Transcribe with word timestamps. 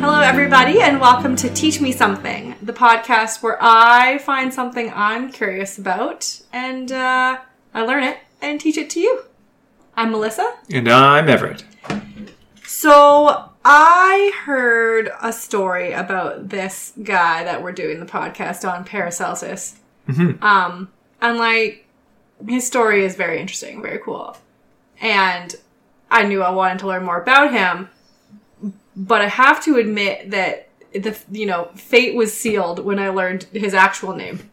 Hello, 0.00 0.20
everybody, 0.20 0.80
and 0.80 1.00
welcome 1.00 1.34
to 1.34 1.50
Teach 1.50 1.80
Me 1.80 1.90
Something, 1.90 2.54
the 2.62 2.72
podcast 2.72 3.42
where 3.42 3.58
I 3.60 4.18
find 4.18 4.54
something 4.54 4.92
I'm 4.94 5.32
curious 5.32 5.78
about 5.78 6.40
and 6.52 6.92
uh, 6.92 7.40
I 7.74 7.82
learn 7.82 8.04
it 8.04 8.18
and 8.40 8.60
teach 8.60 8.76
it 8.76 8.88
to 8.90 9.00
you. 9.00 9.24
I'm 9.96 10.12
Melissa. 10.12 10.58
And 10.70 10.88
I'm 10.88 11.28
Everett. 11.28 11.64
So 12.64 13.49
I 13.64 14.32
heard 14.44 15.10
a 15.22 15.32
story 15.32 15.92
about 15.92 16.48
this 16.48 16.92
guy 17.02 17.44
that 17.44 17.62
we're 17.62 17.72
doing 17.72 18.00
the 18.00 18.06
podcast 18.06 18.68
on, 18.70 18.84
Paracelsus. 18.84 19.78
Um, 20.42 20.88
and 21.20 21.38
like 21.38 21.86
his 22.48 22.66
story 22.66 23.04
is 23.04 23.16
very 23.16 23.38
interesting, 23.40 23.82
very 23.82 23.98
cool. 23.98 24.36
And 25.00 25.54
I 26.10 26.24
knew 26.24 26.42
I 26.42 26.50
wanted 26.50 26.78
to 26.80 26.86
learn 26.88 27.04
more 27.04 27.20
about 27.20 27.52
him, 27.52 27.88
but 28.96 29.20
I 29.22 29.28
have 29.28 29.62
to 29.64 29.76
admit 29.76 30.30
that 30.30 30.68
the 30.92 31.16
you 31.30 31.46
know 31.46 31.70
fate 31.76 32.16
was 32.16 32.32
sealed 32.36 32.80
when 32.84 32.98
I 32.98 33.10
learned 33.10 33.44
his 33.52 33.74
actual 33.74 34.14
name. 34.16 34.50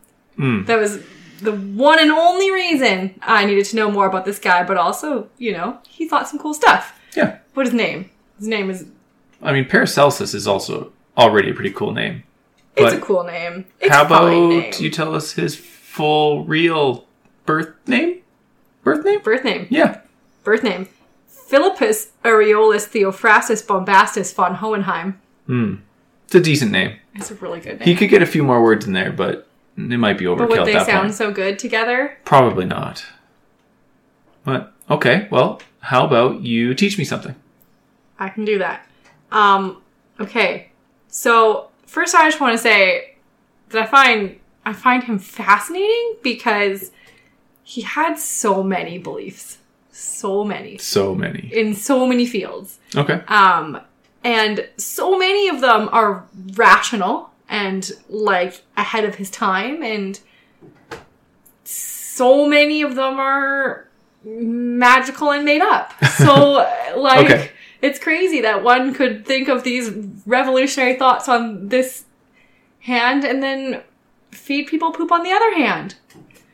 That 0.66 0.78
was 0.78 1.00
the 1.42 1.54
one 1.54 2.00
and 2.00 2.12
only 2.12 2.52
reason 2.52 3.20
I 3.24 3.46
needed 3.46 3.66
to 3.68 3.76
know 3.76 3.90
more 3.90 4.06
about 4.06 4.26
this 4.26 4.38
guy. 4.38 4.64
But 4.64 4.78
also, 4.78 5.30
you 5.40 5.54
know, 5.54 5.80
he 5.88 6.08
thought 6.08 6.28
some 6.28 6.38
cool 6.40 6.54
stuff. 6.54 7.00
Yeah. 7.16 7.40
What 7.56 7.66
his 7.66 7.74
name? 7.74 8.12
His 8.38 8.48
name 8.48 8.70
is. 8.70 8.86
I 9.42 9.54
mean, 9.54 9.66
Paracelsus 9.66 10.34
is 10.34 10.48
also 10.48 10.92
already 11.18 11.52
a 11.52 11.54
pretty 11.54 11.72
cool 11.72 11.92
name. 11.92 12.24
It's 12.76 12.94
a 12.94 13.00
cool 13.00 13.24
name. 13.24 13.66
It's 13.80 13.94
How 13.94 14.06
about 14.06 14.30
name. 14.30 14.72
you 14.78 14.92
tell 14.92 15.16
us 15.16 15.34
his 15.34 15.56
full, 15.56 16.46
real 16.46 17.06
birth 17.46 17.74
name? 17.88 18.22
Birth 18.84 19.04
name? 19.04 19.22
birth 19.22 19.44
name? 19.44 19.68
Yeah. 19.70 20.02
Birth 20.44 20.64
name: 20.64 20.88
Philippus 21.28 22.12
Aureolus 22.24 22.88
Theophrastus 22.88 23.66
Bombastus 23.66 24.32
von 24.32 24.56
Hohenheim. 24.56 25.20
Hmm. 25.48 25.76
It's 26.26 26.36
a 26.36 26.40
decent 26.40 26.72
name. 26.72 26.98
It's 27.16 27.32
a 27.32 27.36
really 27.36 27.60
good 27.60 27.80
name. 27.80 27.88
He 27.88 27.96
could 27.96 28.10
get 28.10 28.22
a 28.22 28.26
few 28.26 28.44
more 28.44 28.62
words 28.62 28.86
in 28.86 28.94
there, 28.94 29.12
but 29.12 29.48
it 29.78 29.98
might 29.98 30.18
be 30.18 30.26
overkill 30.26 30.38
but 30.38 30.50
would 30.50 30.66
they 30.66 30.74
sound 30.74 31.08
point. 31.08 31.14
so 31.14 31.32
good 31.32 31.58
together? 31.58 32.18
Probably 32.26 32.66
not. 32.66 33.06
But, 34.44 34.74
okay, 34.90 35.28
well, 35.30 35.62
how 35.82 36.06
about 36.06 36.42
you 36.42 36.74
teach 36.74 36.98
me 36.98 37.04
something? 37.04 37.36
I 38.20 38.30
can 38.30 38.46
do 38.46 38.58
that. 38.60 38.87
Um, 39.32 39.82
okay. 40.20 40.72
So 41.10 41.70
first, 41.86 42.16
I 42.16 42.28
just 42.30 42.40
want 42.40 42.54
to 42.54 42.58
say 42.58 43.16
that 43.70 43.82
I 43.84 43.86
find 43.86 44.40
I 44.66 44.74
find 44.74 45.04
him 45.04 45.20
fascinating 45.20 46.16
because 46.24 46.92
he 47.64 47.82
had 47.82 48.16
so 48.18 48.64
many 48.64 48.98
beliefs, 48.98 49.58
so 49.92 50.44
many 50.44 50.78
So 50.78 51.14
many. 51.16 51.50
in 51.54 51.74
so 51.76 52.06
many 52.08 52.26
fields, 52.26 52.80
Okay. 52.96 53.22
um, 53.28 53.80
and 54.24 54.68
so 54.78 55.18
many 55.18 55.48
of 55.50 55.62
them 55.62 55.90
are 55.92 56.26
rational 56.54 57.30
and 57.50 57.92
like 58.10 58.62
ahead 58.76 59.06
of 59.06 59.16
his 59.16 59.30
time, 59.30 59.82
and 59.84 60.20
so 61.64 62.48
many 62.48 62.82
of 62.82 62.96
them 62.96 63.20
are 63.20 63.88
magical 64.24 65.32
and 65.32 65.46
made 65.46 65.62
up. 65.62 65.94
So 66.18 66.34
like 66.98 67.26
Okay. 67.26 67.52
It's 67.82 68.00
crazy 68.00 68.42
that 68.42 68.64
one 68.64 68.94
could 68.94 69.26
think 69.26 69.48
of 69.48 69.64
these 69.64 69.92
revolutionary 70.26 70.98
thoughts 70.98 71.30
on 71.30 71.70
this 71.70 72.06
hand 72.82 73.24
and 73.24 73.44
then 73.44 73.84
feed 74.32 74.68
people 74.68 74.92
poop 74.92 75.12
on 75.12 75.24
the 75.24 75.32
other 75.32 75.54
hand. 75.56 75.96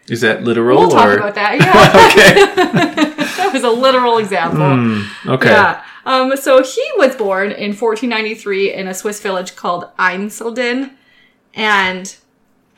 Is 0.09 0.21
that 0.21 0.44
literal 0.44 0.79
We'll 0.79 0.89
talk 0.91 1.07
or 1.07 1.17
about 1.17 1.35
that. 1.35 1.53
Yeah. 1.59 2.09
okay? 2.12 3.23
that 3.38 3.51
was 3.53 3.63
a 3.63 3.69
literal 3.69 4.17
example. 4.17 4.75
Hmm, 4.75 5.29
okay. 5.29 5.51
Yeah. 5.51 5.83
Um, 6.06 6.35
so 6.35 6.62
he 6.62 6.85
was 6.97 7.16
born 7.16 7.51
in 7.51 7.69
1493 7.72 8.73
in 8.73 8.88
a 8.88 8.94
Swiss 8.94 9.22
village 9.22 9.56
called 9.56 9.89
Einsiedeln. 9.97 10.91
And 11.53 12.13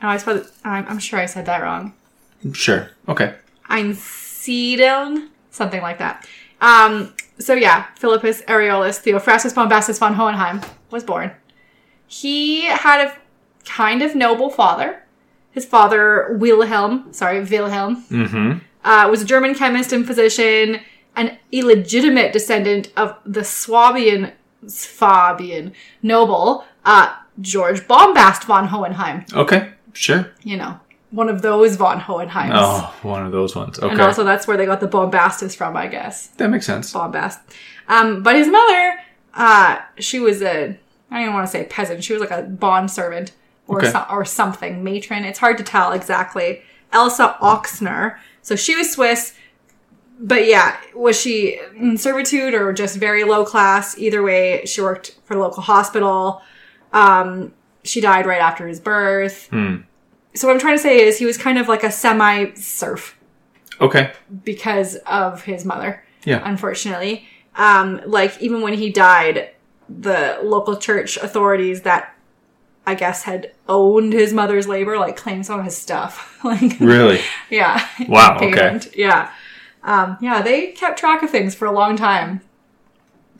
oh, 0.02 0.08
I 0.08 0.16
suppose 0.18 0.52
I'm, 0.64 0.86
I'm 0.86 0.98
sure 1.00 1.18
I 1.18 1.26
said 1.26 1.46
that 1.46 1.62
wrong. 1.62 1.94
Sure. 2.52 2.90
Okay. 3.08 3.34
Einsiedeln, 3.68 5.28
something 5.50 5.82
like 5.82 5.98
that. 5.98 6.28
Um, 6.60 7.12
so 7.38 7.54
yeah, 7.54 7.86
Philippus 7.98 8.42
Aureolus 8.42 9.00
Theophrastus 9.02 9.54
Bombastus 9.54 9.98
von 9.98 10.14
Hohenheim 10.14 10.60
was 10.90 11.04
born. 11.04 11.30
He 12.06 12.66
had 12.66 13.06
a 13.08 13.16
kind 13.64 14.02
of 14.02 14.14
noble 14.14 14.50
father. 14.50 15.02
His 15.50 15.64
father, 15.64 16.36
Wilhelm, 16.38 17.12
sorry, 17.12 17.40
Wilhelm, 17.42 18.04
Mm-hmm. 18.10 18.58
uh, 18.84 19.08
was 19.10 19.22
a 19.22 19.24
German 19.24 19.54
chemist 19.54 19.92
and 19.92 20.06
physician, 20.06 20.80
an 21.16 21.38
illegitimate 21.50 22.32
descendant 22.32 22.92
of 22.96 23.16
the 23.24 23.42
Swabian, 23.42 24.32
Swabian 24.66 25.72
noble, 26.02 26.64
uh, 26.84 27.14
George 27.40 27.86
Bombast 27.88 28.44
von 28.44 28.66
Hohenheim. 28.68 29.24
Okay. 29.32 29.70
Sure. 29.94 30.30
You 30.42 30.58
know, 30.58 30.78
one 31.16 31.28
of 31.30 31.40
those 31.42 31.76
von 31.76 31.98
Hohenheims. 31.98 32.52
Oh, 32.54 32.94
one 33.02 33.24
of 33.24 33.32
those 33.32 33.56
ones. 33.56 33.78
Okay. 33.78 33.88
And 33.90 34.00
also 34.00 34.22
that's 34.22 34.46
where 34.46 34.56
they 34.56 34.66
got 34.66 34.80
the 34.80 34.86
bombastus 34.86 35.54
from, 35.54 35.76
I 35.76 35.86
guess. 35.86 36.26
that 36.38 36.48
makes 36.50 36.66
sense. 36.66 36.92
Bombast. 36.92 37.38
Um, 37.88 38.22
but 38.22 38.36
his 38.36 38.48
mother, 38.48 38.98
uh, 39.34 39.78
she 39.98 40.18
was 40.20 40.42
a, 40.42 40.78
I 41.10 41.14
don't 41.14 41.22
even 41.22 41.34
want 41.34 41.46
to 41.46 41.50
say 41.50 41.64
peasant. 41.64 42.04
She 42.04 42.12
was 42.12 42.20
like 42.20 42.30
a 42.30 42.42
bond 42.42 42.90
servant 42.90 43.32
or, 43.66 43.78
Okay. 43.78 43.90
so, 43.90 44.04
or 44.10 44.24
something, 44.24 44.84
matron. 44.84 45.24
It's 45.24 45.38
hard 45.38 45.56
to 45.58 45.64
tell 45.64 45.92
exactly. 45.92 46.62
Elsa 46.92 47.36
Ochsner. 47.40 48.16
So 48.42 48.54
she 48.54 48.76
was 48.76 48.92
Swiss, 48.92 49.34
but 50.20 50.46
yeah, 50.46 50.76
was 50.94 51.18
she 51.20 51.58
in 51.76 51.96
servitude 51.98 52.54
or 52.54 52.72
just 52.72 52.96
very 52.96 53.24
low 53.24 53.44
class? 53.44 53.96
Either 53.98 54.22
way, 54.22 54.64
she 54.66 54.80
worked 54.82 55.16
for 55.24 55.34
the 55.34 55.40
local 55.40 55.62
hospital. 55.62 56.42
Um, 56.92 57.52
she 57.84 58.00
died 58.00 58.26
right 58.26 58.40
after 58.40 58.66
his 58.68 58.80
birth. 58.80 59.48
Hmm. 59.50 59.76
So 60.36 60.46
what 60.46 60.54
I'm 60.54 60.60
trying 60.60 60.76
to 60.76 60.82
say 60.82 61.00
is 61.00 61.18
he 61.18 61.24
was 61.26 61.36
kind 61.36 61.58
of 61.58 61.66
like 61.68 61.82
a 61.82 61.90
semi 61.90 62.52
serf 62.54 63.18
Okay. 63.80 64.12
because 64.44 64.96
of 65.06 65.42
his 65.44 65.64
mother 65.64 66.04
Yeah. 66.24 66.42
unfortunately. 66.44 67.26
Um, 67.56 68.00
like 68.06 68.40
even 68.40 68.60
when 68.60 68.74
he 68.74 68.90
died, 68.90 69.50
the 69.88 70.38
local 70.42 70.76
church 70.76 71.16
authorities 71.16 71.82
that 71.82 72.14
I 72.86 72.94
guess 72.94 73.24
had 73.24 73.52
owned 73.68 74.12
his 74.12 74.32
mother's 74.32 74.68
labor, 74.68 74.98
like 74.98 75.16
claimed 75.16 75.46
some 75.46 75.58
of 75.58 75.64
his 75.64 75.76
stuff. 75.76 76.38
like 76.44 76.78
Really? 76.80 77.20
yeah. 77.50 77.86
Wow, 78.08 78.38
okay. 78.42 78.78
Yeah. 78.94 79.30
Um, 79.82 80.18
yeah, 80.20 80.42
they 80.42 80.68
kept 80.72 80.98
track 80.98 81.22
of 81.22 81.30
things 81.30 81.54
for 81.54 81.66
a 81.66 81.72
long 81.72 81.96
time. 81.96 82.40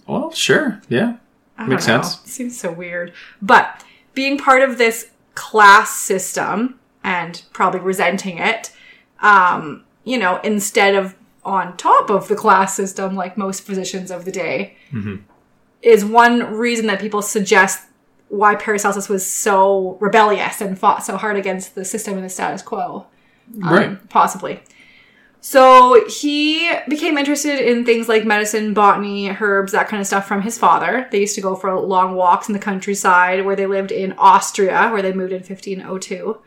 Well, 0.06 0.30
sure. 0.32 0.80
Yeah. 0.88 1.16
Makes 1.58 1.86
know. 1.88 2.02
sense. 2.02 2.20
Seems 2.30 2.58
so 2.58 2.70
weird. 2.72 3.12
But 3.42 3.82
being 4.14 4.38
part 4.38 4.62
of 4.62 4.78
this 4.78 5.10
class 5.34 5.94
system 5.94 6.78
and 7.06 7.42
probably 7.52 7.80
resenting 7.80 8.36
it, 8.36 8.72
um, 9.20 9.84
you 10.04 10.18
know, 10.18 10.40
instead 10.42 10.94
of 10.94 11.14
on 11.44 11.76
top 11.76 12.10
of 12.10 12.26
the 12.26 12.34
class 12.34 12.74
system 12.74 13.14
like 13.14 13.38
most 13.38 13.62
physicians 13.62 14.10
of 14.10 14.24
the 14.24 14.32
day, 14.32 14.76
is 15.82 16.04
one 16.04 16.42
reason 16.54 16.86
that 16.88 17.00
people 17.00 17.22
suggest 17.22 17.86
why 18.28 18.56
Paracelsus 18.56 19.08
was 19.08 19.24
so 19.24 19.96
rebellious 20.00 20.60
and 20.60 20.76
fought 20.76 21.04
so 21.04 21.16
hard 21.16 21.36
against 21.36 21.76
the 21.76 21.84
system 21.84 22.14
and 22.14 22.24
the 22.24 22.28
status 22.28 22.60
quo 22.60 23.06
um, 23.62 23.72
right. 23.72 24.08
possibly. 24.08 24.60
So 25.40 26.04
he 26.08 26.72
became 26.88 27.16
interested 27.16 27.60
in 27.60 27.84
things 27.84 28.08
like 28.08 28.24
medicine, 28.24 28.74
botany, 28.74 29.30
herbs, 29.30 29.70
that 29.70 29.86
kind 29.86 30.00
of 30.00 30.06
stuff 30.08 30.26
from 30.26 30.42
his 30.42 30.58
father. 30.58 31.06
They 31.12 31.20
used 31.20 31.36
to 31.36 31.40
go 31.40 31.54
for 31.54 31.78
long 31.78 32.16
walks 32.16 32.48
in 32.48 32.52
the 32.52 32.58
countryside 32.58 33.44
where 33.44 33.54
they 33.54 33.66
lived 33.66 33.92
in 33.92 34.12
Austria, 34.18 34.88
where 34.90 35.02
they 35.02 35.12
moved 35.12 35.30
in 35.30 35.38
1502. 35.38 36.38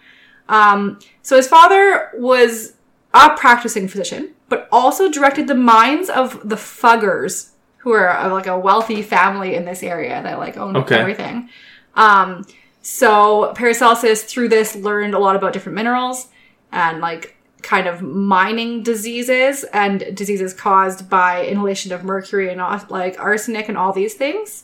Um, 0.50 1.00
so 1.22 1.38
his 1.38 1.48
father 1.48 2.10
was 2.16 2.74
a 3.14 3.30
practicing 3.38 3.88
physician, 3.88 4.34
but 4.50 4.68
also 4.72 5.10
directed 5.10 5.48
the 5.48 5.56
minds 5.56 6.10
of 6.10 6.48
the 6.48 6.56
Fuggers, 6.58 7.52
who 7.78 7.92
are 7.92 8.28
like 8.30 8.48
a 8.48 8.60
wealthy 8.60 9.02
family 9.02 9.56
in 9.56 9.64
this 9.64 9.82
area 9.84 10.22
that 10.22 10.38
like 10.38 10.58
owned 10.58 10.76
Okay. 10.78 10.98
everything. 11.00 11.50
Um, 11.96 12.46
so 12.82 13.54
Paracelsus, 13.56 14.24
through 14.24 14.50
this, 14.50 14.76
learned 14.76 15.14
a 15.14 15.20
lot 15.20 15.36
about 15.36 15.54
different 15.54 15.76
minerals 15.76 16.28
and 16.72 17.00
like 17.00 17.36
kind 17.62 17.88
of 17.88 18.02
mining 18.02 18.84
diseases 18.84 19.64
and 19.74 20.16
diseases 20.16 20.54
caused 20.54 21.10
by 21.10 21.46
inhalation 21.46 21.92
of 21.92 22.04
mercury 22.04 22.50
and 22.52 22.62
like 22.90 23.20
arsenic 23.20 23.68
and 23.70 23.78
all 23.78 23.92
these 23.94 24.14
things. 24.16 24.64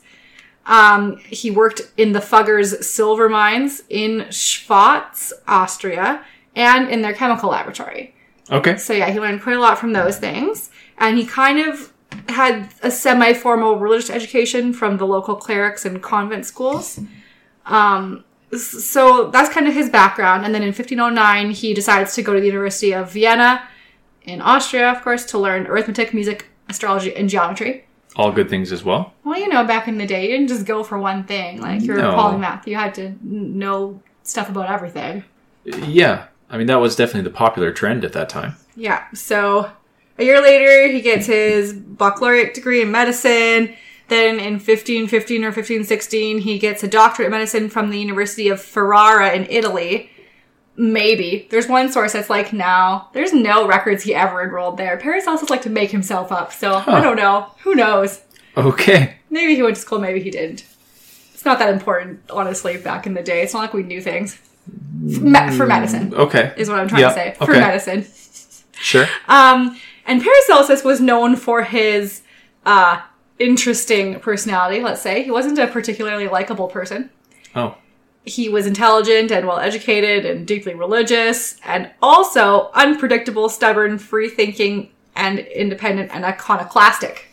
Um, 0.66 1.18
he 1.18 1.52
worked 1.52 1.82
in 1.98 2.12
the 2.12 2.20
Fuggers 2.20 2.84
silver 2.84 3.30
mines 3.30 3.84
in 3.90 4.22
Schwaz, 4.30 5.32
Austria, 5.48 6.26
and 6.56 6.90
in 6.90 7.02
their 7.02 7.14
chemical 7.14 7.50
laboratory. 7.52 8.16
Okay. 8.52 8.78
So 8.78 8.94
yeah, 8.94 9.10
he 9.10 9.20
learned 9.20 9.42
quite 9.42 9.58
a 9.58 9.60
lot 9.60 9.78
from 9.78 9.94
those 9.94 10.18
things, 10.18 10.70
and 10.98 11.18
he 11.18 11.26
kind 11.26 11.60
of 11.60 11.94
had 12.30 12.70
a 12.82 12.90
semi-formal 12.90 13.78
religious 13.78 14.10
education 14.10 14.74
from 14.74 14.98
the 14.98 15.06
local 15.06 15.36
clerics 15.36 15.86
and 15.86 16.02
convent 16.02 16.46
schools. 16.46 17.00
Um, 17.66 18.24
so 18.58 19.30
that's 19.32 19.50
kind 19.50 19.68
of 19.68 19.74
his 19.74 19.90
background. 19.90 20.46
And 20.46 20.54
then 20.54 20.62
in 20.62 20.70
1509, 20.70 21.52
he 21.52 21.74
decides 21.74 22.16
to 22.16 22.22
go 22.22 22.34
to 22.34 22.40
the 22.40 22.46
University 22.46 22.94
of 22.94 23.12
Vienna 23.12 23.68
in 24.24 24.42
Austria, 24.42 24.92
of 24.92 25.02
course, 25.02 25.26
to 25.26 25.38
learn 25.38 25.68
arithmetic, 25.68 26.14
music, 26.14 26.48
astrology, 26.70 27.16
and 27.16 27.30
geometry. 27.30 27.86
All 28.16 28.32
good 28.32 28.50
things 28.50 28.72
as 28.72 28.84
well. 28.84 29.14
Well, 29.24 29.38
you 29.40 29.50
know, 29.50 29.66
back 29.66 29.88
in 29.88 29.98
the 29.98 30.06
day, 30.08 30.24
you 30.24 30.30
didn't 30.38 30.48
just 30.48 30.66
go 30.66 30.84
for 30.84 30.98
one 30.98 31.26
thing. 31.26 31.60
Like 31.62 31.82
you're 31.84 31.98
No. 31.98 32.12
a 32.12 32.14
polymath, 32.14 32.66
you 32.66 32.76
had 32.76 32.94
to 32.96 33.16
know 33.22 34.02
stuff 34.24 34.50
about 34.50 34.70
everything. 34.70 35.24
Yeah. 35.66 36.26
I 36.50 36.58
mean, 36.58 36.68
that 36.68 36.80
was 36.80 36.96
definitely 36.96 37.24
the 37.30 37.36
popular 37.36 37.72
trend 37.74 38.06
at 38.06 38.14
that 38.14 38.30
time. 38.30 38.56
Yeah. 38.76 39.04
So 39.14 39.70
a 40.18 40.24
year 40.24 40.42
later, 40.42 40.88
he 40.92 41.02
gets 41.02 41.26
his 41.26 41.74
baccalaureate 41.74 42.54
degree 42.54 42.82
in 42.82 42.92
medicine. 42.92 43.74
Then 44.08 44.36
in 44.40 44.54
1515 44.60 45.44
or 45.44 45.48
1516, 45.48 46.38
he 46.40 46.60
gets 46.60 46.84
a 46.84 46.88
doctorate 46.88 47.26
in 47.28 47.32
medicine 47.32 47.70
from 47.70 47.90
the 47.90 48.00
University 48.00 48.48
of 48.50 48.62
Ferrara 48.62 49.34
in 49.34 49.48
Italy. 49.50 50.12
Maybe. 50.78 51.48
There's 51.52 51.68
one 51.68 51.92
source 51.92 52.14
that's 52.14 52.30
like, 52.30 52.52
no, 52.52 53.06
there's 53.14 53.32
no 53.34 53.66
records 53.68 54.04
he 54.04 54.14
ever 54.14 54.44
enrolled 54.44 54.78
there. 54.78 54.98
Paris 54.98 55.24
Paracelsus 55.26 55.50
like 55.50 55.62
to 55.62 55.70
make 55.70 55.92
himself 55.92 56.32
up, 56.32 56.52
so 56.52 56.84
I 56.86 57.00
don't 57.02 57.16
know. 57.16 57.48
Who 57.64 57.76
knows? 57.76 58.22
Okay. 58.58 59.16
Maybe 59.30 59.56
he 59.56 59.62
went 59.64 59.76
to 59.76 59.82
school, 59.82 60.00
maybe 60.00 60.22
he 60.22 60.30
didn't. 60.32 60.66
It's 61.34 61.46
not 61.46 61.60
that 61.60 61.74
important, 61.74 62.22
honestly, 62.30 62.78
back 62.78 63.06
in 63.08 63.14
the 63.14 63.24
day. 63.24 63.42
It's 63.42 63.54
not 63.54 63.60
like 63.62 63.74
we 63.74 63.84
knew 63.84 64.02
things. 64.02 64.36
For, 64.36 65.22
me- 65.22 65.52
for 65.58 65.66
medicine, 65.68 66.14
Okay. 66.14 66.54
is 66.58 66.68
what 66.70 66.80
I'm 66.80 66.88
trying 66.88 67.02
Yeah, 67.02 67.10
to 67.10 67.14
say. 67.14 67.36
For 67.38 67.52
okay. 67.52 67.60
medicine. 67.60 68.06
Sure. 68.78 69.08
Um, 69.30 69.80
and 70.06 70.22
Paracelsus 70.22 70.84
was 70.84 71.00
known 71.00 71.38
for 71.38 71.64
his 71.64 72.24
uh, 72.66 73.00
interesting 73.40 74.20
personality, 74.20 74.82
let's 74.84 75.02
say. 75.02 75.24
He 75.24 75.32
wasn't 75.32 75.58
a 75.60 75.68
particularly 75.68 76.28
likable 76.28 76.68
person. 76.68 77.10
Oh. 77.56 77.78
He 78.26 78.50
was 78.50 78.66
intelligent 78.66 79.32
and 79.32 79.48
well 79.48 79.60
educated 79.60 80.26
and 80.26 80.48
deeply 80.48 80.74
religious, 80.74 81.58
and 81.64 81.92
also 82.02 82.72
unpredictable, 82.74 83.50
stubborn, 83.50 83.98
free 84.00 84.30
thinking, 84.30 84.90
and 85.16 85.40
independent 85.40 86.12
and 86.14 86.26
iconoclastic. 86.26 87.28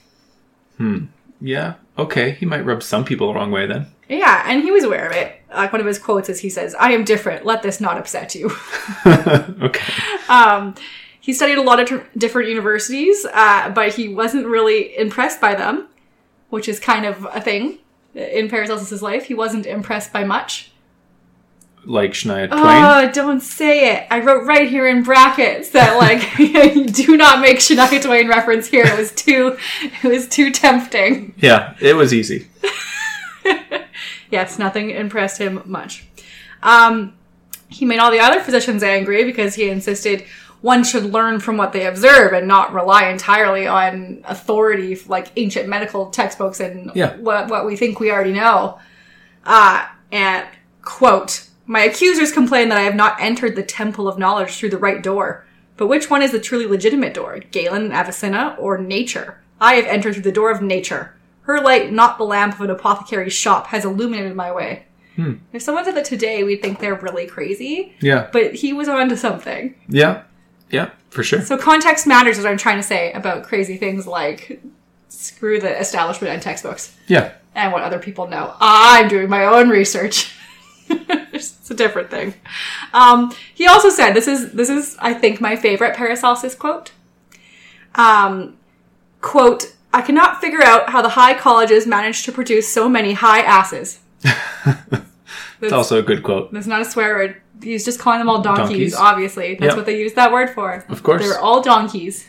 Hmm. 0.76 1.06
Yeah. 1.40 1.74
Okay. 1.98 2.32
He 2.32 2.46
might 2.46 2.64
rub 2.64 2.82
some 2.82 3.04
people 3.04 3.28
the 3.28 3.34
wrong 3.34 3.50
way 3.50 3.66
then. 3.66 3.86
Yeah, 4.08 4.42
and 4.46 4.62
he 4.62 4.70
was 4.70 4.84
aware 4.84 5.06
of 5.06 5.12
it. 5.12 5.40
Like 5.54 5.72
one 5.72 5.80
of 5.80 5.86
his 5.86 5.98
quotes 5.98 6.28
is 6.28 6.40
he 6.40 6.50
says, 6.50 6.74
I 6.74 6.92
am 6.92 7.04
different. 7.04 7.46
Let 7.46 7.62
this 7.62 7.80
not 7.80 7.96
upset 7.96 8.34
you. 8.34 8.50
okay. 9.06 9.92
Um, 10.28 10.74
he 11.20 11.32
studied 11.32 11.58
a 11.58 11.62
lot 11.62 11.78
of 11.80 12.02
different 12.18 12.48
universities, 12.48 13.24
uh, 13.32 13.70
but 13.70 13.94
he 13.94 14.08
wasn't 14.08 14.46
really 14.46 14.96
impressed 14.98 15.40
by 15.40 15.54
them, 15.54 15.88
which 16.50 16.68
is 16.68 16.80
kind 16.80 17.06
of 17.06 17.26
a 17.32 17.40
thing 17.40 17.78
in 18.14 18.50
Paracelsus's 18.50 19.02
life. 19.02 19.26
He 19.26 19.34
wasn't 19.34 19.64
impressed 19.64 20.12
by 20.12 20.24
much. 20.24 20.71
Like 21.84 22.12
Shania 22.12 22.48
Twain. 22.48 22.60
Oh, 22.62 23.10
don't 23.12 23.40
say 23.40 23.94
it. 23.96 24.06
I 24.10 24.20
wrote 24.20 24.44
right 24.46 24.68
here 24.68 24.86
in 24.88 25.02
brackets 25.02 25.70
that 25.70 25.96
like 25.98 26.20
do 26.94 27.16
not 27.16 27.40
make 27.40 27.58
Shania 27.58 28.00
Twain 28.00 28.28
reference 28.28 28.68
here. 28.68 28.84
It 28.86 28.96
was 28.96 29.10
too 29.12 29.58
it 30.02 30.08
was 30.08 30.28
too 30.28 30.50
tempting. 30.52 31.34
yeah. 31.38 31.74
It 31.80 31.94
was 31.94 32.12
easy. 32.14 32.48
Yes, 34.30 34.58
nothing 34.58 34.88
impressed 34.90 35.36
him 35.36 35.60
much. 35.66 36.06
Um, 36.62 37.12
he 37.68 37.84
made 37.84 37.98
all 37.98 38.10
the 38.10 38.20
other 38.20 38.40
physicians 38.40 38.82
angry 38.82 39.24
because 39.24 39.54
he 39.54 39.68
insisted 39.68 40.24
one 40.62 40.84
should 40.84 41.04
learn 41.04 41.38
from 41.38 41.58
what 41.58 41.74
they 41.74 41.86
observe 41.86 42.32
and 42.32 42.48
not 42.48 42.72
rely 42.72 43.08
entirely 43.10 43.66
on 43.66 44.22
authority 44.26 44.96
like 45.06 45.28
ancient 45.36 45.68
medical 45.68 46.06
textbooks 46.10 46.60
and 46.60 46.92
Yeah. 46.94 47.14
what, 47.16 47.48
what 47.48 47.66
we 47.66 47.76
think 47.76 48.00
we 48.00 48.10
already 48.10 48.32
know. 48.32 48.78
Uh, 49.44 49.86
and 50.10 50.46
quote, 50.80 51.46
my 51.66 51.80
accusers 51.84 52.32
complain 52.32 52.68
that 52.68 52.78
I 52.78 52.82
have 52.82 52.94
not 52.94 53.16
entered 53.20 53.56
the 53.56 53.62
temple 53.62 54.08
of 54.08 54.18
knowledge 54.18 54.56
through 54.56 54.70
the 54.70 54.78
right 54.78 55.02
door. 55.02 55.44
But 55.76 55.86
which 55.86 56.10
one 56.10 56.22
is 56.22 56.32
the 56.32 56.38
truly 56.40 56.66
legitimate 56.66 57.14
door? 57.14 57.38
Galen 57.50 57.84
and 57.84 57.92
Avicenna 57.92 58.56
or 58.58 58.78
nature? 58.78 59.38
I 59.60 59.74
have 59.74 59.86
entered 59.86 60.14
through 60.14 60.22
the 60.24 60.32
door 60.32 60.50
of 60.50 60.60
nature. 60.62 61.14
Her 61.42 61.60
light, 61.60 61.92
not 61.92 62.18
the 62.18 62.24
lamp 62.24 62.54
of 62.54 62.60
an 62.60 62.70
apothecary's 62.70 63.32
shop, 63.32 63.68
has 63.68 63.84
illuminated 63.84 64.36
my 64.36 64.52
way. 64.52 64.84
Hmm. 65.16 65.34
If 65.52 65.62
someone 65.62 65.84
said 65.84 65.96
that 65.96 66.04
today, 66.04 66.42
we'd 66.44 66.62
think 66.62 66.78
they're 66.78 66.94
really 66.94 67.26
crazy, 67.26 67.94
Yeah. 68.00 68.28
but 68.32 68.54
he 68.54 68.72
was 68.72 68.88
onto 68.88 69.16
something. 69.16 69.74
Yeah. 69.88 70.22
Yeah. 70.70 70.90
For 71.10 71.22
sure. 71.22 71.42
So 71.42 71.56
context 71.58 72.06
matters 72.06 72.38
is 72.38 72.44
what 72.44 72.50
I'm 72.50 72.58
trying 72.58 72.78
to 72.78 72.82
say 72.82 73.12
about 73.12 73.42
crazy 73.44 73.76
things 73.76 74.06
like 74.06 74.60
screw 75.08 75.60
the 75.60 75.78
establishment 75.78 76.32
and 76.32 76.42
textbooks 76.42 76.96
Yeah. 77.08 77.32
and 77.54 77.72
what 77.72 77.82
other 77.82 77.98
people 77.98 78.26
know. 78.28 78.54
I'm 78.60 79.08
doing 79.08 79.28
my 79.28 79.44
own 79.44 79.68
research. 79.68 80.34
it's 81.32 81.70
a 81.70 81.74
different 81.74 82.10
thing. 82.10 82.34
Um, 82.92 83.32
he 83.54 83.66
also 83.66 83.88
said, 83.88 84.12
this 84.12 84.28
is, 84.28 84.52
this 84.52 84.68
is, 84.68 84.96
I 85.00 85.14
think, 85.14 85.40
my 85.40 85.56
favorite 85.56 85.94
Paracelsus 85.96 86.54
quote. 86.54 86.92
Um, 87.94 88.56
quote, 89.20 89.74
I 89.92 90.02
cannot 90.02 90.40
figure 90.40 90.62
out 90.62 90.90
how 90.90 91.02
the 91.02 91.10
high 91.10 91.34
colleges 91.34 91.86
manage 91.86 92.24
to 92.24 92.32
produce 92.32 92.72
so 92.72 92.88
many 92.88 93.12
high 93.14 93.40
asses. 93.42 94.00
It's 95.60 95.72
also 95.72 96.00
a 96.00 96.02
good 96.02 96.24
quote. 96.24 96.52
That's 96.52 96.66
not 96.66 96.80
a 96.80 96.84
swear 96.84 97.14
word. 97.14 97.40
He's 97.62 97.84
just 97.84 98.00
calling 98.00 98.18
them 98.18 98.28
all 98.28 98.42
donkeys, 98.42 98.66
Donkeys? 98.68 98.94
obviously. 98.96 99.54
That's 99.54 99.70
Yeah. 99.72 99.76
what 99.76 99.86
they 99.86 99.96
use 99.96 100.14
that 100.14 100.32
word 100.32 100.50
for. 100.50 100.84
Of 100.88 101.04
course. 101.04 101.22
They're 101.22 101.38
all 101.38 101.62
donkeys. 101.62 102.26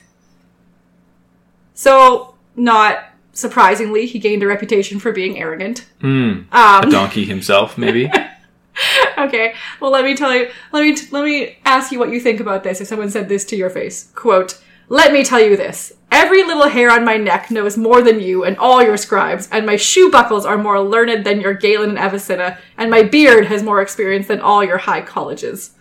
So, 1.73 2.35
not 2.55 3.05
surprisingly, 3.33 4.05
he 4.05 4.19
gained 4.19 4.43
a 4.43 4.47
reputation 4.47 4.99
for 4.99 5.11
being 5.11 5.39
arrogant. 5.39 5.85
Mm. 6.01 6.45
Um, 6.53 6.87
A 6.87 6.91
donkey 6.91 7.25
himself, 7.25 7.75
maybe. 7.77 8.11
okay, 9.17 9.53
well, 9.79 9.91
let 9.91 10.03
me 10.03 10.15
tell 10.15 10.33
you, 10.33 10.49
let 10.71 10.83
me, 10.83 10.95
let 11.11 11.23
me 11.23 11.57
ask 11.65 11.91
you 11.91 11.99
what 11.99 12.11
you 12.11 12.19
think 12.19 12.39
about 12.39 12.63
this 12.63 12.81
if 12.81 12.87
someone 12.87 13.09
said 13.09 13.29
this 13.29 13.45
to 13.45 13.55
your 13.55 13.69
face. 13.69 14.11
Quote, 14.15 14.61
let 14.89 15.13
me 15.13 15.23
tell 15.23 15.39
you 15.39 15.55
this. 15.55 15.93
Every 16.11 16.43
little 16.43 16.69
hair 16.69 16.91
on 16.91 17.05
my 17.05 17.17
neck 17.17 17.49
knows 17.49 17.77
more 17.77 18.01
than 18.01 18.19
you 18.19 18.43
and 18.43 18.57
all 18.57 18.83
your 18.83 18.97
scribes, 18.97 19.49
and 19.51 19.65
my 19.65 19.75
shoe 19.75 20.11
buckles 20.11 20.45
are 20.45 20.57
more 20.57 20.79
learned 20.79 21.25
than 21.25 21.41
your 21.41 21.53
Galen 21.53 21.89
and 21.89 21.99
Avicenna, 21.99 22.59
and 22.77 22.91
my 22.91 23.03
beard 23.03 23.47
has 23.47 23.63
more 23.63 23.81
experience 23.81 24.27
than 24.27 24.39
all 24.39 24.63
your 24.63 24.77
high 24.77 25.01
colleges. 25.01 25.71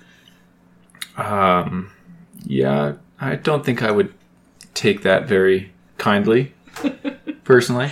Um, 1.16 1.92
yeah, 2.44 2.94
I 3.20 3.36
don't 3.36 3.64
think 3.64 3.82
I 3.82 3.90
would 3.90 4.14
take 4.72 5.02
that 5.02 5.26
very 5.26 5.72
kindly, 5.98 6.54
personally. 7.44 7.90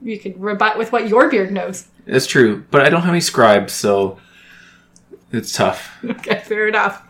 You 0.00 0.18
could 0.18 0.40
rebut 0.40 0.78
with 0.78 0.92
what 0.92 1.08
your 1.08 1.28
beard 1.28 1.50
knows. 1.50 1.88
That's 2.06 2.26
true, 2.26 2.64
but 2.70 2.82
I 2.82 2.90
don't 2.90 3.00
have 3.00 3.10
any 3.10 3.20
scribes, 3.20 3.72
so 3.72 4.18
it's 5.34 5.52
tough. 5.52 5.96
Okay, 6.04 6.40
fair 6.44 6.68
enough. 6.68 7.02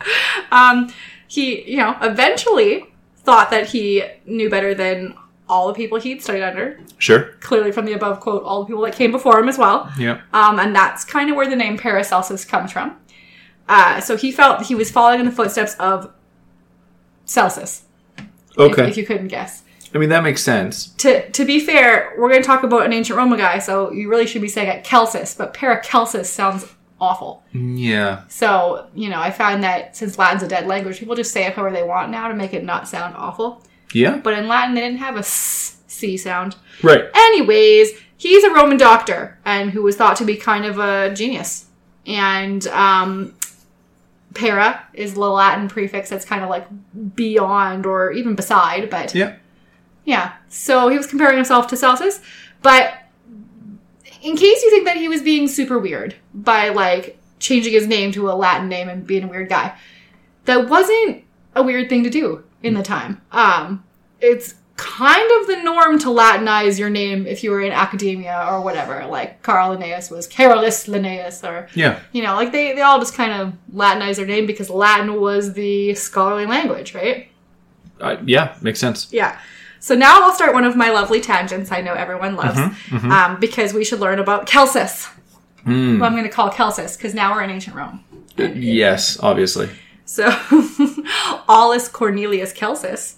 Um, 0.51 0.93
he, 1.29 1.69
you 1.71 1.77
know, 1.79 1.97
eventually 2.01 2.87
thought 3.19 3.51
that 3.51 3.67
he 3.69 4.03
knew 4.27 4.49
better 4.51 4.75
than 4.75 5.15
all 5.49 5.69
the 5.69 5.75
people 5.75 5.99
he'd 5.99 6.23
studied 6.23 6.43
under. 6.43 6.79
Sure. 6.99 7.33
Clearly, 7.41 7.71
from 7.73 7.85
the 7.87 7.93
above 7.93 8.21
quote, 8.21 8.43
all 8.45 8.61
the 8.61 8.67
people 8.67 8.83
that 8.83 8.95
came 8.95 9.11
before 9.13 9.39
him 9.39 9.49
as 9.49 9.59
well. 9.59 9.91
Yeah. 9.99 10.21
Um, 10.33 10.59
and 10.59 10.75
that's 10.75 11.05
kind 11.05 11.29
of 11.31 11.37
where 11.37 11.49
the 11.49 11.57
name 11.57 11.77
Paracelsus 11.77 12.45
comes 12.45 12.73
from. 12.73 12.97
Uh, 13.69 14.01
so 14.01 14.17
he 14.17 14.31
felt 14.33 14.63
he 14.67 14.75
was 14.75 14.91
following 14.91 15.21
in 15.21 15.27
the 15.27 15.33
footsteps 15.33 15.75
of 15.77 16.13
Celsus. 17.25 17.85
if- 18.19 18.25
Okay. 18.59 18.89
If, 18.89 18.97
you 18.97 19.05
couldn't 19.05 19.29
guess. 19.29 19.63
I 19.95 19.99
mean, 19.99 20.09
that 20.11 20.23
makes 20.23 20.43
sense. 20.43 20.89
To, 20.99 21.29
to 21.31 21.45
be 21.45 21.61
fair, 21.61 22.15
we're 22.19 22.29
going 22.29 22.43
to 22.43 22.47
talk 22.47 22.63
about 22.63 22.85
an 22.87 22.93
ancient 22.93 23.17
Roman 23.17 23.39
guy, 23.39 23.59
so 23.59 23.93
you 23.93 24.09
really 24.09 24.27
should 24.27 24.43
be 24.43 24.49
saying 24.49 24.69
it 24.69 24.85
Celsus, 24.85 25.35
but 25.35 25.55
Paracelsus 25.55 26.29
sounds 26.31 26.67
awful. 27.01 27.43
Yeah. 27.53 28.23
So, 28.29 28.87
you 28.95 29.09
know, 29.11 29.21
I 29.21 29.31
find 29.31 29.63
that 29.65 29.97
since 29.97 30.19
Latin's 30.19 30.43
a 30.43 30.49
dead 30.49 30.67
language, 30.67 30.99
people 30.99 31.15
just 31.15 31.33
say 31.33 31.45
it 31.47 31.55
however 31.55 31.75
they 31.75 31.83
want 31.83 32.11
now 32.11 32.29
to 32.29 32.35
make 32.35 32.55
it 32.55 32.65
not 32.65 32.89
sound 32.89 33.15
awful. 33.17 33.63
Yeah. 33.93 34.17
But 34.19 34.35
in 34.39 34.49
Latin, 34.49 34.75
they 34.75 34.81
didn't 34.81 34.99
have 34.99 35.17
a 35.17 35.21
s- 35.21 35.83
C 35.87 36.17
sound. 36.17 36.57
Right. 36.83 37.05
Anyways, 37.15 37.91
he's 38.17 38.43
a 38.45 38.51
Roman 38.51 38.77
doctor 38.77 39.39
and 39.45 39.71
who 39.71 39.83
was 39.83 39.97
thought 39.97 40.17
to 40.17 40.25
be 40.25 40.37
kind 40.37 40.65
of 40.65 40.79
a 40.79 41.15
genius. 41.15 41.67
And 42.07 42.67
um, 42.69 43.35
para 44.35 44.85
is 44.95 45.15
the 45.15 45.21
Latin 45.21 45.69
prefix 45.69 46.11
that's 46.11 46.25
kind 46.25 46.43
of 46.43 46.51
like 46.51 46.67
beyond 47.15 47.87
or 47.87 48.13
even 48.13 48.35
beside, 48.35 48.91
but 48.91 49.15
Yeah. 49.15 49.37
yeah. 50.05 50.33
So 50.49 50.89
he 50.89 50.97
was 50.97 51.07
comparing 51.07 51.37
himself 51.37 51.67
to 51.69 51.77
Celsus, 51.77 52.21
but 52.63 52.95
in 54.25 54.37
case 54.37 54.63
you 54.63 54.71
think 54.71 54.87
that 54.87 54.97
he 54.97 55.09
was 55.09 55.23
being 55.23 55.47
super 55.47 55.79
weird 55.79 56.15
by 56.33 56.71
like 56.71 57.19
changing 57.39 57.73
his 57.73 57.87
name 57.87 58.11
to 58.13 58.31
a 58.31 58.33
Latin 58.35 58.69
name 58.69 58.89
and 58.89 59.07
being 59.07 59.25
a 59.25 59.29
weird 59.29 59.49
guy, 59.49 59.77
that 60.47 60.69
wasn't 60.69 61.23
a 61.55 61.63
weird 61.63 61.89
thing 61.89 62.03
to 62.05 62.11
do 62.11 62.43
in 62.63 62.75
the 62.75 62.83
time. 62.83 63.21
Um, 63.31 63.85
it's 64.21 64.55
kind 64.77 65.31
of 65.41 65.47
the 65.47 65.63
norm 65.63 65.99
to 66.01 66.07
Latinize 66.07 66.79
your 66.79 66.91
name 66.91 67.27
if 67.27 67.45
you 67.45 67.51
were 67.53 67.61
in 67.61 67.71
academia 67.73 68.45
or 68.51 68.61
whatever. 68.61 69.07
Like 69.07 69.43
Carl 69.43 69.71
Linnaeus 69.71 70.11
was 70.11 70.27
Carolus 70.27 70.89
Linnaeus, 70.89 71.45
or 71.45 71.69
Yeah. 71.75 72.01
you 72.13 72.23
know, 72.23 72.35
like 72.35 72.51
they 72.51 72.73
they 72.73 72.81
all 72.81 72.99
just 72.99 73.15
kind 73.15 73.33
of 73.33 73.53
Latinize 73.73 74.17
their 74.17 74.27
name 74.27 74.47
because 74.47 74.71
Latin 74.71 75.21
was 75.21 75.53
the 75.53 75.95
scholarly 75.95 76.47
language, 76.47 76.95
right? 76.95 77.29
Uh, 78.01 78.17
yeah. 78.25 78.57
Makes 78.63 78.81
sense. 78.81 79.13
Yeah. 79.13 79.39
So 79.85 79.95
now 79.95 80.23
I'll 80.23 80.33
start 80.33 80.55
one 80.55 80.65
of 80.65 80.77
my 80.77 80.89
lovely 80.89 81.21
tangents 81.21 81.71
I 81.71 81.83
know 81.83 81.93
everyone 81.93 82.37
loves, 82.37 82.59
Um, 82.91 83.39
because 83.39 83.75
we 83.75 83.85
should 83.85 84.01
learn 84.01 84.19
about 84.19 84.49
Celsus. 84.49 85.09
Who 85.67 86.03
I'm 86.03 86.13
going 86.13 86.25
to 86.25 86.31
call 86.31 86.51
Celsus 86.51 86.97
because 86.97 87.13
now 87.13 87.35
we're 87.35 87.43
in 87.43 87.51
ancient 87.51 87.77
Rome. 87.77 88.03
Yes, 88.39 89.19
obviously. 89.21 89.69
So 90.07 90.25
Aulus 91.51 91.89
Cornelius 91.89 92.55
Celsus, 92.55 93.17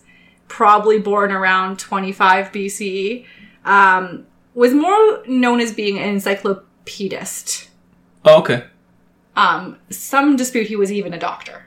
probably 0.48 0.98
born 0.98 1.30
around 1.30 1.78
25 1.78 2.50
BCE, 2.50 3.24
um, 3.64 4.26
was 4.54 4.74
more 4.74 5.22
known 5.28 5.60
as 5.60 5.72
being 5.72 6.00
an 6.00 6.16
encyclopedist. 6.16 7.68
Oh, 8.24 8.40
okay. 8.40 8.64
Um, 9.36 9.78
some 9.90 10.34
dispute 10.34 10.66
he 10.66 10.74
was 10.74 10.90
even 10.90 11.14
a 11.14 11.18
doctor. 11.18 11.66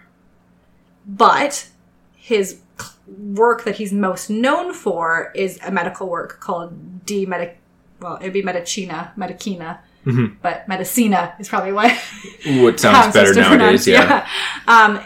But 1.08 1.70
his 2.18 2.60
work 3.08 3.64
that 3.66 3.76
he's 3.76 3.92
most 3.94 4.30
known 4.30 4.74
for 4.74 5.32
is 5.36 5.60
a 5.66 5.72
medical 5.72 6.08
work 6.10 6.40
called 6.40 7.06
De 7.06 7.26
Medic. 7.26 7.58
Well, 8.00 8.18
it'd 8.22 8.34
be 8.34 8.42
Medicina, 8.42 9.12
Medicina, 9.18 9.82
but 10.42 10.68
Medicina 10.68 11.36
is 11.40 11.50
probably 11.50 11.72
what 11.74 11.92
it 12.46 12.80
sounds 12.80 13.14
better 13.14 13.34
nowadays. 13.34 13.86
pronounce- 13.86 13.88
Yeah. 13.88 14.28
Um, 14.68 15.00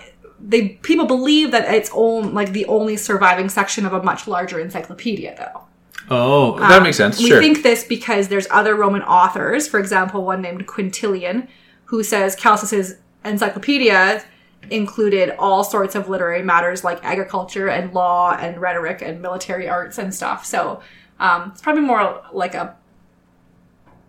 they 0.46 0.70
people 0.82 1.06
believe 1.06 1.52
that 1.52 1.74
it's 1.74 1.90
own 1.94 2.34
like 2.34 2.52
the 2.52 2.66
only 2.66 2.98
surviving 2.98 3.50
section 3.50 3.86
of 3.86 3.94
a 3.94 4.04
much 4.04 4.28
larger 4.28 4.60
encyclopedia, 4.60 5.36
though. 5.38 5.62
Oh, 6.10 6.60
that 6.60 6.84
makes 6.84 6.98
sense. 6.98 7.18
We 7.20 7.30
sure. 7.30 7.40
think 7.40 7.64
this 7.64 7.86
because 7.86 8.28
there's 8.28 8.46
other 8.52 8.76
Roman 8.76 9.02
authors, 9.04 9.68
for 9.70 9.80
example, 9.80 10.26
one 10.26 10.42
named 10.42 10.68
Quintilian, 10.68 11.48
who 11.86 12.04
says 12.04 12.36
Celsus's 12.36 12.96
encyclopedia 13.24 14.24
included 14.74 15.36
all 15.38 15.64
sorts 15.64 15.96
of 15.96 16.10
literary 16.10 16.42
matters 16.42 16.84
like 16.84 17.00
agriculture 17.04 17.68
and 17.68 17.94
law 17.94 18.36
and 18.36 18.60
rhetoric 18.60 19.02
and 19.02 19.22
military 19.22 19.70
arts 19.70 19.98
and 19.98 20.14
stuff. 20.14 20.46
So 20.46 20.82
um, 21.20 21.52
it's 21.52 21.62
probably 21.62 21.84
more 21.84 22.24
like 22.34 22.56
a 22.56 22.76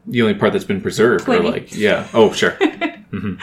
the 0.06 0.22
only 0.22 0.34
part 0.34 0.52
that's 0.52 0.64
been 0.64 0.82
preserved, 0.82 1.28
or 1.28 1.40
like, 1.40 1.74
yeah. 1.74 2.08
Oh, 2.12 2.32
sure. 2.32 2.58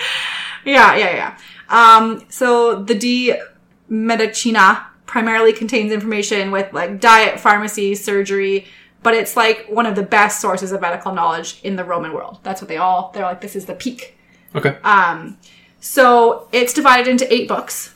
Yeah, 0.64 0.96
yeah, 0.96 1.16
yeah. 1.16 1.38
Um, 1.70 2.24
so 2.30 2.84
the 2.84 2.94
De 2.94 3.42
Medicina 3.90 4.86
primarily 5.06 5.54
contains 5.54 5.92
information 5.92 6.52
with 6.52 6.72
like 6.72 7.00
diet, 7.00 7.40
pharmacy, 7.40 7.96
surgery, 7.96 8.68
but 9.04 9.14
it's 9.14 9.36
like 9.36 9.66
one 9.70 9.86
of 9.86 9.96
the 9.96 10.04
best 10.04 10.40
sources 10.40 10.72
of 10.72 10.82
medical 10.82 11.14
knowledge 11.14 11.60
in 11.64 11.76
the 11.78 11.84
Roman 11.84 12.14
world. 12.14 12.40
That's 12.44 12.62
what 12.62 12.68
they 12.68 12.78
all, 12.78 13.12
they're 13.14 13.24
like, 13.24 13.42
this 13.42 13.56
is 13.56 13.66
the 13.66 13.74
peak. 13.74 14.18
Okay. 14.56 14.78
Um, 14.84 15.38
so 15.82 16.48
it's 16.54 16.72
divided 16.74 17.08
into 17.10 17.32
eight 17.34 17.48
books. 17.50 17.94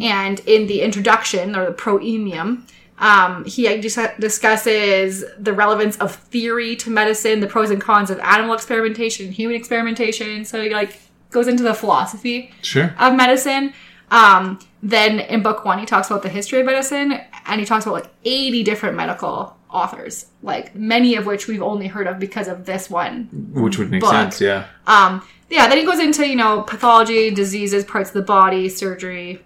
And 0.00 0.40
in 0.40 0.66
the 0.66 0.80
introduction 0.82 1.56
or 1.56 1.66
the 1.66 1.72
proemium, 1.72 2.62
um, 2.98 3.44
he 3.44 3.62
dis- 3.80 3.98
discusses 4.20 5.24
the 5.38 5.52
relevance 5.52 5.96
of 5.98 6.14
theory 6.14 6.76
to 6.76 6.90
medicine, 6.90 7.40
the 7.40 7.46
pros 7.46 7.70
and 7.70 7.80
cons 7.80 8.10
of 8.10 8.18
animal 8.20 8.54
experimentation, 8.54 9.32
human 9.32 9.56
experimentation. 9.56 10.44
So 10.44 10.62
he 10.62 10.70
like 10.70 11.00
goes 11.30 11.48
into 11.48 11.62
the 11.62 11.74
philosophy 11.74 12.52
Sure. 12.62 12.94
of 12.98 13.14
medicine. 13.14 13.72
Um, 14.10 14.60
then 14.82 15.18
in 15.20 15.42
book 15.42 15.64
one, 15.64 15.78
he 15.78 15.86
talks 15.86 16.08
about 16.08 16.22
the 16.22 16.28
history 16.28 16.60
of 16.60 16.66
medicine, 16.66 17.20
and 17.46 17.58
he 17.60 17.66
talks 17.66 17.84
about 17.86 17.94
like 17.94 18.10
80 18.24 18.62
different 18.62 18.96
medical 18.96 19.56
authors, 19.70 20.26
like 20.42 20.74
many 20.76 21.16
of 21.16 21.26
which 21.26 21.48
we've 21.48 21.62
only 21.62 21.86
heard 21.88 22.06
of 22.06 22.18
because 22.20 22.46
of 22.48 22.64
this 22.66 22.88
one 22.90 23.28
Which 23.52 23.78
would 23.78 23.90
make 23.90 24.02
book. 24.02 24.10
sense. 24.12 24.40
Yeah. 24.40 24.66
um, 24.86 25.22
yeah, 25.54 25.68
then 25.68 25.78
he 25.78 25.84
goes 25.84 26.00
into 26.00 26.26
you 26.26 26.34
know 26.34 26.62
pathology, 26.62 27.30
diseases, 27.30 27.84
parts 27.84 28.10
of 28.10 28.14
the 28.14 28.22
body, 28.22 28.68
surgery. 28.68 29.40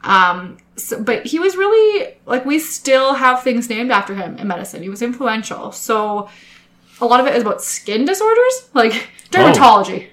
Um, 0.00 0.56
so, 0.76 1.02
but 1.02 1.26
he 1.26 1.38
was 1.38 1.56
really 1.58 2.16
like 2.24 2.46
we 2.46 2.58
still 2.58 3.12
have 3.12 3.42
things 3.42 3.68
named 3.68 3.90
after 3.90 4.14
him 4.14 4.38
in 4.38 4.48
medicine. 4.48 4.82
He 4.82 4.88
was 4.88 5.02
influential. 5.02 5.70
So 5.70 6.30
a 7.02 7.04
lot 7.04 7.20
of 7.20 7.26
it 7.26 7.34
is 7.34 7.42
about 7.42 7.60
skin 7.60 8.06
disorders, 8.06 8.70
like 8.72 9.10
dermatology. 9.30 10.08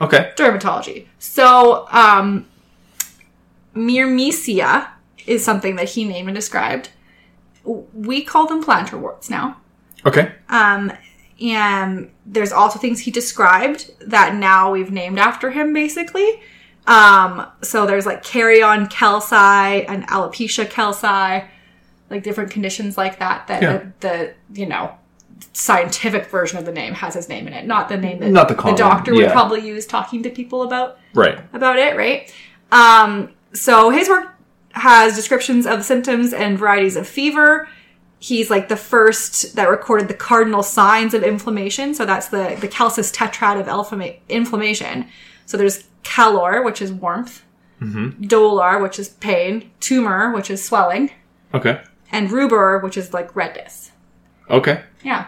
Okay. 0.00 0.32
Dermatology. 0.36 1.08
So 1.18 1.88
um, 1.90 2.46
myrmecia 3.74 4.90
is 5.26 5.44
something 5.44 5.74
that 5.74 5.88
he 5.88 6.04
named 6.04 6.28
and 6.28 6.36
described. 6.36 6.90
We 7.64 8.22
call 8.22 8.46
them 8.46 8.62
plantar 8.62 9.00
warts 9.00 9.28
now. 9.28 9.56
Okay. 10.06 10.32
Um, 10.48 10.92
and 11.40 12.10
there's 12.26 12.52
also 12.52 12.78
things 12.78 13.00
he 13.00 13.10
described 13.10 13.90
that 14.00 14.34
now 14.34 14.72
we've 14.72 14.90
named 14.90 15.18
after 15.18 15.50
him, 15.50 15.72
basically. 15.72 16.40
Um, 16.86 17.46
so 17.62 17.86
there's 17.86 18.06
like 18.06 18.22
kerion 18.24 18.88
Celsi 18.90 19.84
and 19.88 20.06
alopecia 20.08 20.66
Celsi, 20.66 21.46
like 22.10 22.22
different 22.22 22.50
conditions 22.50 22.96
like 22.96 23.18
that. 23.18 23.46
That 23.46 23.62
Yeah. 23.62 23.78
the, 24.00 24.34
the 24.48 24.60
you 24.60 24.66
know 24.66 24.92
scientific 25.52 26.26
version 26.26 26.58
of 26.58 26.64
the 26.64 26.72
name 26.72 26.94
has 26.94 27.14
his 27.14 27.28
name 27.28 27.46
in 27.46 27.52
it, 27.52 27.66
not 27.66 27.88
the 27.88 27.96
name 27.96 28.18
that 28.20 28.30
Not 28.30 28.48
the 28.48 28.54
the 28.54 28.72
doctor 28.72 29.12
would 29.12 29.24
yeah. 29.26 29.32
probably 29.32 29.60
use 29.66 29.86
talking 29.86 30.22
to 30.22 30.30
people 30.30 30.62
about 30.62 30.98
Right. 31.14 31.38
about 31.52 31.78
it, 31.78 31.96
right? 31.96 32.32
Um, 32.72 33.30
so 33.52 33.90
his 33.90 34.08
work 34.08 34.34
has 34.72 35.14
descriptions 35.14 35.66
of 35.66 35.84
symptoms 35.84 36.32
and 36.32 36.58
varieties 36.58 36.96
of 36.96 37.06
fever. 37.06 37.68
He's 38.20 38.50
like 38.50 38.68
the 38.68 38.76
first 38.76 39.54
that 39.54 39.68
recorded 39.70 40.08
the 40.08 40.14
cardinal 40.14 40.62
signs 40.62 41.14
of 41.14 41.22
inflammation. 41.22 41.94
So 41.94 42.04
that's 42.04 42.28
the 42.28 42.56
the 42.60 42.68
calcis 42.68 43.12
tetrad 43.14 43.60
of 43.60 44.18
inflammation. 44.28 45.08
So 45.46 45.56
there's 45.56 45.84
calor, 46.02 46.62
which 46.62 46.82
is 46.82 46.92
warmth, 46.92 47.42
dolor, 48.20 48.78
which 48.80 48.98
is 48.98 49.08
pain, 49.10 49.70
tumor, 49.80 50.32
which 50.32 50.50
is 50.50 50.64
swelling, 50.64 51.10
Okay. 51.54 51.80
and 52.10 52.28
rubor, 52.30 52.82
which 52.82 52.96
is 52.96 53.14
like 53.14 53.34
redness. 53.36 53.92
Okay. 54.50 54.82
Yeah. 55.04 55.26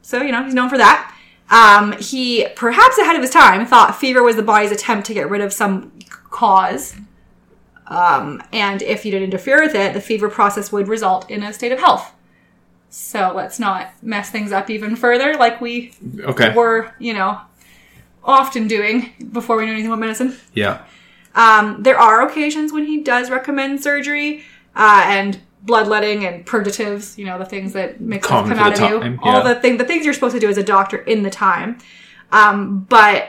So, 0.00 0.22
you 0.22 0.32
know, 0.32 0.42
he's 0.44 0.54
known 0.54 0.68
for 0.70 0.78
that. 0.78 1.14
Um, 1.50 1.92
he, 1.98 2.46
perhaps 2.56 2.96
ahead 2.98 3.14
of 3.16 3.22
his 3.22 3.30
time, 3.30 3.66
thought 3.66 3.94
fever 3.96 4.22
was 4.22 4.36
the 4.36 4.42
body's 4.42 4.72
attempt 4.72 5.06
to 5.08 5.14
get 5.14 5.28
rid 5.28 5.42
of 5.42 5.52
some 5.52 5.92
cause. 6.30 6.94
Um, 7.88 8.42
and 8.52 8.80
if 8.82 9.04
you 9.04 9.10
didn't 9.12 9.26
interfere 9.26 9.60
with 9.62 9.74
it, 9.74 9.92
the 9.92 10.00
fever 10.00 10.28
process 10.28 10.72
would 10.72 10.88
result 10.88 11.30
in 11.30 11.42
a 11.42 11.52
state 11.52 11.72
of 11.72 11.78
health. 11.78 12.12
So 12.94 13.32
let's 13.34 13.58
not 13.58 13.90
mess 14.02 14.28
things 14.28 14.52
up 14.52 14.68
even 14.68 14.96
further 14.96 15.34
like 15.38 15.62
we 15.62 15.94
Okay. 16.24 16.52
were, 16.54 16.92
you 16.98 17.14
know, 17.14 17.40
often 18.22 18.68
doing 18.68 19.12
before 19.32 19.56
we 19.56 19.64
knew 19.64 19.72
anything 19.72 19.90
about 19.90 19.98
medicine. 20.00 20.36
Yeah. 20.52 20.82
Um, 21.34 21.82
there 21.82 21.98
are 21.98 22.20
occasions 22.28 22.70
when 22.70 22.84
he 22.84 23.00
does 23.00 23.30
recommend 23.30 23.82
surgery 23.82 24.44
uh, 24.76 25.04
and 25.06 25.40
bloodletting 25.62 26.26
and 26.26 26.44
purgatives. 26.44 27.16
You 27.16 27.24
know 27.24 27.38
the 27.38 27.46
things 27.46 27.72
that 27.72 28.02
make 28.02 28.24
stuff 28.26 28.46
come 28.46 28.58
out 28.58 28.74
of 28.74 28.78
time, 28.78 29.14
you. 29.14 29.20
All 29.22 29.42
the 29.42 29.54
thing, 29.54 29.78
the 29.78 29.84
things 29.84 30.04
you're 30.04 30.12
supposed 30.12 30.34
to 30.34 30.40
do 30.40 30.50
as 30.50 30.58
a 30.58 30.62
doctor 30.62 30.98
in 30.98 31.22
the 31.22 31.30
time. 31.30 31.78
Um, 32.30 32.80
but 32.90 33.28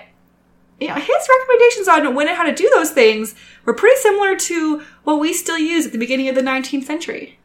you 0.81 0.89
know 0.89 0.95
his 0.95 1.29
recommendations 1.39 1.87
on 1.87 2.13
when 2.15 2.27
and 2.27 2.35
how 2.35 2.43
to 2.43 2.53
do 2.53 2.69
those 2.75 2.91
things 2.91 3.33
were 3.63 3.73
pretty 3.73 3.95
similar 4.01 4.35
to 4.35 4.83
what 5.05 5.21
we 5.21 5.31
still 5.33 5.57
use 5.57 5.85
at 5.85 5.93
the 5.93 5.97
beginning 5.97 6.27
of 6.27 6.35
the 6.35 6.41
19th 6.41 6.83
century. 6.83 7.39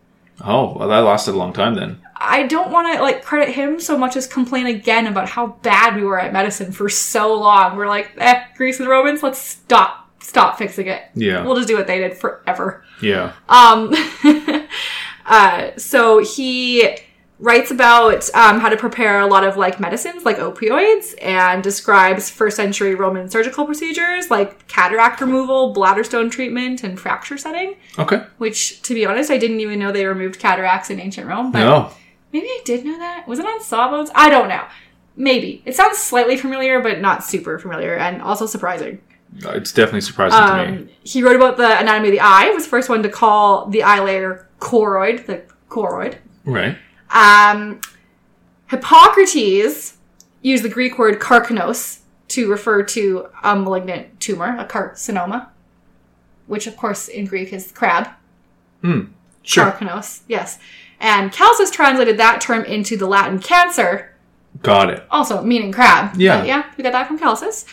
Oh, 0.45 0.77
well, 0.77 0.89
that 0.89 0.99
lasted 0.99 1.35
a 1.35 1.39
long 1.39 1.53
time 1.53 1.75
then. 1.75 2.01
I 2.17 2.47
don't 2.47 2.71
want 2.71 2.95
to 2.95 3.03
like 3.03 3.25
credit 3.25 3.55
him 3.55 3.81
so 3.81 3.97
much 3.97 4.17
as 4.17 4.27
complain 4.27 4.67
again 4.67 5.07
about 5.07 5.29
how 5.29 5.49
bad 5.63 5.97
we 5.97 6.03
were 6.03 6.19
at 6.19 6.33
medicine 6.33 6.73
for 6.73 6.89
so 6.89 7.35
long. 7.35 7.77
We're 7.77 7.89
like, 7.89 8.13
eh, 8.19 8.45
Greece 8.57 8.79
and 8.79 8.87
the 8.87 8.91
Romans, 8.91 9.23
let's 9.23 9.39
stop, 9.39 10.11
stop 10.23 10.59
fixing 10.59 10.89
it. 10.89 11.03
Yeah. 11.15 11.45
We'll 11.45 11.57
just 11.57 11.69
do 11.69 11.77
what 11.77 11.87
they 11.87 11.99
did 11.99 12.17
forever. 12.17 12.85
Yeah. 13.01 13.33
Um, 13.49 13.95
uh, 15.27 15.71
so 15.77 16.19
he 16.19 16.89
writes 17.41 17.71
about 17.71 18.29
um, 18.35 18.59
how 18.59 18.69
to 18.69 18.77
prepare 18.77 19.21
a 19.21 19.27
lot 19.27 19.45
of 19.45 19.57
like 19.57 19.79
medicines, 19.79 20.25
like 20.25 20.39
opioids, 20.39 21.15
and 21.23 21.63
describes 21.63 22.29
first 22.31 22.57
century 22.57 22.95
Roman 22.95 23.29
surgical 23.31 23.65
procedures 23.65 24.31
like 24.31 24.67
cataract 24.67 25.21
removal, 25.21 25.73
bladder 25.73 26.03
stone 26.05 26.31
treatment, 26.31 26.83
and 26.83 26.99
fracture 26.99 27.39
setting. 27.39 27.77
Okay. 27.99 28.25
Which, 28.39 28.83
to 28.83 28.95
be 28.95 29.07
honest, 29.07 29.31
I 29.31 29.39
didn't 29.39 29.61
even 29.61 29.79
know 29.79 29.93
they 29.93 30.07
removed 30.07 30.39
cataracts 30.41 30.91
in 30.91 30.99
ancient 31.01 31.27
Rome. 31.29 31.53
But 31.53 31.61
No. 31.61 31.91
maybe 32.33 32.47
I 32.47 32.61
did 32.65 32.85
know 32.85 32.99
that. 32.99 33.29
Was 33.29 33.39
it 33.39 33.47
on 33.47 33.61
sawbones? 33.63 34.11
I 34.15 34.31
don't 34.31 34.49
know. 34.49 34.65
Maybe 35.17 35.63
it 35.65 35.75
sounds 35.75 35.99
slightly 35.99 36.37
familiar, 36.37 36.81
but 36.81 37.01
not 37.01 37.25
super 37.25 37.59
familiar, 37.59 37.95
and 37.95 38.21
also 38.23 38.47
surprising. 38.47 39.01
It's 39.45 39.73
definitely 39.73 40.01
surprising 40.01 40.39
to 40.39 40.55
me. 40.73 40.79
Um, 40.79 40.89
he 41.03 41.23
wrote 41.23 41.37
about 41.37 41.57
the 41.57 41.79
anatomy 41.79 42.09
of 42.09 42.13
the 42.13 42.21
eye. 42.21 42.51
Was 42.51 42.65
the 42.65 42.71
first 42.71 42.89
one 42.89 43.03
to 43.03 43.09
call 43.09 43.67
the 43.67 43.83
eye 43.83 44.01
layer 44.01 44.49
choroid, 44.59 45.27
the 45.27 45.43
choroid. 45.69 46.17
Right. 46.45 46.79
Um, 47.11 47.81
Hippocrates 48.71 49.97
used 50.43 50.63
the 50.63 50.69
Greek 50.69 50.99
word 50.99 51.19
carcinos 51.21 52.01
to 52.29 52.51
refer 52.51 52.83
to 52.83 53.29
a 53.43 53.57
malignant 53.57 54.21
tumor, 54.21 54.57
a 54.59 54.65
carcinoma, 54.67 55.49
which 56.47 56.67
of 56.67 56.77
course 56.77 57.09
in 57.09 57.25
Greek 57.27 57.53
is 57.53 57.73
crab. 57.73 58.09
Hmm. 58.83 59.07
Sure. 59.43 59.71
Carcinos, 59.73 60.21
yes. 60.29 60.59
And 61.01 61.33
Celsus 61.33 61.71
translated 61.71 62.19
that 62.19 62.41
term 62.41 62.65
into 62.65 62.97
the 62.97 63.07
Latin 63.07 63.39
cancer, 63.39 64.15
Got 64.63 64.91
it. 64.91 65.05
also 65.11 65.43
meaning 65.43 65.73
crab. 65.73 66.17
Yeah. 66.21 66.39
But 66.39 66.47
yeah, 66.47 66.65
we 66.77 66.83
got 66.85 66.93
that 66.93 67.07
from 67.07 67.19
Celsus. 67.19 67.65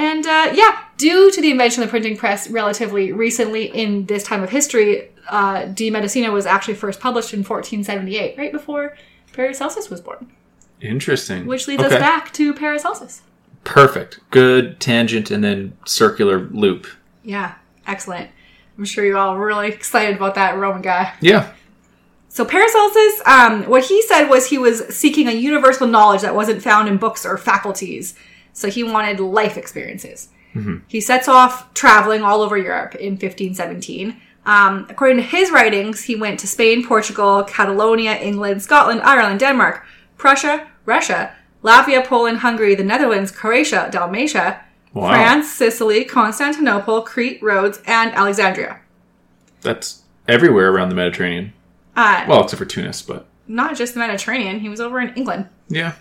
And 0.00 0.26
uh, 0.26 0.52
yeah, 0.54 0.78
due 0.96 1.30
to 1.30 1.40
the 1.42 1.50
invention 1.50 1.82
of 1.82 1.88
the 1.88 1.90
printing 1.90 2.16
press 2.16 2.48
relatively 2.48 3.12
recently 3.12 3.66
in 3.66 4.06
this 4.06 4.22
time 4.24 4.42
of 4.42 4.48
history, 4.48 5.10
uh, 5.28 5.66
De 5.66 5.90
Medicina 5.90 6.32
was 6.32 6.46
actually 6.46 6.74
first 6.74 7.00
published 7.00 7.34
in 7.34 7.40
1478, 7.40 8.38
right 8.38 8.50
before 8.50 8.96
Paracelsus 9.34 9.90
was 9.90 10.00
born, 10.00 10.32
Interesting. 10.80 11.46
which 11.46 11.68
leads 11.68 11.82
Okay. 11.82 11.94
us 11.96 12.00
back 12.00 12.32
to 12.32 12.54
Paracelsus. 12.54 13.20
Perfect. 13.62 14.20
Good 14.30 14.80
tangent 14.80 15.30
and 15.30 15.44
then 15.44 15.74
circular 15.84 16.48
loop. 16.50 16.86
Yeah, 17.22 17.56
excellent. 17.86 18.30
I'm 18.78 18.86
sure 18.86 19.04
you're 19.04 19.18
all 19.18 19.36
really 19.36 19.68
excited 19.68 20.16
about 20.16 20.34
that 20.36 20.56
Roman 20.56 20.80
guy. 20.80 21.12
Yeah. 21.20 21.52
So 22.30 22.46
Paracelsus, 22.46 23.20
um, 23.26 23.64
what 23.64 23.84
he 23.84 24.00
said 24.02 24.28
was 24.28 24.46
he 24.48 24.56
was 24.56 24.86
seeking 24.96 25.28
a 25.28 25.32
universal 25.32 25.86
knowledge 25.86 26.22
that 26.22 26.34
wasn't 26.34 26.62
found 26.62 26.88
in 26.88 26.96
books 26.96 27.26
or 27.26 27.36
faculties. 27.36 28.14
So 28.52 28.68
he 28.68 28.82
wanted 28.82 29.20
life 29.20 29.56
experiences. 29.56 30.28
He 30.88 31.00
sets 31.00 31.28
off 31.28 31.72
traveling 31.74 32.22
all 32.22 32.42
over 32.42 32.58
Europe 32.58 32.96
in 32.96 33.12
1517. 33.12 34.16
Um, 34.46 34.86
according 34.88 35.18
to 35.18 35.22
his 35.22 35.50
writings, 35.52 36.02
he 36.02 36.16
went 36.16 36.40
to 36.40 36.48
Spain, 36.48 36.84
Portugal, 36.84 37.44
Catalonia, 37.44 38.14
England, 38.14 38.60
Scotland, 38.62 39.00
Ireland, 39.02 39.38
Denmark, 39.38 39.84
Prussia, 40.16 40.66
Russia, 40.86 41.32
Latvia, 41.62 42.04
Poland, 42.04 42.38
Hungary, 42.38 42.74
the 42.74 42.82
Netherlands, 42.82 43.30
Croatia, 43.30 43.88
Dalmatia, 43.92 44.60
Wow. 44.92 45.10
France, 45.10 45.48
Sicily, 45.52 46.04
Constantinople, 46.04 47.02
Crete, 47.02 47.40
Rhodes, 47.40 47.80
and 47.86 48.12
Alexandria. 48.12 48.80
That's 49.60 50.02
everywhere 50.26 50.72
around 50.72 50.88
the 50.88 50.96
Mediterranean. 50.96 51.52
Uh, 51.94 52.24
Well, 52.26 52.42
except 52.42 52.58
for 52.58 52.64
Tunis, 52.64 53.02
but 53.02 53.26
not 53.46 53.76
just 53.76 53.94
the 53.94 54.00
Mediterranean, 54.00 54.58
he 54.60 54.68
was 54.68 54.80
over 54.80 55.00
in 55.00 55.14
England. 55.14 55.46
yeah. 55.68 55.92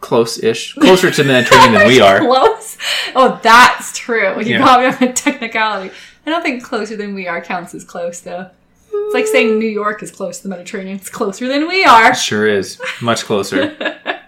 Close 0.00 0.38
ish. 0.42 0.74
Closer 0.74 1.10
to 1.10 1.22
the 1.22 1.28
Mediterranean 1.28 1.72
than 1.74 1.88
we 1.88 2.00
are. 2.08 2.20
Close? 2.20 2.76
Oh, 3.14 3.40
that's 3.42 3.96
true. 3.98 4.40
You 4.40 4.52
Yeah. 4.52 4.62
probably 4.62 4.86
have 4.86 5.02
a 5.02 5.12
technicality. 5.12 5.94
I 6.26 6.30
don't 6.30 6.42
think 6.42 6.62
closer 6.62 6.96
than 6.96 7.14
we 7.14 7.26
are 7.26 7.40
counts 7.40 7.74
as 7.74 7.84
close, 7.84 8.20
though. 8.20 8.50
It's 8.92 9.14
like 9.14 9.26
saying 9.26 9.58
New 9.58 9.68
York 9.68 10.02
is 10.02 10.10
close 10.10 10.38
to 10.38 10.42
the 10.44 10.48
Mediterranean. 10.50 10.96
It's 10.96 11.08
closer 11.10 11.48
than 11.48 11.66
we 11.68 11.84
are. 11.84 12.14
Sure 12.14 12.46
is. 12.46 12.80
Much 13.00 13.24
closer. 13.24 13.76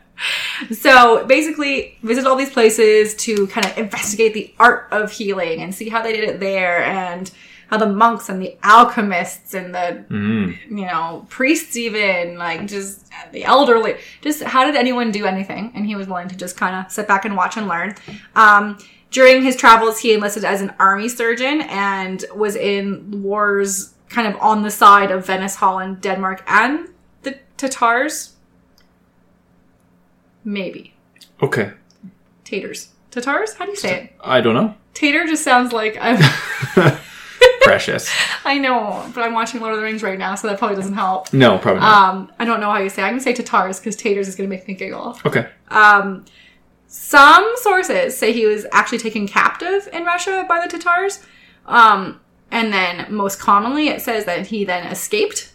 So 0.70 1.24
basically, 1.24 1.96
visit 2.02 2.26
all 2.26 2.36
these 2.36 2.50
places 2.50 3.14
to 3.24 3.46
kind 3.46 3.64
of 3.66 3.78
investigate 3.78 4.34
the 4.34 4.52
art 4.58 4.88
of 4.90 5.10
healing 5.10 5.62
and 5.62 5.74
see 5.74 5.88
how 5.88 6.02
they 6.02 6.12
did 6.12 6.28
it 6.28 6.40
there 6.40 6.82
and 6.84 7.30
how 7.70 7.76
the 7.76 7.86
monks 7.86 8.28
and 8.28 8.42
the 8.42 8.56
alchemists 8.64 9.54
and 9.54 9.72
the, 9.74 10.04
Mm. 10.10 10.58
you 10.68 10.86
know, 10.86 11.24
priests 11.28 11.76
even, 11.76 12.36
like 12.36 12.66
just 12.66 13.08
the 13.32 13.44
elderly, 13.44 13.94
just 14.22 14.42
how 14.42 14.64
did 14.64 14.74
anyone 14.76 15.12
do 15.12 15.24
anything? 15.24 15.70
And 15.74 15.86
he 15.86 15.94
was 15.94 16.08
willing 16.08 16.28
to 16.28 16.36
just 16.36 16.56
kind 16.56 16.74
of 16.74 16.90
sit 16.90 17.06
back 17.06 17.24
and 17.24 17.36
watch 17.36 17.56
and 17.56 17.68
learn. 17.68 17.94
Um, 18.34 18.76
during 19.12 19.42
his 19.42 19.54
travels, 19.56 20.00
he 20.00 20.12
enlisted 20.14 20.44
as 20.44 20.60
an 20.60 20.72
army 20.80 21.08
surgeon 21.08 21.62
and 21.62 22.24
was 22.34 22.56
in 22.56 23.22
wars 23.22 23.94
kind 24.08 24.26
of 24.26 24.36
on 24.40 24.62
the 24.62 24.70
side 24.70 25.10
of 25.12 25.24
Venice, 25.26 25.54
Holland, 25.56 26.00
Denmark, 26.00 26.42
and 26.48 26.88
the 27.22 27.38
Tatars. 27.56 28.32
Maybe. 30.44 30.94
Okay. 31.42 31.72
Tatars. 32.44 32.88
Tatars? 33.10 33.54
How 33.54 33.64
do 33.64 33.70
you 33.70 33.76
say 33.76 34.04
it? 34.04 34.12
I 34.22 34.40
don't 34.40 34.54
know. 34.54 34.74
Tater 34.94 35.26
just 35.26 35.44
sounds 35.44 35.72
like 35.72 35.96
I'm. 36.00 36.18
Precious. 37.62 38.10
I 38.44 38.58
know, 38.58 39.10
but 39.14 39.22
I'm 39.22 39.32
watching 39.34 39.60
Lord 39.60 39.74
of 39.74 39.78
the 39.80 39.84
Rings 39.84 40.02
right 40.02 40.18
now, 40.18 40.34
so 40.34 40.48
that 40.48 40.58
probably 40.58 40.76
doesn't 40.76 40.94
help. 40.94 41.32
No, 41.32 41.58
probably 41.58 41.80
not. 41.80 42.14
Um, 42.14 42.32
I 42.38 42.44
don't 42.44 42.60
know 42.60 42.70
how 42.70 42.78
you 42.78 42.88
say. 42.88 43.02
it. 43.02 43.06
I'm 43.06 43.12
gonna 43.12 43.20
say 43.22 43.32
Tatars 43.32 43.78
because 43.78 43.96
Taters 43.96 44.28
is 44.28 44.34
gonna 44.36 44.48
make 44.48 44.66
me 44.66 44.74
giggle. 44.74 45.18
okay. 45.24 45.48
Um, 45.68 46.24
some 46.86 47.52
sources 47.56 48.16
say 48.16 48.32
he 48.32 48.46
was 48.46 48.66
actually 48.72 48.98
taken 48.98 49.28
captive 49.28 49.88
in 49.92 50.04
Russia 50.04 50.44
by 50.48 50.60
the 50.60 50.68
Tatars. 50.68 51.20
Um, 51.66 52.20
and 52.50 52.72
then 52.72 53.12
most 53.14 53.38
commonly 53.38 53.88
it 53.88 54.02
says 54.02 54.24
that 54.24 54.48
he 54.48 54.64
then 54.64 54.86
escaped. 54.88 55.52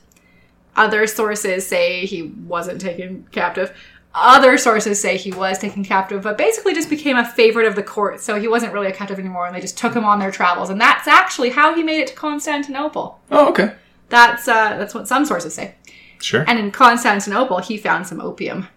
Other 0.77 1.07
sources 1.07 1.65
say 1.65 2.05
he 2.05 2.21
wasn't 2.23 2.79
taken 2.81 3.27
captive. 3.31 3.75
Other 4.17 4.57
sources 4.57 4.99
say 5.01 5.17
he 5.17 5.31
was 5.33 5.59
taken 5.59 5.83
captive, 5.83 6.23
but 6.23 6.37
basically 6.37 6.73
just 6.73 6.89
became 6.89 7.17
a 7.17 7.25
favorite 7.25 7.67
of 7.67 7.75
the 7.75 7.83
court. 7.83 8.21
So 8.21 8.39
he 8.39 8.47
wasn't 8.47 8.71
really 8.71 8.87
a 8.87 8.93
captive 8.93 9.19
anymore, 9.19 9.45
and 9.45 9.53
they 9.53 9.59
just 9.59 9.77
took 9.77 9.93
him 9.93 10.05
on 10.05 10.19
their 10.19 10.31
travels. 10.31 10.69
And 10.69 10.79
that's 10.79 11.05
actually 11.05 11.49
how 11.49 11.75
he 11.75 11.83
made 11.83 11.99
it 11.99 12.07
to 12.07 12.13
Constantinople. 12.15 13.19
Oh, 13.29 13.49
okay. 13.49 13.73
That's 14.07 14.47
uh, 14.47 14.77
that's 14.77 14.95
what 14.95 15.07
some 15.09 15.25
sources 15.25 15.53
say. 15.53 15.75
Sure. 16.21 16.45
And 16.47 16.57
in 16.57 16.71
Constantinople, 16.71 17.59
he 17.59 17.77
found 17.77 18.07
some 18.07 18.21
opium. 18.21 18.67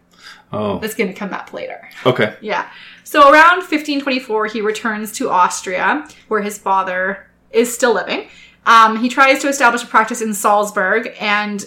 Oh, 0.53 0.79
That's 0.79 0.95
going 0.95 1.09
to 1.09 1.15
come 1.15 1.33
up 1.33 1.53
later. 1.53 1.89
okay. 2.07 2.35
Yeah. 2.41 2.69
So 3.05 3.31
around 3.31 3.59
1524, 3.59 4.47
he 4.47 4.61
returns 4.61 5.13
to 5.13 5.31
Austria, 5.31 6.09
where 6.29 6.43
his 6.43 6.59
father 6.59 7.29
is 7.51 7.73
still 7.73 7.95
living. 7.95 8.29
Um, 8.67 8.99
he 8.99 9.09
tries 9.09 9.41
to 9.43 9.49
establish 9.49 9.83
a 9.83 9.87
practice 9.87 10.21
in 10.21 10.35
Salzburg 10.35 11.15
and 11.21 11.67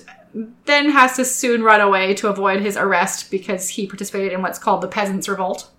then 0.65 0.89
has 0.91 1.15
to 1.17 1.25
soon 1.25 1.63
run 1.63 1.81
away 1.81 2.13
to 2.15 2.27
avoid 2.27 2.61
his 2.61 2.77
arrest 2.77 3.31
because 3.31 3.69
he 3.69 3.87
participated 3.87 4.33
in 4.33 4.41
what's 4.41 4.59
called 4.59 4.81
the 4.81 4.87
Peasants' 4.87 5.27
Revolt. 5.27 5.69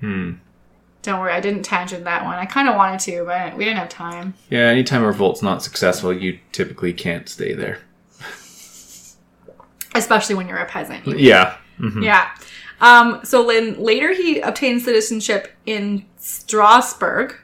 Hmm. 0.00 0.34
Don't 1.02 1.20
worry, 1.20 1.32
I 1.32 1.40
didn't 1.40 1.62
tangent 1.62 2.04
that 2.04 2.24
one. 2.24 2.34
I 2.34 2.44
kind 2.44 2.68
of 2.68 2.74
wanted 2.74 3.00
to, 3.00 3.24
but 3.24 3.56
we 3.56 3.64
didn't 3.64 3.78
have 3.78 3.88
time. 3.88 4.34
Yeah, 4.50 4.66
anytime 4.66 5.02
a 5.02 5.06
revolt's 5.06 5.42
not 5.42 5.62
successful, 5.62 6.12
you 6.12 6.38
typically 6.52 6.92
can't 6.92 7.28
stay 7.28 7.54
there. 7.54 7.80
Especially 9.94 10.34
when 10.34 10.48
you're 10.48 10.58
a 10.58 10.66
peasant. 10.66 11.06
You 11.06 11.16
Yeah. 11.16 11.56
hmm 11.78 12.02
Yeah. 12.02 12.30
Um, 12.80 13.20
so 13.24 13.46
then 13.46 13.82
later 13.82 14.12
he 14.12 14.40
obtained 14.40 14.82
citizenship 14.82 15.52
in 15.66 16.04
Strasbourg. 16.16 17.36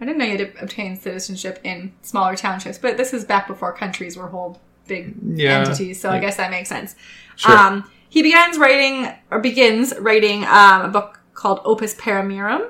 I 0.00 0.04
didn't 0.04 0.18
know 0.18 0.24
you 0.26 0.38
had 0.38 0.54
to 0.54 0.62
obtain 0.62 0.98
citizenship 0.98 1.58
in 1.64 1.92
smaller 2.02 2.36
townships, 2.36 2.78
but 2.78 2.96
this 2.96 3.12
is 3.12 3.24
back 3.24 3.46
before 3.46 3.72
countries 3.72 4.16
were 4.16 4.28
whole 4.28 4.60
big 4.88 5.14
Yeah. 5.24 5.58
entities, 5.60 6.00
so 6.00 6.10
I 6.10 6.18
guess 6.18 6.36
that 6.36 6.50
makes 6.50 6.68
sense. 6.68 6.96
Sure. 7.36 7.56
Um, 7.56 7.88
he 8.08 8.22
begins 8.22 8.58
writing 8.58 9.12
or 9.30 9.38
begins 9.38 9.94
writing 10.00 10.44
um, 10.46 10.82
a 10.82 10.88
book 10.88 11.20
called 11.34 11.60
Opus 11.64 11.94
Paramirum, 11.94 12.68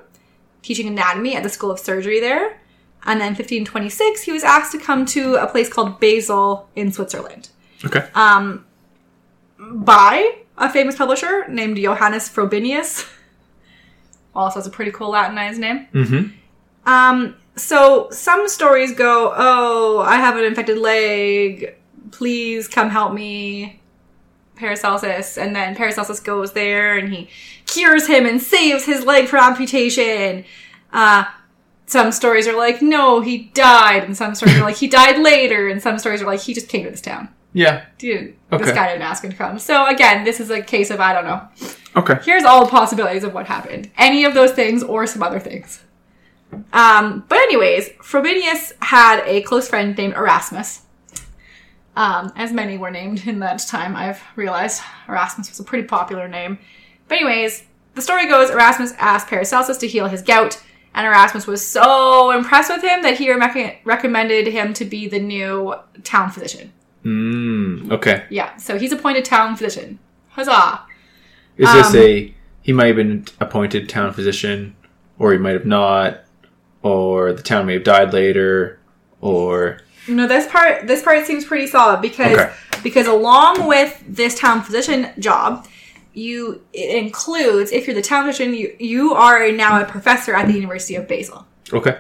teaching 0.62 0.86
anatomy 0.88 1.34
at 1.36 1.42
the 1.42 1.48
School 1.48 1.70
of 1.70 1.78
Surgery 1.78 2.20
there. 2.20 2.60
And 3.06 3.20
then 3.20 3.28
1526, 3.28 4.22
he 4.22 4.32
was 4.32 4.42
asked 4.44 4.72
to 4.72 4.78
come 4.78 5.06
to 5.06 5.36
a 5.36 5.46
place 5.46 5.68
called 5.72 6.00
Basel 6.00 6.68
in 6.76 6.92
Switzerland 6.92 7.48
Okay. 7.84 8.04
um, 8.14 8.66
by 9.58 10.38
a 10.58 10.68
famous 10.68 10.96
publisher 10.96 11.46
named 11.48 11.76
Johannes 11.78 12.28
Frobenius. 12.28 13.08
Also 14.34 14.58
has 14.58 14.66
a 14.66 14.70
pretty 14.70 14.90
cool 14.90 15.10
Latinized 15.10 15.60
name. 15.60 15.86
hmm 15.92 16.22
Um, 16.86 17.36
so 17.56 18.08
some 18.10 18.46
stories 18.48 18.92
go, 18.94 19.32
"Oh, 19.36 19.98
I 20.00 20.16
have 20.16 20.36
an 20.36 20.44
infected 20.44 20.78
leg. 20.78 21.74
Please 22.10 22.68
come 22.68 22.90
help 22.90 23.12
me." 23.14 23.80
Paracelsus, 24.56 25.38
and 25.38 25.54
then 25.54 25.76
Paracelsus 25.76 26.18
goes 26.20 26.52
there 26.52 26.96
and 26.98 27.12
he 27.14 27.28
cures 27.66 28.08
him 28.08 28.26
and 28.26 28.42
saves 28.42 28.84
his 28.84 29.04
leg 29.04 29.28
from 29.28 29.44
amputation. 29.44 30.44
Uh, 30.92 31.24
some 31.86 32.10
stories 32.10 32.48
are 32.48 32.56
like, 32.56 32.82
"No, 32.82 33.20
he 33.20 33.50
died," 33.54 34.02
and 34.04 34.16
some 34.16 34.34
stories 34.34 34.56
are 34.58 34.62
like, 34.64 34.76
"He 34.76 34.88
died 35.00 35.18
later," 35.18 35.68
and 35.68 35.80
some 35.80 35.98
stories 35.98 36.22
are 36.22 36.26
like, 36.26 36.40
"He 36.40 36.54
just 36.54 36.68
came 36.68 36.84
to 36.84 36.90
this 36.90 37.00
town." 37.00 37.28
Yeah. 37.52 37.84
Dude, 37.98 38.34
Okay. 38.52 38.64
this 38.64 38.74
guy 38.74 38.88
didn't 38.88 39.02
ask 39.02 39.22
him 39.24 39.30
to 39.30 39.36
come. 39.36 39.58
So 39.58 39.86
again, 39.86 40.24
this 40.24 40.38
is 40.40 40.50
a 40.50 40.60
case 40.60 40.90
of 40.90 41.00
I 41.00 41.12
don't 41.12 41.24
know. 41.24 41.40
Okay. 41.96 42.18
Here's 42.24 42.44
all 42.44 42.64
the 42.64 42.70
possibilities 42.70 43.24
of 43.24 43.32
what 43.34 43.46
happened. 43.46 43.90
Any 43.96 44.24
of 44.24 44.34
those 44.34 44.52
things 44.52 44.82
or 44.82 45.06
some 45.06 45.22
other 45.22 45.40
things. 45.40 45.82
Um, 46.72 47.24
but 47.28 47.38
anyways, 47.38 47.88
Frobenius 48.02 48.72
had 48.82 49.22
a 49.24 49.42
close 49.42 49.68
friend 49.68 49.96
named 49.96 50.14
Erasmus. 50.14 50.82
Um, 51.98 52.32
as 52.36 52.52
many 52.52 52.78
were 52.78 52.92
named 52.92 53.26
in 53.26 53.40
that 53.40 53.58
time, 53.58 53.96
I've 53.96 54.22
realized 54.36 54.82
Erasmus 55.08 55.50
was 55.50 55.58
a 55.58 55.64
pretty 55.64 55.88
popular 55.88 56.28
name. 56.28 56.56
But 57.08 57.16
anyways, 57.18 57.64
the 57.96 58.02
story 58.02 58.28
goes 58.28 58.50
Erasmus 58.50 58.92
asked 59.00 59.26
Paracelsus 59.26 59.78
to 59.78 59.88
heal 59.88 60.06
his 60.06 60.22
gout, 60.22 60.62
and 60.94 61.04
Erasmus 61.08 61.48
was 61.48 61.66
so 61.66 62.30
impressed 62.30 62.70
with 62.70 62.84
him 62.84 63.02
that 63.02 63.18
he 63.18 63.32
rec- 63.32 63.80
recommended 63.84 64.46
him 64.46 64.72
to 64.74 64.84
be 64.84 65.08
the 65.08 65.18
new 65.18 65.74
town 66.04 66.30
physician. 66.30 66.72
Mm, 67.04 67.90
okay. 67.90 68.26
Yeah, 68.30 68.56
so 68.58 68.78
he's 68.78 68.92
appointed 68.92 69.24
town 69.24 69.56
physician. 69.56 69.98
Huzzah! 70.28 70.82
Is 71.56 71.72
this 71.72 71.88
Um, 71.88 71.96
a 71.96 72.34
he 72.62 72.72
might 72.72 72.86
have 72.86 72.96
been 72.96 73.24
appointed 73.40 73.88
town 73.88 74.12
physician, 74.12 74.76
or 75.18 75.32
he 75.32 75.38
might 75.38 75.54
have 75.54 75.66
not, 75.66 76.20
or 76.80 77.32
the 77.32 77.42
town 77.42 77.66
may 77.66 77.72
have 77.72 77.82
died 77.82 78.12
later, 78.12 78.78
or 79.20 79.80
No, 80.08 80.26
this 80.26 80.46
part 80.46 80.86
this 80.86 81.02
part 81.02 81.26
seems 81.26 81.44
pretty 81.44 81.66
solid 81.66 82.00
because 82.00 82.32
Okay. 82.38 82.52
because 82.82 83.06
along 83.06 83.66
with 83.66 84.02
this 84.08 84.38
town 84.38 84.62
physician 84.62 85.10
job, 85.18 85.66
you 86.14 86.62
it 86.72 86.96
includes 86.96 87.70
if 87.72 87.86
you're 87.86 87.94
the 87.94 88.02
town 88.02 88.26
physician, 88.26 88.54
you 88.54 88.74
you 88.78 89.12
are 89.14 89.50
now 89.52 89.80
a 89.80 89.84
professor 89.84 90.34
at 90.34 90.46
the 90.46 90.54
University 90.54 90.94
of 90.96 91.06
Basel. 91.08 91.46
okay. 91.72 91.98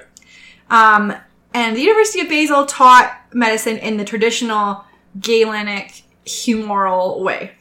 Um, 0.70 1.14
and 1.54 1.74
the 1.76 1.80
University 1.80 2.20
of 2.20 2.28
Basel 2.28 2.66
taught 2.66 3.14
medicine 3.32 3.78
in 3.78 3.96
the 3.96 4.04
traditional 4.04 4.84
Galenic 5.18 6.02
humoral 6.26 7.20
way, 7.22 7.52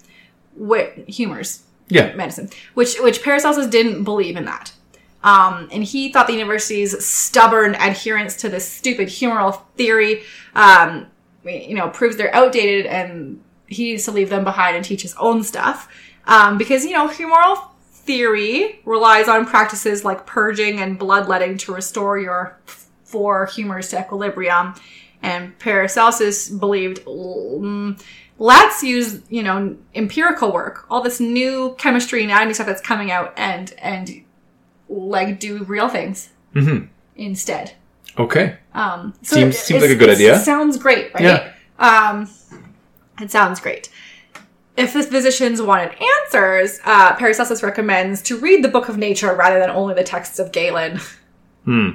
with 0.55 0.89
humors 1.07 1.63
Yeah. 1.89 2.13
medicine, 2.15 2.49
which 2.73 2.97
which 2.99 3.21
Paracelsus 3.23 3.67
didn't 3.67 4.03
believe 4.03 4.36
in 4.36 4.45
that. 4.45 4.71
Um, 5.23 5.67
and 5.71 5.84
he 5.84 6.12
thought 6.12 6.27
the 6.27 6.34
university's 6.34 7.06
stubborn 7.06 7.75
adherence 7.75 8.36
to 8.38 8.49
this 8.49 8.69
stupid 8.69 9.08
humoral 9.08 9.62
theory, 9.75 10.23
um, 10.56 11.08
you 11.43 11.75
know, 11.75 11.89
proves 11.89 12.17
they're 12.17 12.34
outdated 12.36 12.86
and 12.86 13.41
he 13.67 13.91
needs 13.91 14.06
to 14.06 14.12
leave 14.12 14.30
them 14.30 14.43
behind 14.43 14.75
and 14.75 14.86
teach 14.86 15.01
his 15.01 15.15
own 15.15 15.43
stuff. 15.43 15.89
Um, 16.25 16.58
because, 16.58 16.86
you 16.86 16.91
know, 16.91 17.08
humoral 17.08 17.71
theory 17.82 18.80
relies 18.86 19.27
on 19.27 19.45
practices 19.45 20.06
like 20.06 20.25
purging 20.25 20.80
and 20.80 20.97
bloodletting 20.97 21.58
to 21.58 21.73
restore 21.73 22.17
your 22.17 22.58
four 23.03 23.47
humors 23.47 23.89
to 23.89 23.99
equilibrium. 23.99 24.75
And 25.21 25.58
Paracelsus 25.60 26.49
believed, 26.49 27.03
mm, 27.06 27.99
let's 28.38 28.84
use, 28.84 29.21
you 29.30 29.41
know, 29.43 29.75
empirical 29.95 30.51
work, 30.51 30.86
all 30.89 31.01
this 31.01 31.19
new 31.19 31.75
chemistry 31.77 32.21
and 32.21 32.32
anatomy 32.32 32.53
stuff 32.53 32.67
that's 32.67 32.82
coming 32.82 33.12
out 33.12 33.34
and, 33.36 33.73
and 33.80 34.23
like 34.89 35.39
do 35.39 35.63
real 35.65 35.89
things 35.89 36.30
instead. 37.15 37.73
Okay. 38.17 38.58
Um, 38.73 39.13
so 39.21 39.36
Seems- 39.36 39.56
it- 39.56 39.60
seems 39.60 39.82
like 39.82 39.91
a 39.91 39.95
good 39.95 40.10
idea. 40.10 40.39
Sounds 40.39 40.78
great, 40.78 41.13
right? 41.13 41.23
Yeah. 41.23 41.52
Um, 41.80 42.28
it 43.21 43.30
sounds 43.32 43.60
great. 43.60 43.89
If 44.76 44.93
the 44.93 45.04
physicians 45.04 45.62
wanted 45.62 45.91
answers, 46.23 46.80
uh, 46.86 47.15
Paracelsus 47.15 47.63
recommends 47.63 48.21
to 48.23 48.38
read 48.38 48.63
the 48.63 48.67
Book 48.69 48.89
of 48.89 48.97
Nature 48.97 49.34
rather 49.36 49.60
than 49.60 49.69
only 49.71 49.93
the 49.95 50.04
texts 50.04 50.39
of 50.39 50.52
Galen. 50.52 51.00
Hmm. 51.65 51.89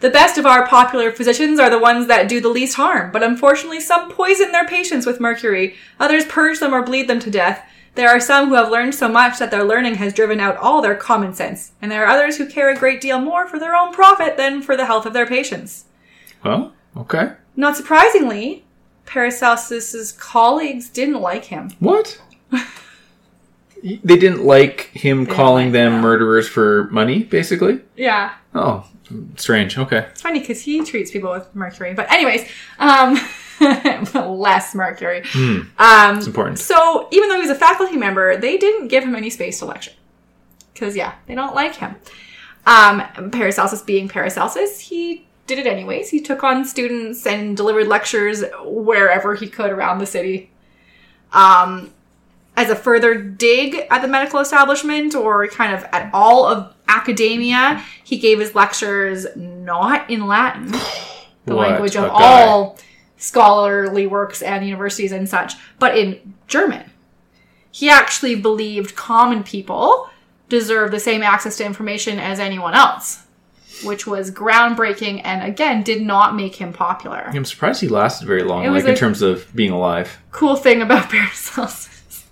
The 0.00 0.10
best 0.10 0.36
of 0.36 0.44
our 0.44 0.66
popular 0.66 1.10
physicians 1.10 1.58
are 1.58 1.70
the 1.70 1.78
ones 1.78 2.06
that 2.08 2.28
do 2.28 2.38
the 2.40 2.48
least 2.50 2.76
harm, 2.76 3.10
but 3.12 3.22
unfortunately 3.22 3.80
some 3.80 4.10
poison 4.10 4.52
their 4.52 4.66
patients 4.66 5.06
with 5.06 5.20
mercury, 5.20 5.74
others 5.98 6.24
purge 6.26 6.58
them 6.60 6.74
or 6.74 6.82
bleed 6.82 7.08
them 7.08 7.18
to 7.20 7.30
death. 7.30 7.66
There 7.96 8.08
are 8.10 8.20
some 8.20 8.48
who 8.50 8.54
have 8.54 8.70
learned 8.70 8.94
so 8.94 9.08
much 9.08 9.38
that 9.38 9.50
their 9.50 9.64
learning 9.64 9.94
has 9.96 10.12
driven 10.12 10.38
out 10.38 10.56
all 10.58 10.82
their 10.82 10.94
common 10.94 11.34
sense, 11.34 11.72
and 11.82 11.90
there 11.90 12.04
are 12.04 12.08
others 12.14 12.36
who 12.36 12.46
care 12.46 12.70
a 12.70 12.76
great 12.76 13.00
deal 13.00 13.18
more 13.20 13.48
for 13.48 13.58
their 13.58 13.74
own 13.74 13.92
profit 13.92 14.36
than 14.36 14.60
for 14.62 14.76
the 14.76 14.84
health 14.86 15.06
of 15.06 15.12
their 15.14 15.26
patients. 15.26 15.86
Well, 16.44 16.72
okay. 16.96 17.32
Not 17.56 17.76
surprisingly, 17.76 18.64
Paracelsus's 19.06 20.12
colleagues 20.12 20.88
didn't 20.90 21.20
like 21.22 21.46
him. 21.46 21.70
What? 21.80 22.20
they 23.82 24.16
didn't 24.16 24.44
like 24.44 24.90
him 24.92 25.24
calling 25.26 25.66
like 25.66 25.72
them 25.72 25.92
that. 25.94 26.00
murderers 26.02 26.48
for 26.48 26.88
money, 26.90 27.22
basically? 27.24 27.80
Yeah, 27.96 28.34
Oh, 28.54 28.86
strange. 29.36 29.76
Okay. 29.78 30.06
it's 30.10 30.22
funny 30.22 30.40
because 30.40 30.62
he 30.62 30.82
treats 30.84 31.10
people 31.10 31.30
with 31.30 31.54
mercury. 31.54 31.94
But 31.94 32.10
anyways, 32.10 32.48
um, 32.78 33.16
less 34.14 34.74
mercury. 34.74 35.22
Um, 35.34 36.18
It's 36.18 36.26
important. 36.26 36.58
so 36.58 37.08
even 37.10 37.28
though 37.28 37.36
he 37.36 37.42
was 37.42 37.50
a 37.50 37.54
faculty 37.54 37.96
member, 37.96 38.36
they 38.36 38.56
didn't 38.56 38.88
give 38.88 39.04
him 39.04 39.14
any 39.14 39.30
space 39.30 39.58
to 39.60 39.64
lecture 39.66 39.92
because 40.72 40.96
yeah, 40.96 41.14
they 41.26 41.34
don't 41.34 41.54
like 41.54 41.76
him. 41.76 41.96
Um, 42.66 43.02
Paracelsus 43.30 43.82
being 43.82 44.08
Paracelsus, 44.08 44.80
he 44.80 45.26
did 45.46 45.58
it 45.58 45.66
anyways. 45.66 46.10
He 46.10 46.20
took 46.20 46.42
on 46.42 46.64
students 46.64 47.24
and 47.26 47.56
delivered 47.56 47.86
lectures 47.86 48.42
wherever 48.64 49.34
he 49.36 49.46
could 49.48 49.70
around 49.70 49.98
the 49.98 50.06
city. 50.06 50.50
Um, 51.32 51.92
as 52.56 52.70
a 52.70 52.74
further 52.74 53.14
dig 53.14 53.86
at 53.90 54.00
the 54.02 54.08
medical 54.08 54.40
establishment 54.40 55.14
or 55.14 55.46
kind 55.48 55.74
of 55.74 55.84
at 55.92 56.10
all 56.12 56.46
of 56.46 56.74
academia, 56.88 57.82
he 58.02 58.18
gave 58.18 58.40
his 58.40 58.54
lectures 58.54 59.26
not 59.36 60.08
in 60.10 60.26
Latin, 60.26 60.72
the 61.44 61.54
What 61.54 61.68
language 61.68 61.96
of 61.96 62.04
a 62.04 62.08
guy. 62.08 62.72
Scholarly 63.16 64.06
works 64.06 64.42
and 64.42 64.66
universities 64.66 65.12
and 65.12 65.28
such, 65.28 65.54
but 65.78 65.96
in 65.96 66.34
German. 66.46 66.90
He 67.70 67.88
actually 67.90 68.34
believed 68.36 68.96
common 68.96 69.42
people 69.42 70.08
deserve 70.48 70.90
the 70.90 71.00
same 71.00 71.22
access 71.22 71.56
to 71.58 71.64
information 71.64 72.18
as 72.18 72.38
anyone 72.38 72.74
else, 72.74 73.24
which 73.84 74.06
was 74.06 74.30
groundbreaking 74.30 75.20
and 75.24 75.42
again 75.42 75.82
did 75.82 76.00
not 76.02 76.34
make 76.36 76.54
him 76.56 76.72
popular. 76.72 77.30
I'm 77.34 77.44
surprised 77.44 77.80
he 77.80 77.88
lasted 77.88 78.26
very 78.26 78.42
long, 78.44 78.64
It 78.64 78.70
was 78.70 78.84
like 78.84 78.90
in 78.90 78.94
a- 78.94 78.98
terms 78.98 79.22
of 79.22 79.54
being 79.54 79.72
alive. 79.72 80.18
Cool 80.30 80.56
thing 80.56 80.80
about 80.82 81.10
Paracelsus. 81.10 82.24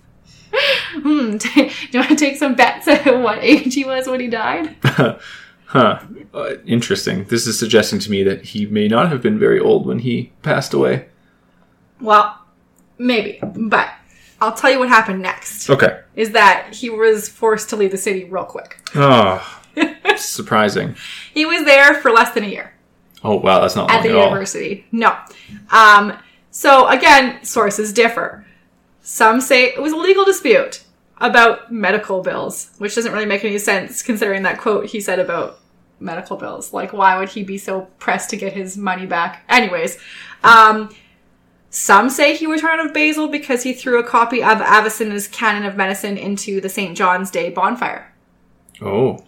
hmm, 0.93 1.37
do 1.37 1.49
you 1.91 1.99
want 1.99 2.09
to 2.09 2.15
take 2.15 2.37
some 2.37 2.55
bets 2.55 2.87
at 2.87 3.19
what 3.21 3.39
age 3.41 3.73
he 3.75 3.83
was 3.85 4.07
when 4.07 4.19
he 4.21 4.27
died? 4.27 4.75
Huh. 5.67 5.99
Uh, 6.33 6.55
interesting. 6.65 7.25
This 7.25 7.47
is 7.47 7.57
suggesting 7.57 7.99
to 7.99 8.11
me 8.11 8.23
that 8.23 8.43
he 8.45 8.65
may 8.65 8.87
not 8.87 9.09
have 9.09 9.21
been 9.21 9.39
very 9.39 9.59
old 9.59 9.85
when 9.85 9.99
he 9.99 10.31
passed 10.41 10.73
away. 10.73 11.07
Well, 11.99 12.39
maybe, 12.97 13.39
but 13.41 13.89
I'll 14.41 14.53
tell 14.53 14.69
you 14.71 14.79
what 14.79 14.89
happened 14.89 15.21
next. 15.21 15.69
Okay. 15.69 16.01
Is 16.15 16.31
that 16.31 16.75
he 16.75 16.89
was 16.89 17.27
forced 17.29 17.69
to 17.69 17.75
leave 17.75 17.91
the 17.91 17.97
city 17.97 18.25
real 18.25 18.45
quick. 18.45 18.79
Oh, 18.95 19.61
surprising. 20.17 20.95
He 21.33 21.45
was 21.45 21.65
there 21.65 21.95
for 21.95 22.11
less 22.11 22.33
than 22.33 22.43
a 22.43 22.47
year. 22.47 22.73
Oh, 23.23 23.37
wow, 23.37 23.59
that's 23.59 23.75
not 23.75 23.89
at 23.89 24.03
the 24.03 24.09
at 24.09 24.15
all. 24.15 24.25
university. 24.25 24.85
No. 24.91 25.17
Um, 25.71 26.17
so 26.51 26.87
again, 26.87 27.43
sources 27.43 27.91
differ. 27.91 28.45
Some 29.01 29.41
say 29.41 29.65
it 29.65 29.81
was 29.81 29.93
a 29.93 29.97
legal 29.97 30.25
dispute 30.25 30.83
about 31.19 31.71
medical 31.71 32.21
bills, 32.21 32.71
which 32.77 32.95
doesn't 32.95 33.13
really 33.13 33.25
make 33.25 33.45
any 33.45 33.57
sense 33.57 34.01
considering 34.01 34.43
that 34.43 34.59
quote 34.59 34.87
he 34.87 34.99
said 34.99 35.19
about 35.19 35.59
medical 35.99 36.35
bills. 36.37 36.73
Like, 36.73 36.91
why 36.93 37.17
would 37.17 37.29
he 37.29 37.43
be 37.43 37.57
so 37.57 37.81
pressed 37.99 38.29
to 38.31 38.37
get 38.37 38.53
his 38.53 38.77
money 38.77 39.05
back? 39.05 39.43
Anyways, 39.47 39.97
um, 40.43 40.93
some 41.69 42.09
say 42.09 42.35
he 42.35 42.47
was 42.47 42.63
run 42.63 42.79
out 42.79 42.85
of 42.85 42.93
Basel 42.93 43.27
because 43.27 43.63
he 43.63 43.73
threw 43.73 43.99
a 43.99 44.03
copy 44.03 44.41
of 44.43 44.59
Avicenna's 44.61 45.27
Canon 45.27 45.65
of 45.65 45.75
Medicine 45.75 46.17
into 46.17 46.59
the 46.61 46.69
St. 46.69 46.97
John's 46.97 47.31
Day 47.31 47.49
bonfire. 47.49 48.13
Oh, 48.81 49.23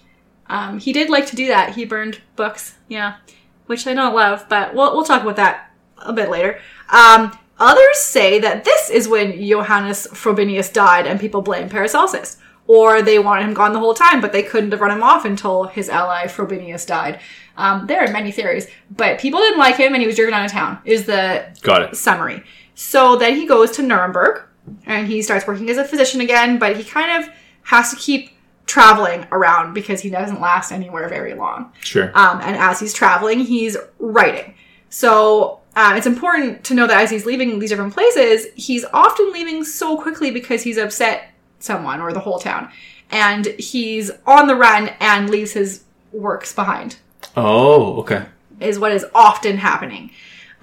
Um, 0.49 0.79
he 0.79 0.93
did 0.93 1.09
like 1.09 1.25
to 1.27 1.35
do 1.35 1.47
that. 1.47 1.75
He 1.75 1.83
burned 1.85 2.21
books, 2.35 2.75
yeah, 2.87 3.17
which 3.65 3.85
I 3.87 3.93
don't 3.93 4.15
love, 4.15 4.45
but 4.49 4.73
we'll 4.73 4.93
we'll 4.95 5.03
talk 5.05 5.21
about 5.21 5.35
that 5.37 5.71
a 5.97 6.13
bit 6.13 6.29
later. 6.29 6.59
Um, 6.89 7.37
others 7.59 7.97
say 7.97 8.39
that 8.39 8.63
this 8.63 8.89
is 8.89 9.07
when 9.07 9.41
Johannes 9.41 10.07
Frobenius 10.07 10.71
died, 10.71 11.07
and 11.07 11.19
people 11.19 11.41
blame 11.41 11.69
Paracelsus, 11.69 12.37
or 12.67 13.01
they 13.01 13.19
wanted 13.19 13.45
him 13.45 13.53
gone 13.53 13.73
the 13.73 13.79
whole 13.79 13.93
time, 13.93 14.21
but 14.21 14.31
they 14.31 14.43
couldn't 14.43 14.71
have 14.71 14.81
run 14.81 14.91
him 14.91 15.03
off 15.03 15.25
until 15.25 15.65
his 15.65 15.89
ally 15.89 16.25
Frobenius 16.25 16.85
died. 16.85 17.19
Um, 17.55 17.87
there 17.87 18.03
are 18.03 18.11
many 18.11 18.31
theories, 18.31 18.67
but 18.91 19.19
people 19.19 19.39
didn't 19.39 19.59
like 19.59 19.77
him, 19.77 19.93
and 19.93 20.01
he 20.01 20.07
was 20.07 20.15
driven 20.15 20.33
out 20.33 20.45
of 20.45 20.51
town. 20.51 20.79
Is 20.85 21.05
the 21.05 21.45
got 21.61 21.81
it. 21.81 21.95
summary. 21.95 22.43
So 22.75 23.15
then 23.15 23.35
he 23.35 23.47
goes 23.47 23.71
to 23.71 23.81
Nuremberg 23.81 24.43
and 24.85 25.07
he 25.07 25.23
starts 25.23 25.47
working 25.47 25.67
as 25.69 25.77
a 25.77 25.83
physician 25.83 26.21
again, 26.21 26.59
but 26.59 26.77
he 26.77 26.83
kind 26.83 27.23
of 27.23 27.29
has 27.63 27.89
to 27.89 27.95
keep 27.95 28.31
traveling 28.67 29.25
around 29.31 29.73
because 29.73 30.01
he 30.01 30.11
doesn't 30.11 30.39
last 30.39 30.71
anywhere 30.71 31.09
very 31.09 31.33
long. 31.33 31.73
Sure. 31.79 32.11
Um, 32.13 32.39
and 32.41 32.55
as 32.55 32.79
he's 32.79 32.93
traveling, 32.93 33.39
he's 33.39 33.77
writing. 33.97 34.53
So 34.89 35.61
uh, 35.77 35.93
it's 35.95 36.07
important 36.07 36.63
to 36.63 36.73
know 36.73 36.87
that 36.87 37.03
as 37.03 37.11
he's 37.11 37.27
leaving 37.27 37.59
these 37.59 37.69
different 37.69 37.93
places, 37.93 38.47
he's 38.55 38.83
often 38.93 39.31
leaving 39.31 39.63
so 39.63 39.95
quickly 39.95 40.31
because 40.31 40.63
he's 40.63 40.75
upset 40.75 41.29
someone 41.59 42.01
or 42.01 42.11
the 42.11 42.19
whole 42.19 42.39
town. 42.39 42.71
And 43.11 43.45
he's 43.59 44.09
on 44.25 44.47
the 44.47 44.55
run 44.55 44.89
and 44.99 45.29
leaves 45.29 45.51
his 45.51 45.83
works 46.11 46.51
behind 46.51 46.95
oh, 47.35 47.99
okay. 47.99 48.25
is 48.59 48.79
what 48.79 48.91
is 48.91 49.05
often 49.13 49.57
happening. 49.57 50.09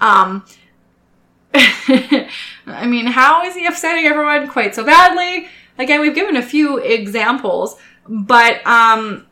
Um, 0.01 0.45
I 1.53 2.85
mean, 2.85 3.05
how 3.05 3.45
is 3.45 3.55
he 3.55 3.65
upsetting 3.65 4.05
everyone 4.07 4.49
quite 4.49 4.75
so 4.75 4.83
badly? 4.83 5.47
Again, 5.77 6.01
we've 6.01 6.13
given 6.13 6.35
a 6.35 6.43
few 6.43 6.79
examples, 6.79 7.77
but 8.05 8.67
um, 8.67 9.25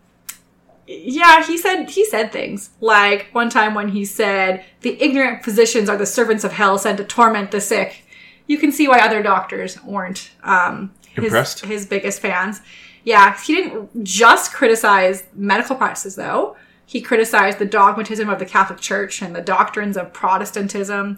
yeah, 0.87 1.45
he 1.45 1.57
said 1.57 1.89
he 1.89 2.05
said 2.05 2.31
things 2.31 2.71
like 2.81 3.27
one 3.31 3.49
time 3.49 3.73
when 3.73 3.89
he 3.89 4.05
said, 4.05 4.65
"The 4.81 5.01
ignorant 5.01 5.43
physicians 5.43 5.89
are 5.89 5.97
the 5.97 6.05
servants 6.05 6.43
of 6.43 6.53
hell 6.53 6.77
sent 6.77 6.97
to 6.97 7.03
torment 7.03 7.51
the 7.51 7.61
sick." 7.61 8.05
You 8.47 8.57
can 8.57 8.71
see 8.71 8.87
why 8.87 8.99
other 8.99 9.23
doctors 9.23 9.81
weren't 9.83 10.31
um, 10.43 10.93
his, 11.15 11.61
his 11.61 11.85
biggest 11.85 12.21
fans. 12.21 12.61
Yeah, 13.05 13.37
he 13.41 13.55
didn't 13.55 14.03
just 14.03 14.53
criticize 14.53 15.23
medical 15.33 15.75
practices, 15.75 16.15
though. 16.15 16.57
He 16.85 17.01
criticized 17.01 17.59
the 17.59 17.65
dogmatism 17.65 18.29
of 18.29 18.39
the 18.39 18.45
Catholic 18.45 18.79
Church 18.79 19.21
and 19.21 19.35
the 19.35 19.41
doctrines 19.41 19.95
of 19.95 20.13
Protestantism. 20.13 21.17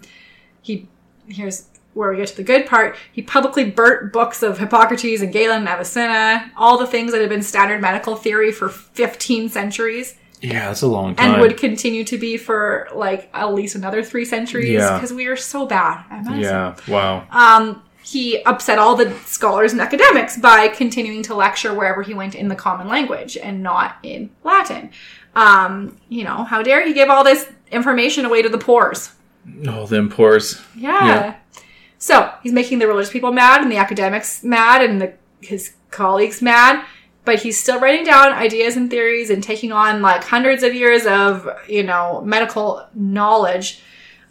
He 0.62 0.88
here's 1.28 1.68
where 1.96 2.10
we 2.10 2.16
get 2.18 2.28
to 2.28 2.36
the 2.36 2.42
good 2.42 2.66
part. 2.66 2.94
He 3.10 3.22
publicly 3.22 3.70
burnt 3.70 4.12
books 4.12 4.42
of 4.42 4.58
Hippocrates 4.58 5.22
and 5.22 5.32
Galen 5.32 5.60
and 5.60 5.68
Avicenna, 5.68 6.52
all 6.56 6.76
the 6.78 6.86
things 6.86 7.10
that 7.12 7.20
had 7.22 7.30
been 7.30 7.42
standard 7.42 7.80
medical 7.80 8.14
theory 8.16 8.52
for 8.52 8.68
15 8.68 9.48
centuries 9.48 10.14
Yeah, 10.42 10.66
that's 10.68 10.82
a 10.82 10.86
long 10.86 11.14
time. 11.14 11.32
and 11.32 11.40
would 11.40 11.56
continue 11.56 12.04
to 12.04 12.18
be 12.18 12.36
for 12.36 12.88
like 12.94 13.30
at 13.32 13.54
least 13.54 13.74
another 13.74 14.02
three 14.04 14.26
centuries 14.26 14.68
Yeah. 14.68 14.94
because 14.94 15.12
we 15.12 15.26
are 15.26 15.36
so 15.36 15.64
bad 15.66 16.04
at 16.10 16.24
medicine. 16.24 16.42
yeah. 16.42 16.74
Wow. 16.86 17.26
Um, 17.30 17.82
he 18.02 18.42
upset 18.44 18.78
all 18.78 18.94
the 18.94 19.12
scholars 19.24 19.72
and 19.72 19.80
academics 19.80 20.36
by 20.36 20.68
continuing 20.68 21.22
to 21.24 21.34
lecture 21.34 21.72
wherever 21.74 22.02
he 22.02 22.12
went 22.14 22.34
in 22.36 22.46
the 22.48 22.54
common 22.54 22.86
language 22.88 23.36
and 23.36 23.62
not 23.62 23.96
in 24.04 24.30
Latin. 24.44 24.90
Um, 25.34 25.96
you 26.08 26.24
know, 26.24 26.44
how 26.44 26.62
dare 26.62 26.86
he 26.86 26.92
give 26.92 27.08
all 27.10 27.24
this 27.24 27.48
information 27.72 28.24
away 28.26 28.42
to 28.42 28.48
the 28.48 28.58
poors? 28.58 29.10
Oh, 29.68 29.86
them 29.86 30.08
pores. 30.08 30.60
Yeah. 30.76 31.06
Yeah. 31.06 31.34
So 31.98 32.32
he's 32.42 32.52
making 32.52 32.78
the 32.78 32.86
religious 32.86 33.12
people 33.12 33.32
mad 33.32 33.62
and 33.62 33.70
the 33.70 33.76
academics 33.78 34.42
mad 34.44 34.82
and 34.82 35.00
the, 35.00 35.14
his 35.40 35.74
colleagues 35.90 36.42
mad. 36.42 36.84
but 37.24 37.42
he's 37.42 37.58
still 37.60 37.80
writing 37.80 38.04
down 38.04 38.32
ideas 38.32 38.76
and 38.76 38.88
theories 38.88 39.30
and 39.30 39.42
taking 39.42 39.72
on 39.72 40.00
like 40.00 40.22
hundreds 40.24 40.62
of 40.62 40.74
years 40.74 41.04
of, 41.06 41.48
you 41.68 41.82
know, 41.82 42.22
medical 42.24 42.86
knowledge. 42.94 43.82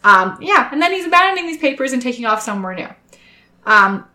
Um, 0.04 0.38
yeah, 0.41 0.69
and 0.71 0.82
then 0.82 0.93
he's 0.93 1.06
abandoning 1.06 1.47
these 1.47 1.58
papers 1.58 1.91
and 1.91 2.01
taking 2.01 2.25
off 2.25 2.41
somewhere 2.41 2.73
new. 2.73 2.88
Um, 3.65 4.06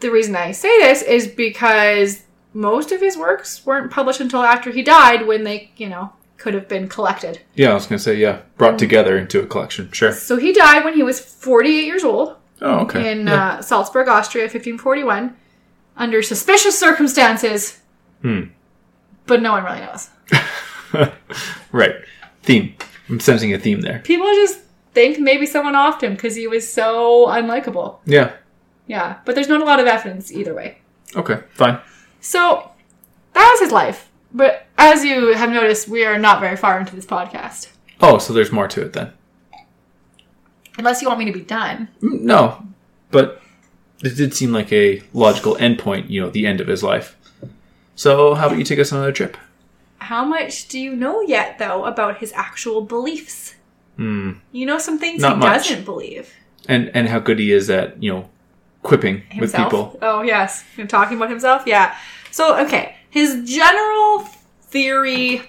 the 0.00 0.10
reason 0.10 0.36
I 0.36 0.52
say 0.52 0.80
this 0.80 1.02
is 1.02 1.28
because 1.28 2.24
most 2.52 2.92
of 2.92 3.00
his 3.00 3.16
works 3.16 3.64
weren't 3.64 3.90
published 3.90 4.20
until 4.20 4.42
after 4.42 4.70
he 4.70 4.82
died 4.82 5.26
when 5.26 5.44
they, 5.44 5.70
you 5.76 5.88
know, 5.88 6.12
could 6.36 6.52
have 6.54 6.68
been 6.68 6.88
collected. 6.88 7.40
Yeah, 7.54 7.70
I 7.70 7.74
was 7.74 7.86
gonna 7.86 7.98
say 7.98 8.16
yeah, 8.16 8.40
brought 8.58 8.78
together 8.78 9.16
into 9.16 9.40
a 9.40 9.46
collection. 9.46 9.90
Sure. 9.92 10.12
So 10.12 10.36
he 10.36 10.52
died 10.52 10.84
when 10.84 10.94
he 10.94 11.02
was 11.02 11.20
48 11.20 11.84
years 11.84 12.04
old 12.04 12.36
Oh, 12.60 12.80
okay. 12.80 13.12
in 13.12 13.26
yeah. 13.26 13.48
uh, 13.52 13.62
Salzburg, 13.62 14.08
Austria, 14.08 14.44
1541, 14.44 15.36
under 15.96 16.22
suspicious 16.22 16.78
circumstances. 16.78 17.80
Hmm. 18.22 18.44
But 19.26 19.42
no 19.42 19.52
one 19.52 19.64
really 19.64 19.80
knows. 19.80 20.10
right. 21.72 21.94
Theme. 22.42 22.74
I'm 23.08 23.20
sensing 23.20 23.52
a 23.54 23.58
theme 23.58 23.80
there. 23.80 24.00
People 24.00 24.26
just 24.26 24.60
think 24.92 25.18
maybe 25.18 25.46
someone 25.46 25.74
offed 25.74 26.02
him 26.02 26.14
because 26.14 26.34
he 26.36 26.46
was 26.46 26.70
so 26.70 27.26
unlikable. 27.26 27.98
Yeah. 28.04 28.32
Yeah, 28.86 29.18
but 29.24 29.34
there's 29.34 29.48
not 29.48 29.60
a 29.60 29.64
lot 29.64 29.78
of 29.78 29.86
evidence 29.86 30.32
either 30.32 30.54
way. 30.54 30.78
Okay. 31.14 31.40
Fine. 31.50 31.80
So 32.20 32.70
that 33.34 33.50
was 33.52 33.60
his 33.60 33.72
life. 33.72 34.10
But 34.32 34.66
as 34.78 35.04
you 35.04 35.34
have 35.34 35.50
noticed, 35.50 35.88
we 35.88 36.04
are 36.04 36.18
not 36.18 36.40
very 36.40 36.56
far 36.56 36.78
into 36.78 36.94
this 36.94 37.06
podcast. 37.06 37.68
Oh, 38.00 38.18
so 38.18 38.32
there's 38.32 38.52
more 38.52 38.68
to 38.68 38.82
it 38.82 38.92
then. 38.92 39.12
Unless 40.78 41.02
you 41.02 41.08
want 41.08 41.18
me 41.20 41.26
to 41.26 41.32
be 41.32 41.40
done. 41.44 41.88
Mm, 42.02 42.20
No, 42.22 42.62
but 43.10 43.40
it 44.02 44.16
did 44.16 44.34
seem 44.34 44.52
like 44.52 44.72
a 44.72 45.02
logical 45.12 45.56
endpoint. 45.56 46.08
You 46.10 46.22
know, 46.22 46.30
the 46.30 46.46
end 46.46 46.60
of 46.60 46.66
his 46.68 46.82
life. 46.82 47.16
So, 47.94 48.34
how 48.34 48.46
about 48.46 48.58
you 48.58 48.64
take 48.64 48.78
us 48.78 48.92
on 48.92 48.98
another 48.98 49.12
trip? 49.12 49.36
How 49.98 50.24
much 50.24 50.68
do 50.68 50.78
you 50.80 50.96
know 50.96 51.20
yet, 51.20 51.58
though, 51.58 51.84
about 51.84 52.18
his 52.18 52.32
actual 52.32 52.80
beliefs? 52.82 53.54
Hmm. 53.96 54.32
You 54.52 54.64
know 54.64 54.78
some 54.78 54.98
things 54.98 55.20
Not 55.20 55.34
he 55.34 55.40
much. 55.40 55.68
doesn't 55.68 55.84
believe. 55.84 56.32
And 56.68 56.90
and 56.94 57.08
how 57.08 57.18
good 57.18 57.38
he 57.38 57.52
is 57.52 57.68
at 57.68 58.02
you 58.02 58.12
know 58.12 58.30
quipping 58.82 59.22
with 59.38 59.54
people. 59.54 59.98
Oh 60.00 60.22
yes, 60.22 60.62
Him 60.76 60.88
talking 60.88 61.16
about 61.18 61.28
himself. 61.28 61.64
Yeah. 61.66 61.94
So 62.30 62.56
okay, 62.64 62.96
his 63.10 63.42
general 63.50 64.20
theory 64.62 65.42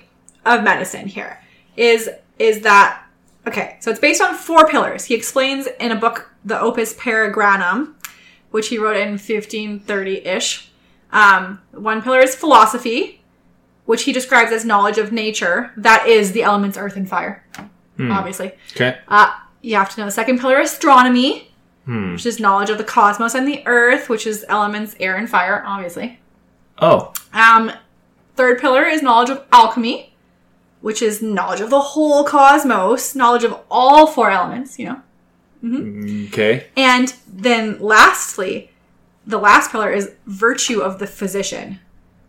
of 0.45 0.63
medicine 0.63 1.07
here 1.07 1.41
is 1.77 2.09
is 2.39 2.61
that 2.61 3.00
okay. 3.47 3.77
So 3.79 3.91
it's 3.91 3.99
based 3.99 4.21
on 4.21 4.35
four 4.35 4.67
pillars. 4.67 5.05
He 5.05 5.15
explains 5.15 5.67
in 5.79 5.91
a 5.91 5.95
book, 5.95 6.31
the 6.45 6.59
Opus 6.59 6.93
Paragranum, 6.93 7.93
which 8.51 8.67
he 8.69 8.77
wrote 8.77 8.97
in 8.97 9.11
1530 9.11 10.25
ish. 10.25 10.71
Um, 11.11 11.61
one 11.71 12.01
pillar 12.01 12.19
is 12.19 12.35
philosophy, 12.35 13.21
which 13.85 14.03
he 14.03 14.13
describes 14.13 14.51
as 14.51 14.63
knowledge 14.65 14.97
of 14.97 15.11
nature. 15.11 15.71
That 15.77 16.07
is 16.07 16.31
the 16.31 16.43
elements 16.43 16.77
earth 16.77 16.95
and 16.95 17.07
fire, 17.09 17.45
obviously. 17.99 18.53
Okay. 18.73 18.97
Uh, 19.07 19.31
you 19.61 19.75
have 19.75 19.93
to 19.93 19.99
know 19.99 20.05
the 20.05 20.11
second 20.11 20.39
pillar, 20.39 20.59
astronomy, 20.59 21.47
Hmm. 21.85 22.13
which 22.13 22.27
is 22.27 22.39
knowledge 22.39 22.69
of 22.69 22.77
the 22.77 22.83
cosmos 22.83 23.33
and 23.33 23.47
the 23.47 23.63
earth, 23.65 24.07
which 24.07 24.27
is 24.27 24.45
elements 24.47 24.95
air 24.99 25.15
and 25.15 25.27
fire, 25.29 25.63
obviously. 25.65 26.19
Oh. 26.77 27.11
Um, 27.33 27.71
third 28.35 28.59
pillar 28.61 28.83
is 28.85 29.01
knowledge 29.01 29.31
of 29.31 29.43
alchemy, 29.51 30.10
which 30.81 31.01
is 31.01 31.21
knowledge 31.21 31.61
of 31.61 31.69
the 31.69 31.79
whole 31.79 32.23
cosmos, 32.23 33.15
knowledge 33.15 33.43
of 33.43 33.59
all 33.69 34.07
four 34.07 34.29
elements, 34.29 34.77
you 34.77 34.85
know. 34.85 35.01
Okay. 36.27 36.67
And 36.75 37.13
then 37.27 37.79
lastly, 37.79 38.71
the 39.25 39.37
last 39.37 39.71
pillar 39.71 39.91
is 39.91 40.11
virtue 40.25 40.81
of 40.81 40.99
the 40.99 41.07
physician, 41.07 41.79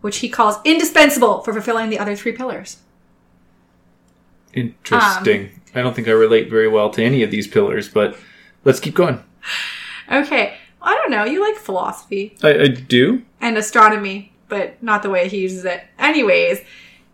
which 0.01 0.17
he 0.17 0.29
calls 0.29 0.57
indispensable 0.63 1.41
for 1.41 1.51
fulfilling 1.53 1.89
the 1.89 1.99
other 1.99 2.15
three 2.15 2.33
pillars. 2.33 2.77
Interesting. 4.53 5.45
Um, 5.45 5.49
I 5.75 5.81
don't 5.81 5.95
think 5.95 6.07
I 6.07 6.11
relate 6.11 6.49
very 6.49 6.67
well 6.67 6.91
to 6.91 7.03
any 7.03 7.23
of 7.23 7.31
these 7.31 7.47
pillars, 7.47 7.89
but 7.89 8.15
let's 8.63 8.79
keep 8.79 8.93
going. 8.93 9.23
Okay, 10.11 10.55
I 10.81 10.95
don't 10.95 11.09
know. 11.09 11.23
You 11.23 11.41
like 11.41 11.55
philosophy. 11.55 12.37
I, 12.43 12.53
I 12.53 12.67
do. 12.67 13.23
and 13.41 13.57
astronomy, 13.57 14.33
but 14.47 14.81
not 14.83 15.01
the 15.01 15.09
way 15.09 15.27
he 15.27 15.39
uses 15.39 15.65
it. 15.65 15.83
Anyways, 15.97 16.61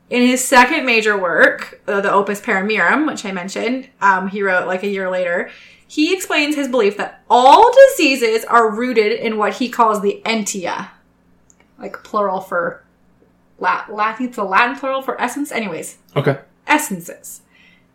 in 0.09 0.25
his 0.25 0.43
second 0.43 0.85
major 0.85 1.17
work, 1.17 1.81
uh, 1.87 2.01
the 2.01 2.11
Opus 2.11 2.41
Paramirum, 2.41 3.05
which 3.07 3.25
I 3.25 3.31
mentioned, 3.31 3.89
um, 4.01 4.27
he 4.29 4.41
wrote 4.41 4.67
like 4.67 4.83
a 4.83 4.87
year 4.87 5.09
later, 5.09 5.49
he 5.87 6.13
explains 6.13 6.55
his 6.55 6.67
belief 6.67 6.97
that 6.97 7.23
all 7.29 7.71
diseases 7.89 8.45
are 8.45 8.71
rooted 8.71 9.11
in 9.11 9.37
what 9.37 9.55
he 9.55 9.69
calls 9.69 10.01
the 10.01 10.21
entia, 10.25 10.89
like 11.79 12.03
plural 12.03 12.41
for 12.41 12.83
Latin. 13.59 13.95
Latin 13.95 14.27
it's 14.27 14.37
a 14.37 14.43
Latin 14.43 14.75
plural 14.77 15.01
for 15.01 15.19
essence. 15.21 15.51
Anyways, 15.51 15.97
Okay. 16.15 16.37
essences. 16.67 17.41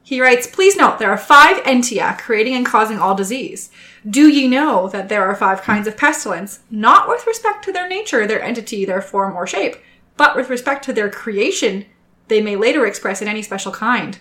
He 0.03 0.21
writes, 0.21 0.47
Please 0.47 0.77
note 0.77 0.99
there 0.99 1.11
are 1.11 1.17
five 1.17 1.63
entia 1.65 2.19
creating 2.19 2.55
and 2.55 2.67
causing 2.67 2.99
all 2.99 3.15
disease. 3.15 3.71
Do 4.09 4.29
ye 4.29 4.47
know 4.49 4.89
that 4.89 5.09
there 5.09 5.25
are 5.25 5.35
five 5.35 5.63
kinds 5.63 5.87
of 5.89 5.97
pestilence, 5.97 6.61
not 6.71 7.09
with 7.09 7.27
respect 7.27 7.65
to 7.65 7.73
their 7.73 7.89
nature, 7.89 8.27
their 8.27 8.43
entity, 8.43 8.85
their 8.85 9.01
form, 9.01 9.35
or 9.35 9.47
shape, 9.47 9.77
but 10.19 10.37
with 10.37 10.51
respect 10.51 10.85
to 10.85 10.93
their 10.93 11.09
creation, 11.09 11.87
they 12.29 12.41
may 12.41 12.57
later 12.57 12.87
express 12.87 13.21
in 13.23 13.29
any 13.29 13.43
special 13.43 13.73
kind. 13.73 14.19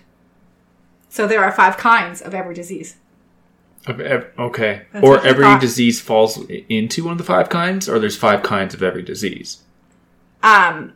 So 1.09 1.27
there 1.27 1.43
are 1.43 1.51
five 1.51 1.77
kinds 1.77 2.21
of 2.21 2.33
every 2.33 2.55
disease. 2.55 2.97
Okay. 3.87 4.83
That's 4.91 5.05
or 5.05 5.25
every 5.25 5.43
thought. 5.43 5.61
disease 5.61 5.99
falls 5.99 6.43
into 6.69 7.03
one 7.03 7.11
of 7.13 7.17
the 7.17 7.23
five 7.23 7.49
kinds, 7.49 7.89
or 7.89 7.99
there's 7.99 8.17
five 8.17 8.43
kinds 8.43 8.73
of 8.73 8.81
every 8.81 9.03
disease. 9.03 9.61
Um, 10.41 10.93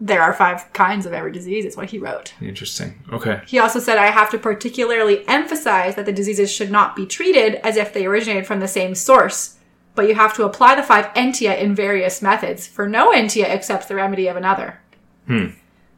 there 0.00 0.22
are 0.22 0.32
five 0.32 0.72
kinds 0.72 1.06
of 1.06 1.12
every 1.12 1.32
disease, 1.32 1.64
is 1.64 1.76
what 1.76 1.90
he 1.90 1.98
wrote. 1.98 2.34
Interesting. 2.40 3.02
Okay. 3.12 3.42
He 3.46 3.58
also 3.58 3.80
said, 3.80 3.98
I 3.98 4.06
have 4.06 4.30
to 4.30 4.38
particularly 4.38 5.26
emphasize 5.28 5.96
that 5.96 6.06
the 6.06 6.12
diseases 6.12 6.50
should 6.50 6.70
not 6.70 6.96
be 6.96 7.04
treated 7.04 7.56
as 7.56 7.76
if 7.76 7.92
they 7.92 8.06
originated 8.06 8.46
from 8.46 8.60
the 8.60 8.68
same 8.68 8.94
source, 8.94 9.58
but 9.94 10.08
you 10.08 10.14
have 10.14 10.34
to 10.36 10.44
apply 10.44 10.74
the 10.76 10.82
five 10.82 11.12
entia 11.14 11.58
in 11.58 11.74
various 11.74 12.22
methods, 12.22 12.66
for 12.66 12.88
no 12.88 13.12
entia 13.12 13.44
accepts 13.44 13.86
the 13.86 13.94
remedy 13.94 14.26
of 14.26 14.36
another. 14.36 14.80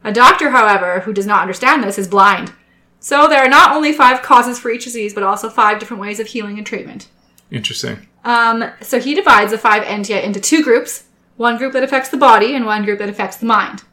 A 0.03 0.13
doctor, 0.13 0.51
however, 0.51 1.01
who 1.01 1.13
does 1.13 1.25
not 1.25 1.41
understand 1.41 1.83
this 1.83 1.97
is 1.97 2.07
blind. 2.07 2.53
So 2.99 3.27
there 3.27 3.43
are 3.43 3.49
not 3.49 3.75
only 3.75 3.93
five 3.93 4.21
causes 4.21 4.59
for 4.59 4.71
each 4.71 4.85
disease, 4.85 5.13
but 5.13 5.23
also 5.23 5.49
five 5.49 5.79
different 5.79 6.01
ways 6.01 6.19
of 6.19 6.27
healing 6.27 6.57
and 6.57 6.65
treatment. 6.65 7.09
Interesting. 7.51 8.07
Um, 8.23 8.71
so 8.81 8.99
he 8.99 9.13
divides 9.13 9.51
the 9.51 9.57
five 9.57 9.83
entia 9.83 10.21
into 10.23 10.39
two 10.39 10.63
groups 10.63 11.05
one 11.37 11.57
group 11.57 11.71
that 11.73 11.83
affects 11.83 12.09
the 12.09 12.17
body 12.17 12.55
and 12.55 12.65
one 12.65 12.83
group 12.83 12.99
that 12.99 13.09
affects 13.09 13.37
the 13.37 13.45
mind. 13.45 13.83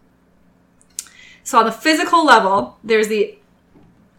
So 1.45 1.59
on 1.59 1.67
the 1.67 1.73
physical 1.73 2.25
level, 2.25 2.79
there's 2.83 3.09
the 3.09 3.39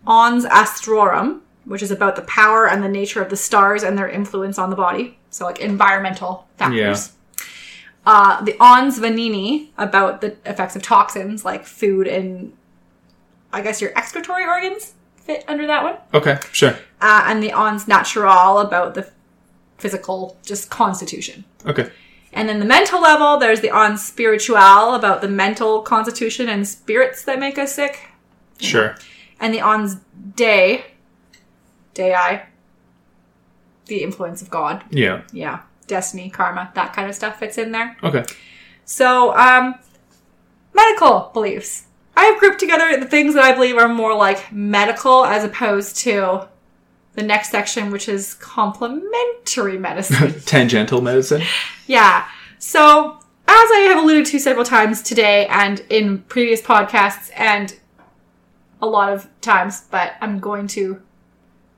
ons 0.06 0.46
astrorum, 0.46 1.42
which 1.66 1.82
is 1.82 1.90
about 1.90 2.16
the 2.16 2.22
power 2.22 2.70
and 2.70 2.84
the 2.84 2.88
nature 2.88 3.22
of 3.22 3.32
the 3.32 3.36
stars 3.36 3.82
and 3.82 3.98
their 3.98 4.08
influence 4.08 4.60
on 4.60 4.70
the 4.70 4.76
body. 4.76 5.18
So 5.32 5.46
like 5.46 5.60
environmental 5.60 6.48
factors. 6.58 7.14
Uh, 8.06 8.42
the 8.44 8.56
ons 8.60 9.00
veneni, 9.00 9.70
about 9.78 10.22
the 10.22 10.36
effects 10.46 10.76
of 10.76 10.82
toxins 10.84 11.44
like 11.44 11.66
food 11.66 12.08
and 12.08 12.54
I 13.52 13.62
guess 13.62 13.82
your 13.82 13.92
excretory 13.98 14.46
organs 14.46 14.94
fit 15.18 15.44
under 15.48 15.66
that 15.66 15.84
one 15.84 15.96
Okay. 16.14 16.38
Sure. 16.52 16.76
uh, 17.02 17.24
and 17.28 17.42
the 17.42 17.52
ons 17.52 17.88
natural 17.88 18.60
about 18.60 18.94
the 18.94 19.10
physical 19.80 20.38
just 20.46 20.70
constitution 20.70 21.46
Okay. 21.66 21.90
and 22.32 22.48
then 22.48 22.60
the 22.60 22.66
mental 22.66 23.02
level 23.02 23.38
there's 23.40 23.62
the 23.62 23.72
ons 23.72 24.06
spiritual 24.06 24.94
about 24.94 25.22
the 25.22 25.28
mental 25.28 25.82
constitution 25.82 26.48
and 26.48 26.68
spirits 26.68 27.24
that 27.24 27.40
make 27.40 27.58
us 27.58 27.74
sick 27.74 28.10
Sure. 28.60 28.96
and 29.40 29.52
the 29.54 29.62
ons 29.62 29.96
day 30.36 30.86
Day 31.96 32.14
i 32.14 32.46
the 33.88 34.04
influence 34.04 34.42
of 34.44 34.50
god 34.52 34.84
Yeah. 34.92 35.22
yeah 35.34 35.62
destiny 35.88 36.30
karma 36.30 36.72
that 36.76 36.94
kind 36.94 37.10
of 37.10 37.16
stuff 37.16 37.40
fits 37.40 37.58
in 37.58 37.72
there. 37.72 37.96
Okay. 38.04 38.24
so 38.86 39.36
um 39.38 39.76
medical 40.74 41.30
beliefs. 41.34 41.84
I 42.18 42.26
have 42.26 42.40
grouped 42.40 42.60
together 42.60 42.98
the 43.00 43.06
things 43.06 43.34
that 43.34 43.44
i 43.44 43.52
believe 43.54 43.78
are 43.78 43.90
more 43.90 44.16
like 44.16 44.52
medical 44.52 45.26
as 45.26 45.44
opposed 45.44 45.98
to 45.98 46.48
the 47.14 47.24
next 47.24 47.50
section 47.52 47.92
which 47.92 48.08
is 48.10 48.34
complementary 48.36 49.78
medicine. 49.88 50.40
Tangential 50.42 51.02
medicine. 51.02 51.42
yeah. 51.88 52.28
So 52.60 53.20
as 53.48 53.70
i 53.72 53.88
have 53.90 54.04
alluded 54.04 54.26
to 54.26 54.40
several 54.40 54.66
times 54.66 55.02
today 55.04 55.46
and 55.48 55.82
in 55.90 56.20
previous 56.24 56.62
podcasts 56.62 57.30
and 57.36 57.78
a 58.82 58.88
lot 58.88 59.14
of 59.14 59.28
times 59.42 59.84
but 59.92 60.14
i'm 60.20 60.40
going 60.40 60.66
to 60.68 61.00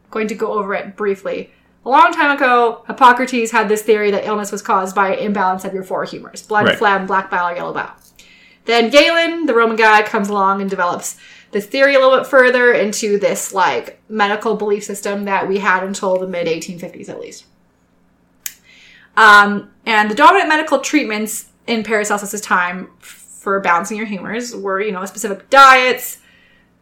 going 0.10 0.28
to 0.30 0.34
go 0.36 0.54
over 0.54 0.74
it 0.74 0.96
briefly 0.96 1.52
a 1.88 1.90
long 1.90 2.12
time 2.14 2.36
ago 2.36 2.84
hippocrates 2.88 3.52
had 3.52 3.70
this 3.70 3.82
theory 3.82 4.12
that 4.12 4.26
illness 4.26 4.52
was 4.52 4.62
caused 4.62 4.94
by 4.94 5.16
imbalance 5.16 5.64
of 5.66 5.74
your 5.74 5.84
four 5.84 6.04
humors 6.04 6.42
blood 6.42 6.66
Right. 6.66 6.78
phlegm 6.78 7.08
black 7.08 7.30
bile 7.32 7.56
yellow 7.56 7.74
bile 7.74 7.96
then 8.66 8.90
Galen, 8.90 9.46
the 9.46 9.54
Roman 9.54 9.78
guy, 9.78 10.02
comes 10.04 10.28
along 10.28 10.60
and 10.60 10.70
develops 10.70 11.16
this 11.52 11.66
theory 11.66 11.96
a 11.96 12.00
little 12.00 12.18
bit 12.18 12.28
further 12.28 12.74
into 12.74 13.18
this 13.18 13.54
like 13.54 14.02
medical 14.10 14.58
belief 14.58 14.84
system 14.84 15.24
that 15.24 15.48
we 15.48 15.60
had 15.60 15.84
until 15.84 16.20
the 16.20 16.28
mid 16.28 16.48
1850s 16.48 17.08
at 17.08 17.18
least. 17.22 17.46
Um, 19.16 19.72
and 19.86 20.12
the 20.12 20.16
dominant 20.16 20.50
medical 20.50 20.80
treatments 20.80 21.48
in 21.66 21.84
Paracelsus's 21.84 22.42
time, 22.42 22.90
for 23.00 23.60
balancing 23.62 23.96
your 23.98 24.06
humors 24.06 24.54
were, 24.54 24.82
you 24.82 24.92
know, 24.92 25.06
specific 25.06 25.50
diets, 25.50 26.20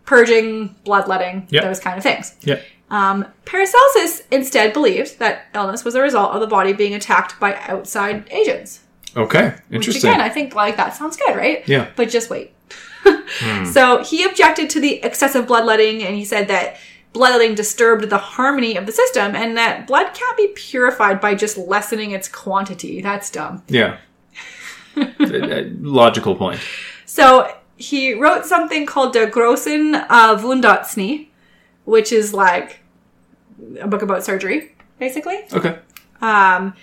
purging, 0.06 0.76
bloodletting, 0.84 1.46
Yep. 1.52 1.64
those 1.64 1.80
kind 1.80 1.98
of 1.98 2.04
things. 2.04 2.34
Yeah. 2.42 2.60
Um, 2.90 3.26
Paracelsus 3.46 4.22
instead 4.32 4.74
believed 4.74 5.20
that 5.20 5.48
illness 5.56 5.84
was 5.84 5.96
a 5.96 6.02
result 6.02 6.34
of 6.34 6.42
the 6.42 6.48
body 6.48 6.72
being 6.74 6.94
attacked 6.94 7.40
by 7.40 7.56
outside 7.68 8.28
agents. 8.32 8.82
Okay. 9.18 9.56
Which 9.70 9.88
Interesting. 9.88 10.10
again, 10.12 10.22
I 10.22 10.30
think 10.30 10.54
like 10.56 10.78
that 10.78 10.94
sounds 10.96 11.18
good, 11.18 11.36
right? 11.36 11.68
Yeah. 11.68 11.90
But 11.96 12.10
just 12.10 12.30
wait. 12.30 12.52
So 13.72 14.04
he 14.04 14.24
objected 14.24 14.70
to 14.72 14.80
the 14.80 15.04
excessive 15.04 15.48
bloodletting 15.48 16.04
and 16.04 16.16
he 16.16 16.24
said 16.26 16.48
that 16.48 16.78
bloodletting 17.14 17.56
disturbed 17.56 18.10
the 18.10 18.18
harmony 18.18 18.78
of 18.78 18.86
the 18.86 18.92
system 18.92 19.36
and 19.36 19.58
that 19.58 19.88
blood 19.88 20.14
can't 20.14 20.38
be 20.38 20.48
purified 20.56 21.20
by 21.22 21.34
just 21.36 21.58
lessening 21.58 22.12
its 22.12 22.28
quantity. 22.28 23.02
That's 23.02 23.30
dumb. 23.30 23.64
yeah. 23.68 23.98
A- 24.96 25.02
a 25.20 25.70
Logical 25.82 26.36
point. 26.36 26.60
So 27.06 27.52
he 27.78 28.14
wrote 28.14 28.46
something 28.46 28.86
called 28.86 29.14
Der 29.14 29.30
Grossen 29.30 30.06
uh, 30.10 30.38
Wundarznei, 30.38 31.28
which 31.86 32.12
is 32.12 32.34
like 32.34 32.82
a 33.80 33.88
book 33.88 34.02
about 34.02 34.24
surgery, 34.24 34.76
basically. 35.00 35.46
Okay. 35.54 35.80
Um, 36.22 36.74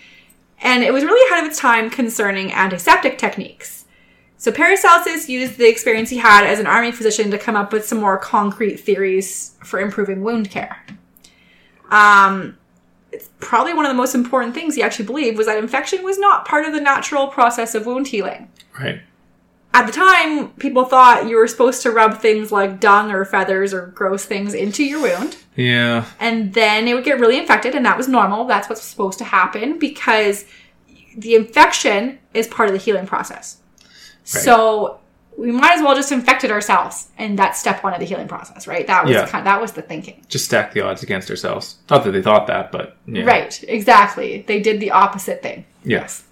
and 0.62 0.82
it 0.82 0.92
was 0.92 1.04
really 1.04 1.28
ahead 1.30 1.44
of 1.44 1.50
its 1.50 1.58
time 1.58 1.90
concerning 1.90 2.52
antiseptic 2.52 3.18
techniques. 3.18 3.84
So 4.38 4.50
Paracelsus 4.50 5.28
used 5.28 5.56
the 5.56 5.68
experience 5.68 6.10
he 6.10 6.16
had 6.18 6.44
as 6.44 6.58
an 6.58 6.66
army 6.66 6.90
physician 6.90 7.30
to 7.30 7.38
come 7.38 7.54
up 7.54 7.72
with 7.72 7.84
some 7.84 7.98
more 7.98 8.18
concrete 8.18 8.76
theories 8.78 9.56
for 9.62 9.78
improving 9.78 10.22
wound 10.22 10.50
care. 10.50 10.84
Um, 11.90 12.58
it's 13.12 13.28
probably 13.38 13.74
one 13.74 13.84
of 13.84 13.90
the 13.90 13.96
most 13.96 14.14
important 14.14 14.54
things 14.54 14.74
he 14.74 14.82
actually 14.82 15.04
believed 15.04 15.36
was 15.36 15.46
that 15.46 15.58
infection 15.58 16.02
was 16.02 16.18
not 16.18 16.46
part 16.46 16.64
of 16.64 16.72
the 16.72 16.80
natural 16.80 17.28
process 17.28 17.74
of 17.74 17.86
wound 17.86 18.08
healing. 18.08 18.48
Right. 18.78 19.02
At 19.74 19.86
the 19.86 19.92
time, 19.92 20.50
people 20.54 20.84
thought 20.84 21.26
you 21.28 21.36
were 21.36 21.46
supposed 21.48 21.80
to 21.82 21.90
rub 21.90 22.18
things 22.18 22.52
like 22.52 22.78
dung 22.78 23.10
or 23.10 23.24
feathers 23.24 23.72
or 23.72 23.86
gross 23.86 24.24
things 24.24 24.52
into 24.54 24.84
your 24.84 25.00
wound 25.00 25.36
Yeah. 25.56 26.04
and 26.20 26.52
then 26.52 26.86
it 26.88 26.94
would 26.94 27.04
get 27.04 27.18
really 27.20 27.38
infected 27.38 27.74
and 27.74 27.84
that 27.86 27.96
was 27.96 28.06
normal 28.08 28.44
that's 28.46 28.68
what's 28.68 28.82
supposed 28.82 29.18
to 29.18 29.24
happen 29.24 29.78
because 29.78 30.44
the 31.16 31.34
infection 31.34 32.18
is 32.34 32.46
part 32.46 32.68
of 32.68 32.72
the 32.74 32.78
healing 32.80 33.06
process 33.06 33.58
so 34.24 34.98
we 35.36 35.50
might 35.50 35.72
as 35.72 35.82
well 35.82 35.94
just 35.94 36.12
infect 36.12 36.44
it 36.44 36.50
ourselves 36.50 37.08
and 37.18 37.38
that's 37.38 37.58
step 37.58 37.82
one 37.82 37.94
of 37.94 38.00
the 38.00 38.06
healing 38.06 38.28
process 38.28 38.66
right 38.66 38.86
that 38.86 39.04
was 39.04 39.14
Yeah. 39.14 39.26
kind 39.26 39.46
that 39.46 39.60
was 39.60 39.72
the 39.72 39.82
thinking 39.82 40.24
Just 40.28 40.44
stack 40.44 40.72
the 40.72 40.82
odds 40.82 41.02
against 41.02 41.30
ourselves. 41.30 41.76
Not 41.90 42.04
that 42.04 42.10
they 42.12 42.22
thought 42.22 42.46
that, 42.48 42.70
but 42.72 42.96
yeah. 43.06 43.24
right 43.24 43.62
exactly 43.66 44.44
they 44.46 44.60
did 44.60 44.80
the 44.80 44.90
opposite 44.90 45.42
thing 45.42 45.64
Yes. 45.84 46.24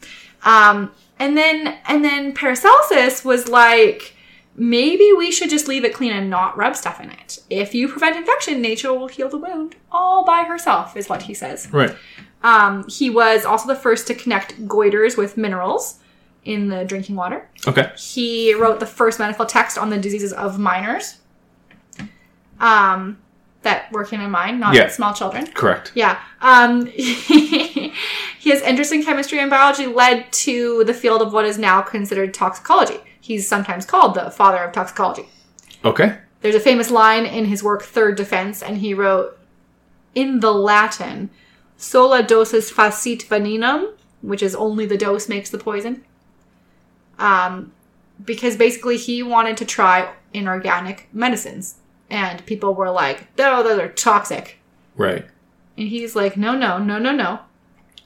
um 0.44 0.90
and 1.20 1.36
then 1.36 1.78
and 1.86 2.04
then 2.04 2.32
paracelsus 2.32 3.24
was 3.24 3.46
like 3.48 4.16
maybe 4.56 5.12
we 5.16 5.30
should 5.30 5.48
just 5.48 5.68
leave 5.68 5.84
it 5.84 5.94
clean 5.94 6.12
and 6.12 6.28
not 6.28 6.56
rub 6.56 6.74
stuff 6.74 7.00
in 7.00 7.10
it 7.10 7.38
if 7.48 7.74
you 7.74 7.86
prevent 7.86 8.16
infection 8.16 8.60
nature 8.60 8.92
will 8.92 9.06
heal 9.06 9.28
the 9.28 9.38
wound 9.38 9.76
all 9.92 10.24
by 10.24 10.42
herself 10.42 10.96
is 10.96 11.08
what 11.08 11.22
he 11.22 11.34
says 11.34 11.68
Right. 11.72 11.94
Um, 12.42 12.88
he 12.88 13.10
was 13.10 13.44
also 13.44 13.68
the 13.68 13.78
first 13.78 14.06
to 14.06 14.14
connect 14.14 14.66
goiters 14.66 15.16
with 15.18 15.36
minerals 15.36 15.98
in 16.44 16.68
the 16.68 16.86
drinking 16.86 17.16
water. 17.16 17.46
Okay. 17.66 17.92
He 17.98 18.54
wrote 18.54 18.80
the 18.80 18.86
first 18.86 19.18
medical 19.18 19.44
text 19.44 19.76
on 19.76 19.90
the 19.90 19.98
diseases 19.98 20.32
of 20.32 20.58
minors 20.58 21.18
um, 22.60 23.18
that 23.62 23.92
work 23.92 24.12
in 24.12 24.20
a 24.20 24.28
mine, 24.28 24.58
not 24.58 24.74
Yeah. 24.74 24.88
small 24.88 25.12
children. 25.12 25.46
Correct. 25.52 25.92
Yeah. 25.94 26.18
Um, 26.40 26.86
his 28.38 28.62
interest 28.62 28.92
in 28.92 29.04
chemistry 29.04 29.38
and 29.38 29.50
biology 29.50 29.86
led 29.86 30.32
to 30.32 30.84
the 30.84 30.94
field 30.94 31.20
of 31.22 31.32
what 31.32 31.44
is 31.44 31.58
now 31.58 31.82
considered 31.82 32.32
toxicology. 32.32 32.98
He's 33.20 33.46
sometimes 33.46 33.84
called 33.84 34.14
the 34.14 34.30
father 34.30 34.58
of 34.58 34.72
toxicology. 34.72 35.26
Okay. 35.84 36.16
There's 36.40 36.54
a 36.54 36.60
famous 36.60 36.90
line 36.90 37.26
in 37.26 37.44
his 37.44 37.62
work 37.62 37.82
Third 37.82 38.16
Defense, 38.16 38.62
and 38.62 38.78
he 38.78 38.94
wrote 38.94 39.38
in 40.14 40.40
the 40.40 40.52
Latin, 40.52 41.28
"Sola 41.76 42.22
dosis 42.22 42.72
facit 42.72 43.26
venenum," 43.28 43.92
which 44.22 44.42
is 44.42 44.54
only 44.54 44.86
the 44.86 44.96
dose 44.96 45.28
makes 45.28 45.50
the 45.50 45.58
poison. 45.58 46.02
Um, 47.18 47.72
because 48.24 48.56
basically 48.56 48.96
he 48.96 49.22
wanted 49.22 49.58
to 49.58 49.64
try 49.66 50.08
inorganic 50.32 51.08
medicines, 51.12 51.74
and 52.10 52.44
people 52.46 52.74
were 52.74 52.90
like, 52.90 53.28
"No, 53.38 53.62
those 53.62 53.78
are 53.78 53.88
toxic," 53.88 54.58
Right. 54.96 55.26
and 55.78 55.88
he's 55.88 56.14
like, 56.16 56.36
"No, 56.36 56.56
no, 56.56 56.78
no, 56.78 56.98
no, 56.98 57.12
no, 57.12 57.40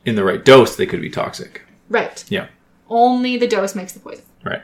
In 0.04 0.14
the 0.14 0.24
right 0.24 0.44
dose, 0.44 0.76
they 0.76 0.86
could 0.86 1.00
be 1.00 1.10
toxic. 1.10 1.62
right. 1.88 2.24
Yeah. 2.28 2.46
Only 2.88 3.36
the 3.36 3.46
dose 3.48 3.74
makes 3.74 3.92
the 3.92 4.00
poison." 4.00 4.24
Right. 4.44 4.62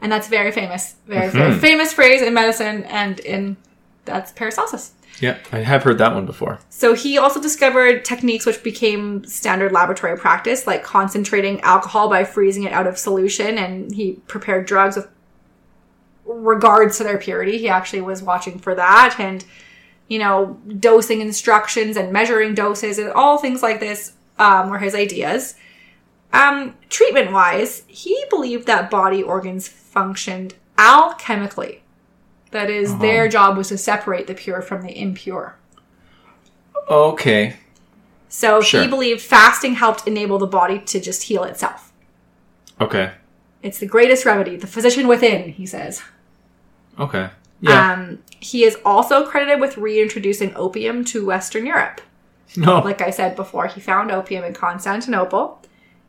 And 0.00 0.10
that's 0.10 0.26
very 0.26 0.50
famous, 0.50 0.96
very 1.06 1.28
very 1.28 1.52
mm-hmm. 1.52 1.60
famous 1.60 1.92
phrase 1.92 2.22
in 2.22 2.34
medicine, 2.34 2.84
and 2.84 3.20
in 3.20 3.56
that's 4.04 4.32
Paracelsus. 4.32 4.92
Yeah. 5.20 5.38
I 5.52 5.58
have 5.58 5.82
heard 5.84 5.98
that 5.98 6.14
one 6.14 6.26
before. 6.26 6.58
So 6.70 6.94
he 6.94 7.18
also 7.18 7.40
discovered 7.40 8.04
techniques 8.04 8.46
which 8.46 8.62
became 8.62 9.24
standard 9.24 9.70
laboratory 9.70 10.16
practice, 10.16 10.66
like 10.66 10.82
concentrating 10.82 11.60
alcohol 11.60 12.08
by 12.08 12.24
freezing 12.24 12.64
it 12.64 12.72
out 12.72 12.86
of 12.86 12.98
solution, 12.98 13.58
and 13.58 13.94
he 13.94 14.14
prepared 14.26 14.66
drugs 14.66 14.96
with 14.96 15.08
regards 16.24 16.98
to 16.98 17.04
their 17.04 17.18
purity. 17.18 17.58
He 17.58 17.68
actually 17.68 18.02
was 18.02 18.22
watching 18.22 18.58
for 18.58 18.74
that, 18.74 19.16
and 19.18 19.44
you 20.08 20.18
know, 20.18 20.60
dosing 20.78 21.20
instructions 21.20 21.96
and 21.96 22.12
measuring 22.12 22.54
doses 22.54 22.98
and 22.98 23.10
all 23.12 23.38
things 23.38 23.62
like 23.62 23.80
this 23.80 24.12
um, 24.38 24.68
were 24.68 24.78
his 24.78 24.94
ideas. 24.94 25.54
Um, 26.32 26.76
treatment 26.88 27.32
wise, 27.32 27.84
he 27.86 28.24
believed 28.30 28.66
that 28.66 28.90
body 28.90 29.22
organs 29.22 29.68
functioned 29.68 30.54
alchemically. 30.76 31.80
That 32.50 32.68
is, 32.68 32.98
their 32.98 33.28
job 33.28 33.56
was 33.56 33.68
to 33.68 33.78
separate 33.78 34.26
the 34.26 34.34
pure 34.34 34.60
from 34.60 34.82
the 34.82 34.98
impure. 34.98 35.56
Okay. 36.90 37.56
So 38.28 38.60
Sure. 38.60 38.82
he 38.82 38.88
believed 38.88 39.20
fasting 39.22 39.74
helped 39.74 40.06
enable 40.06 40.38
the 40.38 40.46
body 40.46 40.78
to 40.78 41.00
just 41.00 41.24
heal 41.24 41.44
itself. 41.44 41.92
Okay. 42.80 43.12
It's 43.62 43.78
the 43.78 43.86
greatest 43.86 44.24
remedy, 44.26 44.56
the 44.56 44.66
physician 44.66 45.06
within, 45.06 45.50
he 45.50 45.64
says. 45.64 46.02
Okay. 47.02 47.30
Yeah. 47.60 47.92
Um, 47.92 48.18
he 48.40 48.64
is 48.64 48.76
also 48.84 49.26
credited 49.26 49.60
with 49.60 49.76
reintroducing 49.76 50.52
opium 50.56 51.04
to 51.06 51.24
Western 51.26 51.64
Europe. 51.66 52.00
no. 52.56 52.80
Like 52.80 53.00
I 53.00 53.10
said 53.10 53.36
before, 53.36 53.66
he 53.66 53.80
found 53.80 54.10
opium 54.10 54.44
in 54.44 54.52
Constantinople. 54.54 55.60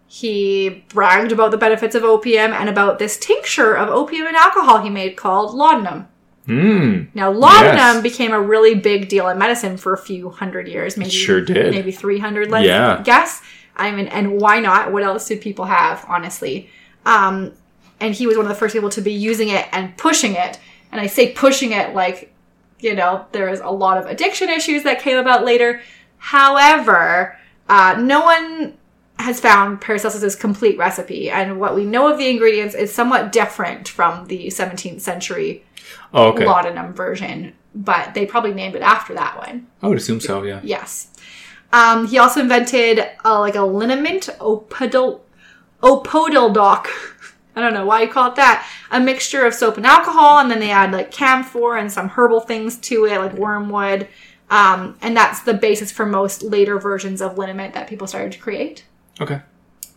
He 0.08 0.84
bragged 0.90 1.32
about 1.32 1.52
the 1.52 1.58
benefits 1.58 1.96
of 1.96 2.04
opium 2.04 2.52
and 2.54 2.70
about 2.70 3.00
this 3.00 3.18
tincture 3.18 3.74
of 3.76 3.90
opium 3.90 4.28
and 4.28 4.36
alcohol 4.36 4.82
he 4.82 4.90
made 4.90 5.16
called 5.16 5.54
laudanum. 5.56 6.08
Hmm. 6.46 7.04
Now, 7.14 7.32
laudanum 7.32 7.96
Yes. 7.96 8.04
became 8.04 8.34
a 8.34 8.42
really 8.42 8.76
big 8.76 9.08
deal 9.10 9.28
in 9.30 9.38
medicine 9.38 9.78
for 9.78 9.94
a 9.94 9.98
few 9.98 10.30
hundred 10.30 10.68
years. 10.68 10.98
Maybe 10.98 11.10
sure 11.10 11.40
did. 11.42 11.74
Maybe 11.74 11.92
three 11.92 12.20
hundred. 12.20 12.52
Let's 12.52 12.66
Yeah. 12.68 13.02
guess. 13.04 13.42
I 13.78 13.92
mean, 13.92 14.08
and 14.08 14.40
why 14.42 14.60
not? 14.60 14.92
What 14.92 15.04
else 15.04 15.28
did 15.28 15.40
people 15.42 15.66
have? 15.66 16.06
Honestly, 16.08 16.70
um, 17.06 17.54
and 18.00 18.14
he 18.14 18.28
was 18.28 18.36
one 18.38 18.46
of 18.46 18.50
the 18.50 18.56
first 18.56 18.74
people 18.76 18.90
to 18.90 19.02
be 19.02 19.14
using 19.14 19.48
it 19.50 19.66
and 19.72 19.96
pushing 19.98 20.34
it. 20.36 20.60
And 20.94 21.02
I 21.02 21.08
say 21.08 21.32
pushing 21.32 21.72
it 21.72 21.96
like, 21.96 22.32
you 22.80 22.94
know, 22.94 23.26
there 23.32 23.50
is 23.50 23.60
a 23.60 23.70
lot 23.70 23.98
of 23.98 24.06
addiction 24.06 24.48
issues 24.50 24.84
that 24.84 25.00
came 25.02 25.18
about 25.18 25.44
later. 25.44 25.82
However, 26.20 27.38
uh, 27.68 27.96
no 28.00 28.22
one 28.22 28.78
has 29.18 29.40
found 29.40 29.82
Paracelsus's 29.82 30.36
complete 30.36 30.78
recipe, 30.78 31.30
and 31.30 31.60
what 31.60 31.76
we 31.76 31.84
know 31.86 32.12
of 32.12 32.18
the 32.18 32.30
ingredients 32.30 32.76
is 32.76 32.94
somewhat 32.94 33.32
different 33.32 33.88
from 33.88 34.28
the 34.28 34.48
17th 34.48 35.02
century 35.02 35.64
Oh, 36.14 36.30
okay. 36.30 36.46
laudanum 36.46 36.94
version, 36.94 37.54
but 37.74 38.14
they 38.14 38.26
probably 38.26 38.54
named 38.54 38.76
it 38.76 38.82
after 38.84 39.14
that 39.16 39.38
one. 39.38 39.66
I 39.82 39.88
would 39.88 39.98
assume 39.98 40.20
so. 40.20 40.44
Yeah. 40.44 40.60
Yes. 40.64 41.08
Um, 41.72 42.08
he 42.08 42.20
also 42.20 42.40
invented 42.42 43.00
uh, 43.26 43.40
like 43.40 43.56
a 43.56 43.64
liniment 43.64 44.30
opodil 44.40 45.22
opodeldoc. 45.82 46.88
I 47.56 47.62
don't 47.62 47.74
know 47.74 47.86
why 47.86 48.02
you 48.02 48.08
call 48.10 48.32
it 48.32 48.36
that. 48.36 48.68
A 48.92 49.00
mixture 49.00 49.46
of 49.46 49.54
soap 49.54 49.78
and 49.78 49.86
alcohol, 49.86 50.40
and 50.40 50.50
then 50.50 50.60
they 50.60 50.72
add 50.72 50.92
like 50.92 51.12
camphor 51.12 51.78
and 51.78 51.92
some 51.92 52.10
herbal 52.10 52.42
things 52.42 52.78
to 52.78 53.06
it, 53.06 53.18
like 53.20 53.34
wormwood. 53.34 54.08
Um, 54.50 54.98
and 55.02 55.16
that's 55.16 55.42
the 55.42 55.54
basis 55.54 55.92
for 55.92 56.06
most 56.06 56.44
later 56.44 56.80
versions 56.80 57.22
of 57.22 57.38
liniment 57.38 57.74
that 57.74 57.88
people 57.88 58.08
started 58.08 58.32
to 58.34 58.40
create. 58.40 58.86
Okay. 59.22 59.42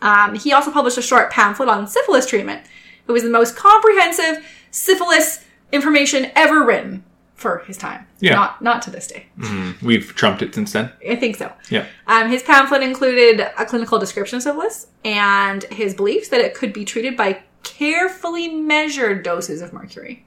Um, 0.02 0.34
he 0.34 0.52
also 0.52 0.70
published 0.70 0.98
a 0.98 1.02
short 1.02 1.30
pamphlet 1.30 1.68
on 1.68 1.86
syphilis 1.86 2.26
treatment. 2.26 2.66
It 3.08 3.12
was 3.12 3.22
the 3.22 3.30
most 3.30 3.56
comprehensive 3.56 4.44
syphilis 4.70 5.44
information 5.72 6.30
ever 6.34 6.64
written 6.64 7.04
for 7.34 7.58
his 7.66 7.76
time. 7.76 8.06
Yeah. 8.20 8.34
Not 8.34 8.62
not 8.62 8.82
to 8.82 8.90
this 8.90 9.06
day. 9.06 9.26
Mm, 9.38 9.80
we've 9.82 10.14
trumped 10.14 10.42
it 10.42 10.54
since 10.54 10.72
then. 10.72 10.90
I 11.06 11.16
think 11.16 11.36
so. 11.36 11.52
Yeah. 11.70 11.86
Um, 12.06 12.30
his 12.30 12.42
pamphlet 12.42 12.82
included 12.82 13.40
a 13.40 13.66
clinical 13.66 13.98
description 13.98 14.36
of 14.38 14.42
syphilis 14.42 14.86
and 15.04 15.64
his 15.64 15.94
beliefs 15.94 16.28
that 16.28 16.40
it 16.40 16.54
could 16.54 16.72
be 16.72 16.84
treated 16.84 17.16
by 17.16 17.42
carefully 17.66 18.48
measured 18.48 19.22
doses 19.22 19.60
of 19.60 19.72
mercury. 19.72 20.24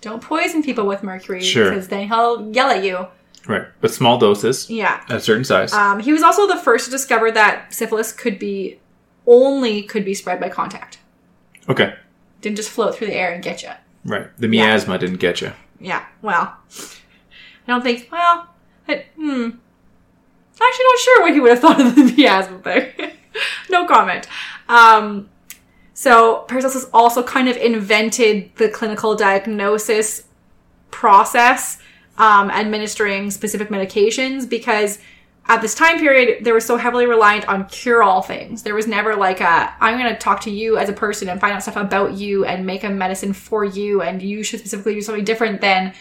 Don't 0.00 0.22
poison 0.22 0.62
people 0.62 0.86
with 0.86 1.02
mercury 1.02 1.42
Sure. 1.42 1.70
because 1.70 1.88
then 1.88 2.08
he'll 2.08 2.50
yell 2.52 2.70
at 2.70 2.82
you. 2.84 3.06
Right. 3.46 3.66
But 3.80 3.92
small 3.92 4.18
doses 4.18 4.70
Yeah. 4.70 5.02
at 5.08 5.16
a 5.16 5.20
certain 5.20 5.44
size. 5.44 5.72
Um, 5.72 6.00
he 6.00 6.12
was 6.12 6.22
also 6.22 6.46
the 6.46 6.56
first 6.56 6.86
to 6.86 6.90
discover 6.90 7.30
that 7.32 7.72
syphilis 7.74 8.12
could 8.12 8.38
be 8.38 8.78
only 9.26 9.82
could 9.82 10.04
be 10.04 10.14
spread 10.14 10.40
by 10.40 10.48
contact. 10.48 10.98
okay. 11.68 11.94
Didn't 12.40 12.56
just 12.56 12.70
float 12.70 12.96
through 12.96 13.06
the 13.08 13.14
air 13.14 13.32
and 13.32 13.42
get 13.42 13.62
you. 13.62 13.70
Right. 14.04 14.26
The 14.38 14.48
miasma 14.48 14.98
didn't 14.98 15.18
get 15.18 15.40
you. 15.40 15.52
Yeah, 15.78 16.04
well, 16.22 16.56
I 16.70 17.68
don't 17.68 17.82
think. 17.82 18.08
Well, 18.10 18.48
I, 18.88 19.04
hmm. 19.16 19.50
Actually, 20.60 20.84
not 20.84 20.98
sure 20.98 21.22
what 21.22 21.32
he 21.34 21.40
would 21.40 21.50
have 21.50 21.60
thought 21.60 21.80
of 21.80 21.94
the 21.94 22.14
miasma 22.16 22.58
thing. 22.60 23.12
no 23.70 23.86
comment. 23.86 24.26
Um, 24.68 25.28
so 26.02 26.44
Paracelsus 26.48 26.90
also 26.92 27.22
kind 27.22 27.48
of 27.48 27.56
invented 27.56 28.50
the 28.56 28.68
clinical 28.68 29.14
diagnosis 29.14 30.24
process, 30.90 31.78
um, 32.18 32.50
administering 32.50 33.30
specific 33.30 33.68
medications 33.68 34.48
because 34.48 34.98
at 35.46 35.62
this 35.62 35.76
time 35.76 36.00
period 36.00 36.44
they 36.44 36.50
were 36.50 36.58
so 36.58 36.76
heavily 36.76 37.06
reliant 37.06 37.46
on 37.46 37.66
cure-all 37.66 38.20
things. 38.20 38.64
There 38.64 38.74
was 38.74 38.88
never 38.88 39.14
like 39.14 39.40
a 39.40 39.72
I'm 39.80 39.96
going 39.96 40.12
to 40.12 40.18
talk 40.18 40.40
to 40.40 40.50
you 40.50 40.76
as 40.76 40.88
a 40.88 40.92
person 40.92 41.28
and 41.28 41.40
find 41.40 41.54
out 41.54 41.62
stuff 41.62 41.76
about 41.76 42.14
you 42.14 42.44
and 42.46 42.66
make 42.66 42.82
a 42.82 42.90
medicine 42.90 43.32
for 43.32 43.64
you 43.64 44.02
and 44.02 44.20
you 44.20 44.42
should 44.42 44.58
specifically 44.58 44.94
do 44.94 45.02
something 45.02 45.22
different 45.24 45.60
than 45.60 45.94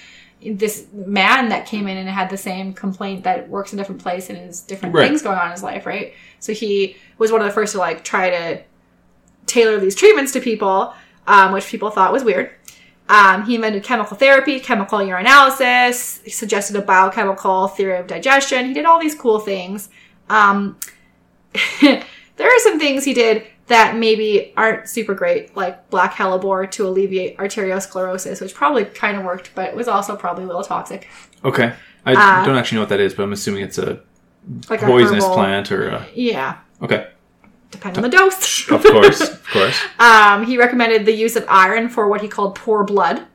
this 0.44 0.88
man 0.92 1.50
that 1.50 1.68
came 1.68 1.88
in 1.88 1.98
and 1.98 2.10
had 2.10 2.32
the 2.32 2.38
same 2.38 2.74
complaint 2.74 3.24
that 3.26 3.48
works 3.48 3.72
in 3.72 3.78
a 3.78 3.82
different 3.84 4.02
place 4.02 4.32
and 4.32 4.40
has 4.40 4.62
different 4.62 4.96
Right. 4.96 5.08
things 5.08 5.22
going 5.22 5.38
on 5.38 5.46
in 5.46 5.52
his 5.52 5.62
life, 5.62 5.86
right? 5.86 6.16
So 6.40 6.54
he 6.54 6.98
was 7.20 7.32
one 7.32 7.42
of 7.42 7.46
the 7.46 7.54
first 7.54 7.74
to 7.74 7.78
like 7.78 8.04
try 8.04 8.32
to 8.32 8.64
tailor 9.46 9.80
these 9.80 9.96
treatments 9.96 10.32
to 10.34 10.40
people, 10.40 10.94
um, 11.28 11.52
which 11.52 11.66
people 11.68 11.90
thought 11.90 12.12
was 12.14 12.24
weird. 12.24 12.52
Um, 13.10 13.44
he 13.46 13.56
invented 13.56 13.84
chemical 13.84 14.16
therapy, 14.16 14.60
chemical 14.60 15.00
urinalysis. 15.00 16.24
He 16.24 16.32
suggested 16.32 16.76
a 16.78 16.82
biochemical 16.82 17.68
theory 17.68 17.98
of 17.98 18.08
digestion. 18.08 18.66
He 18.68 18.74
did 18.74 18.86
all 18.86 19.00
these 19.00 19.16
cool 19.16 19.40
things. 19.40 19.90
Um, 20.30 20.80
there 21.82 22.02
are 22.48 22.60
some 22.60 22.80
things 22.80 23.04
he 23.04 23.14
did 23.14 23.46
that 23.68 23.96
maybe 23.98 24.54
aren't 24.58 24.88
super 24.90 25.14
great, 25.14 25.56
like 25.56 25.90
black 25.90 26.14
hellebore 26.14 26.70
to 26.72 26.88
alleviate 26.88 27.38
arteriosclerosis, 27.38 28.42
which 28.42 28.54
probably 28.54 28.86
kind 28.86 29.18
of 29.18 29.24
worked, 29.24 29.52
but 29.56 29.70
it 29.70 29.76
was 29.76 29.88
also 29.88 30.16
probably 30.16 30.44
a 30.44 30.48
little 30.48 30.64
toxic. 30.64 31.08
Okay. 31.44 31.74
I 32.06 32.14
Uh, 32.14 32.46
don't 32.46 32.58
actually 32.58 32.78
know 32.78 32.82
what 32.82 32.90
that 32.90 33.00
is, 33.00 33.14
but 33.14 33.24
I'm 33.24 33.34
assuming 33.34 33.64
it's 33.64 33.78
a 33.78 34.00
Like 34.70 34.82
a 34.82 34.86
poisonous 34.86 35.24
herbal- 35.24 35.36
plant 35.36 35.72
or 35.72 35.88
a... 35.90 36.08
Yeah, 36.14 36.58
Okay. 36.82 37.08
Depending 37.72 38.04
on 38.04 38.10
the 38.10 38.16
dose. 38.16 38.70
Of 38.70 38.84
course. 38.92 39.22
of 39.22 39.48
course. 39.50 39.80
Um, 39.98 40.46
he 40.46 40.58
recommended 40.58 41.06
the 41.06 41.14
use 41.14 41.36
of 41.36 41.46
iron 41.48 41.90
for 41.90 42.08
what 42.08 42.22
he 42.22 42.28
called 42.28 42.56
poor 42.56 42.84
blood. 42.84 43.26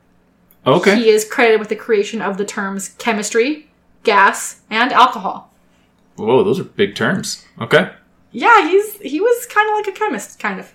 Okay. 0.65 0.95
He 0.95 1.09
is 1.09 1.25
credited 1.25 1.59
with 1.59 1.69
the 1.69 1.75
creation 1.75 2.21
of 2.21 2.37
the 2.37 2.45
terms 2.45 2.89
chemistry, 2.97 3.69
gas, 4.03 4.61
and 4.69 4.91
alcohol. 4.91 5.51
Whoa, 6.17 6.43
those 6.43 6.59
are 6.59 6.63
big 6.63 6.95
terms. 6.95 7.45
Okay. 7.61 7.91
Yeah, 8.31 8.67
he's 8.67 8.99
he 8.99 9.21
was 9.21 9.45
kind 9.45 9.69
of 9.69 9.75
like 9.75 9.87
a 9.87 9.97
chemist, 9.97 10.39
kind 10.39 10.59
of. 10.59 10.73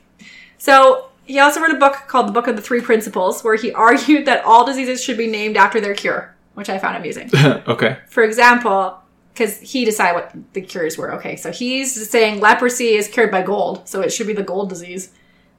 So 0.59 1.09
he 1.25 1.39
also 1.39 1.61
wrote 1.61 1.73
a 1.73 1.79
book 1.79 2.05
called 2.09 2.29
the 2.29 2.33
Book 2.33 2.47
of 2.47 2.57
the 2.57 2.63
Three 2.63 2.81
Principles, 2.81 3.45
where 3.45 3.57
he 3.57 3.73
argued 3.89 4.27
that 4.27 4.45
all 4.45 4.65
diseases 4.65 5.03
should 5.03 5.19
be 5.19 5.27
named 5.27 5.57
after 5.57 5.81
their 5.81 5.95
cure, 5.95 6.35
which 6.55 6.71
I 6.71 6.79
found 6.79 6.97
amusing. 6.97 7.31
okay. 7.37 7.99
For 8.09 8.23
example, 8.23 9.02
because 9.33 9.59
he 9.61 9.85
decided 9.85 10.15
what 10.15 10.35
the 10.53 10.61
cures 10.61 10.99
were. 10.99 11.13
Okay, 11.15 11.37
so 11.37 11.51
he's 11.51 12.09
saying 12.09 12.41
leprosy 12.41 12.95
is 12.95 13.09
cured 13.09 13.31
by 13.31 13.43
gold, 13.43 13.89
so 13.89 14.01
it 14.01 14.13
should 14.13 14.27
be 14.27 14.33
the 14.33 14.43
gold 14.43 14.69
disease, 14.69 15.13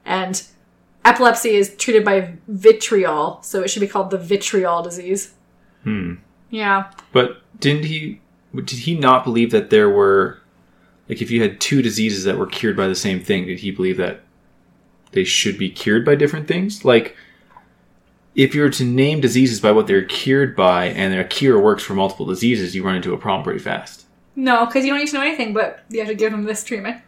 and 0.04 0.46
epilepsy 1.04 1.50
is 1.50 1.74
treated 1.76 2.04
by 2.04 2.34
vitriol, 2.48 3.42
so 3.42 3.62
it 3.62 3.68
should 3.68 3.80
be 3.80 3.88
called 3.88 4.10
the 4.10 4.18
vitriol 4.18 4.82
disease. 4.82 5.34
Hmm. 5.82 6.14
Yeah. 6.50 6.90
But 7.12 7.42
didn't 7.60 7.84
he... 7.84 8.20
Did 8.54 8.70
he 8.70 8.96
not 8.96 9.24
believe 9.24 9.50
that 9.50 9.70
there 9.70 9.90
were... 9.90 10.40
Like, 11.08 11.20
if 11.20 11.30
you 11.30 11.42
had 11.42 11.60
two 11.60 11.82
diseases 11.82 12.24
that 12.24 12.38
were 12.38 12.46
cured 12.46 12.76
by 12.76 12.86
the 12.86 12.94
same 12.94 13.22
thing, 13.22 13.46
did 13.46 13.58
he 13.58 13.70
believe 13.70 13.98
that 13.98 14.22
they 15.12 15.24
should 15.24 15.58
be 15.58 15.68
cured 15.68 16.04
by 16.04 16.14
different 16.14 16.48
things? 16.48 16.84
Like, 16.84 17.16
if 18.34 18.54
you 18.54 18.62
were 18.62 18.70
to 18.70 18.84
name 18.84 19.20
diseases 19.20 19.60
by 19.60 19.72
what 19.72 19.86
they're 19.86 20.04
cured 20.04 20.56
by, 20.56 20.86
and 20.86 21.14
a 21.14 21.24
cure 21.24 21.60
works 21.60 21.82
for 21.82 21.94
multiple 21.94 22.26
diseases, 22.26 22.74
you 22.74 22.84
run 22.84 22.96
into 22.96 23.14
a 23.14 23.18
problem 23.18 23.44
pretty 23.44 23.60
fast. 23.60 24.06
No, 24.36 24.66
because 24.66 24.84
you 24.84 24.90
don't 24.90 24.98
need 24.98 25.08
to 25.08 25.14
know 25.14 25.22
anything, 25.22 25.52
but 25.52 25.84
you 25.88 26.00
have 26.00 26.08
to 26.08 26.14
give 26.14 26.32
them 26.32 26.44
this 26.44 26.64
treatment. 26.64 27.00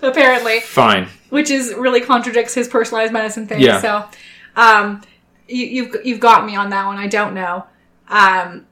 Apparently, 0.00 0.60
Fine. 0.60 1.08
which 1.30 1.50
is 1.50 1.74
really 1.74 2.00
contradicts 2.00 2.54
his 2.54 2.68
personalized 2.68 3.12
medicine 3.12 3.46
thing. 3.46 3.60
Yeah. 3.60 3.80
So, 3.80 4.08
um, 4.54 5.02
you, 5.48 5.66
you've 5.66 5.96
you've 6.04 6.20
got 6.20 6.44
me 6.44 6.56
on 6.56 6.70
that 6.70 6.86
one. 6.86 6.98
I 6.98 7.06
don't 7.06 7.34
know. 7.34 7.64
Um, 8.08 8.66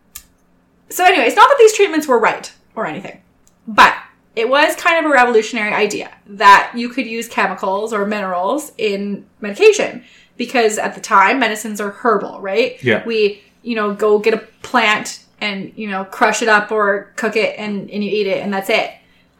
so 0.88 1.04
anyway, 1.04 1.24
it's 1.24 1.36
not 1.36 1.48
that 1.48 1.56
these 1.58 1.74
treatments 1.74 2.06
were 2.06 2.18
right 2.18 2.52
or 2.74 2.86
anything, 2.86 3.22
but 3.66 3.94
it 4.36 4.48
was 4.48 4.76
kind 4.76 5.04
of 5.04 5.10
a 5.10 5.14
revolutionary 5.14 5.72
idea 5.72 6.12
that 6.26 6.72
you 6.74 6.88
could 6.88 7.06
use 7.06 7.28
chemicals 7.28 7.92
or 7.92 8.06
minerals 8.06 8.72
in 8.78 9.26
medication 9.40 10.04
because 10.36 10.78
at 10.78 10.94
the 10.94 11.00
time 11.00 11.38
medicines 11.38 11.80
are 11.80 11.90
herbal, 11.90 12.40
right? 12.40 12.82
Yeah. 12.82 13.04
We 13.04 13.42
you 13.62 13.76
know 13.76 13.94
go 13.94 14.18
get 14.18 14.34
a 14.34 14.38
plant 14.62 15.24
and 15.40 15.72
you 15.76 15.88
know 15.88 16.04
crush 16.04 16.42
it 16.42 16.48
up 16.48 16.70
or 16.72 17.12
cook 17.16 17.36
it 17.36 17.58
and 17.58 17.90
and 17.90 18.02
you 18.04 18.10
eat 18.10 18.26
it 18.26 18.42
and 18.42 18.52
that's 18.52 18.70
it. 18.70 18.90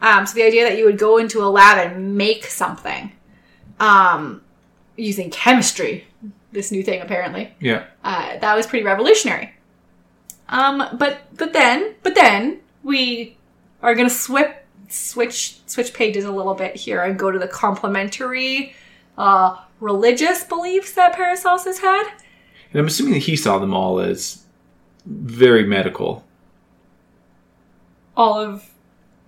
Um, 0.01 0.25
so 0.25 0.35
the 0.35 0.43
idea 0.43 0.63
that 0.67 0.77
you 0.77 0.85
would 0.85 0.97
go 0.97 1.17
into 1.17 1.41
a 1.43 1.47
lab 1.47 1.77
and 1.77 2.17
make 2.17 2.45
something 2.45 3.13
um, 3.79 4.41
using 4.97 5.29
chemistry, 5.29 6.05
this 6.51 6.71
new 6.71 6.83
thing 6.83 7.01
apparently, 7.01 7.53
Yeah. 7.61 7.85
uh, 8.03 8.37
that 8.39 8.53
was 8.55 8.67
pretty 8.67 8.83
revolutionary. 8.85 9.53
Um, 10.49 10.83
but 10.99 11.21
but 11.37 11.53
then 11.53 11.95
but 12.03 12.15
then 12.15 12.59
we 12.83 13.37
are 13.81 13.95
gonna 13.95 14.09
swip 14.09 14.65
switch 14.89 15.57
switch 15.67 15.93
pages 15.93 16.25
a 16.25 16.31
little 16.31 16.53
bit 16.53 16.75
here 16.75 17.01
and 17.01 17.17
go 17.17 17.31
to 17.31 17.39
the 17.39 17.47
complementary 17.47 18.75
uh, 19.17 19.57
religious 19.83 20.43
beliefs 20.45 20.93
that 20.93 21.13
Paracelsus 21.13 21.79
had. 21.79 22.07
And 22.71 22.79
I'm 22.79 22.87
assuming 22.87 23.13
that 23.13 23.19
he 23.19 23.35
saw 23.35 23.59
them 23.59 23.73
all 23.73 23.99
as 23.99 24.43
very 25.05 25.65
medical. 25.65 26.23
All 28.15 28.39
of 28.39 28.71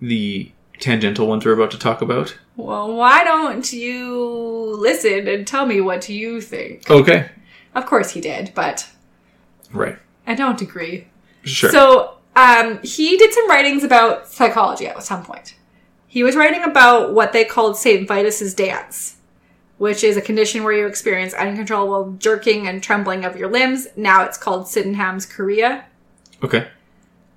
The 0.01 0.51
tangential 0.79 1.27
ones 1.27 1.45
we're 1.45 1.53
about 1.53 1.71
to 1.71 1.79
talk 1.79 2.01
about. 2.01 2.37
well, 2.55 2.93
why 2.95 3.23
don't 3.23 3.71
you 3.73 4.75
listen 4.79 5.27
and 5.27 5.45
tell 5.45 5.65
me 5.65 5.81
what 5.81 6.07
you 6.09 6.39
think? 6.41 6.89
Okay. 6.89 7.29
Of 7.73 7.85
course 7.85 8.11
he 8.11 8.21
did, 8.21 8.51
but 8.55 8.87
Right. 9.71 9.97
I 10.25 10.35
don't 10.35 10.61
agree. 10.61 11.07
Sure. 11.43 11.69
So 11.69 12.17
um, 12.35 12.79
he 12.83 13.17
did 13.17 13.33
some 13.33 13.49
writings 13.49 13.83
about 13.83 14.27
psychology 14.29 14.87
at 14.87 15.03
some 15.03 15.23
point. 15.23 15.55
He 16.07 16.23
was 16.23 16.35
writing 16.35 16.63
about 16.63 17.13
what 17.13 17.33
they 17.33 17.43
called 17.43 17.75
St. 17.77 18.07
Vitus's 18.07 18.53
dance, 18.53 19.14
which 19.77 20.03
is 20.03 20.15
a 20.17 20.21
condition 20.21 20.63
where 20.63 20.73
you 20.73 20.87
experience 20.87 21.33
uncontrollable 21.33 22.13
jerking 22.13 22.67
and 22.67 22.81
trembling 22.81 23.25
of 23.25 23.35
your 23.35 23.49
limbs. 23.49 23.87
Now 23.95 24.23
it's 24.23 24.37
called 24.37 24.67
Sydenham's 24.67 25.25
chorea. 25.25 25.85
okay. 26.43 26.67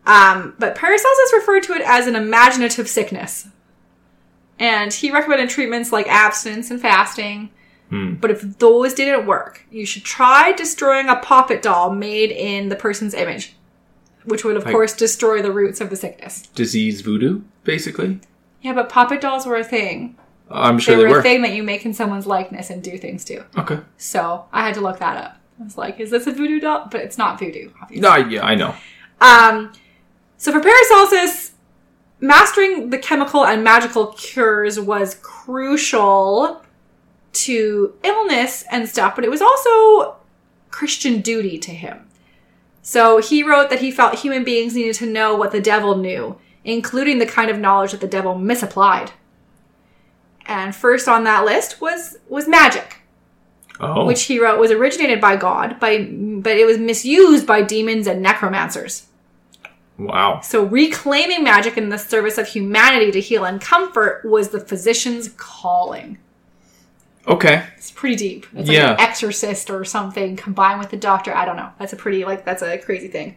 Um, 0.07 0.55
but 0.59 0.75
Paracelsus 0.75 1.33
referred 1.35 1.65
to 1.65 1.75
it 1.75 1.83
as 1.85 2.07
an 2.07 2.17
imaginative 2.17 2.89
sickness. 2.89 3.47
And 4.59 4.91
he 4.93 5.11
recommended 5.11 5.51
treatments 5.51 5.93
like 5.93 6.09
abstinence 6.09 6.71
and 6.71 6.81
fasting. 6.81 7.51
Hmm. 7.91 8.15
But 8.15 8.31
if 8.31 8.59
those 8.59 8.95
didn't 8.95 9.27
work, 9.27 9.65
you 9.71 9.85
should 9.85 10.05
try 10.05 10.53
destroying 10.53 11.09
a 11.11 11.17
puppet 11.17 11.61
doll 11.61 11.91
made 11.91 12.31
in 12.31 12.71
the 12.71 12.77
person's 12.77 13.13
image, 13.15 13.55
which 14.25 14.45
would, 14.45 14.57
of 14.57 14.65
Like- 14.65 14.73
course, 14.73 14.95
destroy 14.95 15.43
the 15.43 15.53
roots 15.53 15.81
of 15.81 15.91
the 15.91 15.97
sickness. 15.97 16.43
Disease 16.55 17.03
voodoo, 17.03 17.43
basically. 17.65 18.21
Yeah, 18.63 18.73
but 18.73 18.89
puppet 18.89 19.21
dolls 19.21 19.47
were 19.47 19.57
a 19.57 19.65
thing. 19.65 20.17
I'm 20.51 20.79
sure 20.79 20.97
they, 20.97 21.03
they, 21.03 21.09
were, 21.09 21.15
were. 21.17 21.21
a 21.21 21.23
thing 21.23 21.43
that 21.43 21.53
you 21.53 21.63
make 21.63 21.85
in 21.85 21.93
someone's 21.93 22.27
likeness 22.27 22.71
and 22.71 22.83
do 22.83 22.97
things 22.99 23.25
to. 23.27 23.45
Okay. 23.59 23.81
So 23.97 24.47
I 24.53 24.65
had 24.65 24.75
to 24.75 24.81
look 24.81 24.99
that 24.99 25.17
up. 25.17 25.37
I 25.61 25.65
was 25.65 25.77
like, 25.77 26.01
is 26.01 26.11
this 26.11 26.27
a 26.27 26.33
voodoo 26.33 26.61
doll? 26.61 26.89
But 26.91 27.01
it's 27.03 27.19
not 27.19 27.39
voodoo, 27.39 27.71
obviously. 27.83 28.01
No, 28.01 28.17
yeah, 28.17 28.45
I 28.45 28.55
know. 28.55 28.75
Um, 29.21 29.73
so 30.37 30.53
for 30.53 30.61
Paracelsus, 30.61 31.53
mastering 32.21 32.91
the 32.91 32.99
chemical 32.99 33.45
and 33.45 33.63
magical 33.65 34.09
cures 34.09 34.79
was 34.79 35.17
crucial 35.17 36.63
to 37.33 37.95
illness 38.03 38.65
and 38.71 38.89
stuff, 38.89 39.15
but 39.15 39.25
it 39.25 39.31
was 39.31 39.43
also 39.43 40.17
Christian 40.71 41.21
duty 41.21 41.59
to 41.59 41.73
him. 41.73 42.07
So 42.83 43.19
he 43.19 43.43
wrote 43.43 43.71
that 43.71 43.81
he 43.81 43.91
felt 43.91 44.21
human 44.21 44.45
beings 44.45 44.75
needed 44.75 44.95
to 44.97 45.07
know 45.07 45.37
what 45.37 45.53
the 45.53 45.61
devil 45.61 45.97
knew, 45.97 46.39
including 46.65 47.19
the 47.19 47.27
kind 47.27 47.51
of 47.51 47.59
knowledge 47.59 47.93
that 47.93 48.01
the 48.01 48.07
devil 48.07 48.35
misapplied. 48.37 49.13
And 50.49 50.75
first 50.75 51.07
on 51.09 51.25
that 51.25 51.45
list 51.45 51.81
was 51.81 52.19
was 52.29 52.49
magic 52.49 52.97
Oh. 53.81 54.07
which 54.07 54.23
he 54.25 54.41
wrote 54.41 54.59
was 54.59 54.73
originated 54.73 55.21
by 55.21 55.37
God, 55.37 55.79
by 55.79 55.99
but 55.99 56.57
it 56.57 56.67
was 56.67 56.79
misused 56.79 57.47
by 57.47 57.63
demons 57.63 58.09
and 58.09 58.21
necromancers. 58.21 59.07
wow. 59.99 60.41
So 60.43 60.65
reclaiming 60.65 61.45
magic 61.45 61.77
in 61.77 61.89
the 61.89 61.99
service 61.99 62.39
of 62.39 62.49
humanity 62.49 63.11
to 63.13 63.21
heal 63.21 63.45
and 63.45 63.61
comfort 63.61 64.25
was 64.25 64.49
the 64.49 64.59
physician's 64.61 65.29
calling. 65.37 66.19
Okay. 67.27 67.63
It's 67.77 67.91
pretty 67.93 68.17
deep. 68.17 68.47
It's 68.57 68.69
Yeah. 68.71 68.91
like 68.93 69.01
an 69.01 69.07
exorcist 69.07 69.71
or 69.71 69.85
something 69.85 70.35
combined 70.35 70.81
with 70.81 70.91
the 70.91 70.97
doctor. 70.97 71.35
I 71.35 71.45
don't 71.45 71.57
know. 71.57 71.69
That's 71.79 71.93
a 71.93 71.97
pretty 71.97 72.25
like 72.25 72.45
that's 72.45 72.63
a 72.63 72.79
crazy 72.79 73.09
thing. 73.09 73.37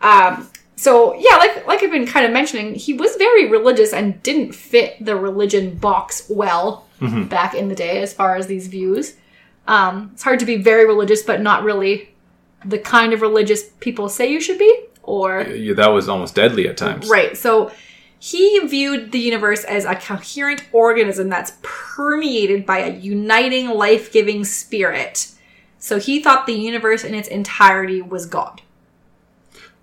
Um 0.00 0.48
so 0.76 1.14
yeah, 1.14 1.36
like 1.36 1.66
like 1.66 1.82
I've 1.82 1.90
been 1.90 2.06
kind 2.06 2.26
of 2.26 2.32
mentioning, 2.32 2.74
he 2.74 2.92
was 2.94 3.16
very 3.16 3.48
religious 3.50 3.92
and 3.92 4.22
didn't 4.22 4.54
fit 4.54 5.04
the 5.04 5.16
religion 5.16 5.76
box 5.76 6.26
well 6.28 6.86
Mhm. 7.00 7.28
back 7.28 7.54
in 7.54 7.68
the 7.68 7.74
day 7.74 8.00
as 8.02 8.12
far 8.14 8.36
as 8.36 8.46
these 8.46 8.66
views. 8.68 9.14
Um, 9.66 10.10
it's 10.14 10.22
hard 10.22 10.38
to 10.40 10.46
be 10.46 10.56
very 10.56 10.86
religious, 10.86 11.22
but 11.22 11.40
not 11.40 11.62
really 11.64 12.10
the 12.64 12.78
kind 12.78 13.12
of 13.12 13.20
religious 13.20 13.64
people 13.80 14.08
say 14.08 14.30
you 14.30 14.40
should 14.40 14.58
be, 14.58 14.78
or 15.02 15.42
Yeah, 15.42 15.74
that 15.74 15.88
was 15.88 16.08
almost 16.08 16.34
deadly 16.34 16.68
at 16.68 16.76
times. 16.76 17.08
Right. 17.08 17.36
So 17.36 17.70
he 18.18 18.58
viewed 18.60 19.12
the 19.12 19.18
universe 19.18 19.64
as 19.64 19.84
a 19.84 19.94
coherent 19.96 20.64
organism 20.72 21.28
that's 21.28 21.52
permeated 21.62 22.64
by 22.64 22.78
a 22.78 22.90
uniting, 22.94 23.68
life 23.68 24.10
giving 24.12 24.44
spirit. 24.44 25.28
So 25.78 25.98
he 25.98 26.20
thought 26.22 26.46
the 26.46 26.54
universe 26.54 27.04
in 27.04 27.14
its 27.14 27.28
entirety 27.28 28.00
was 28.00 28.24
God, 28.24 28.62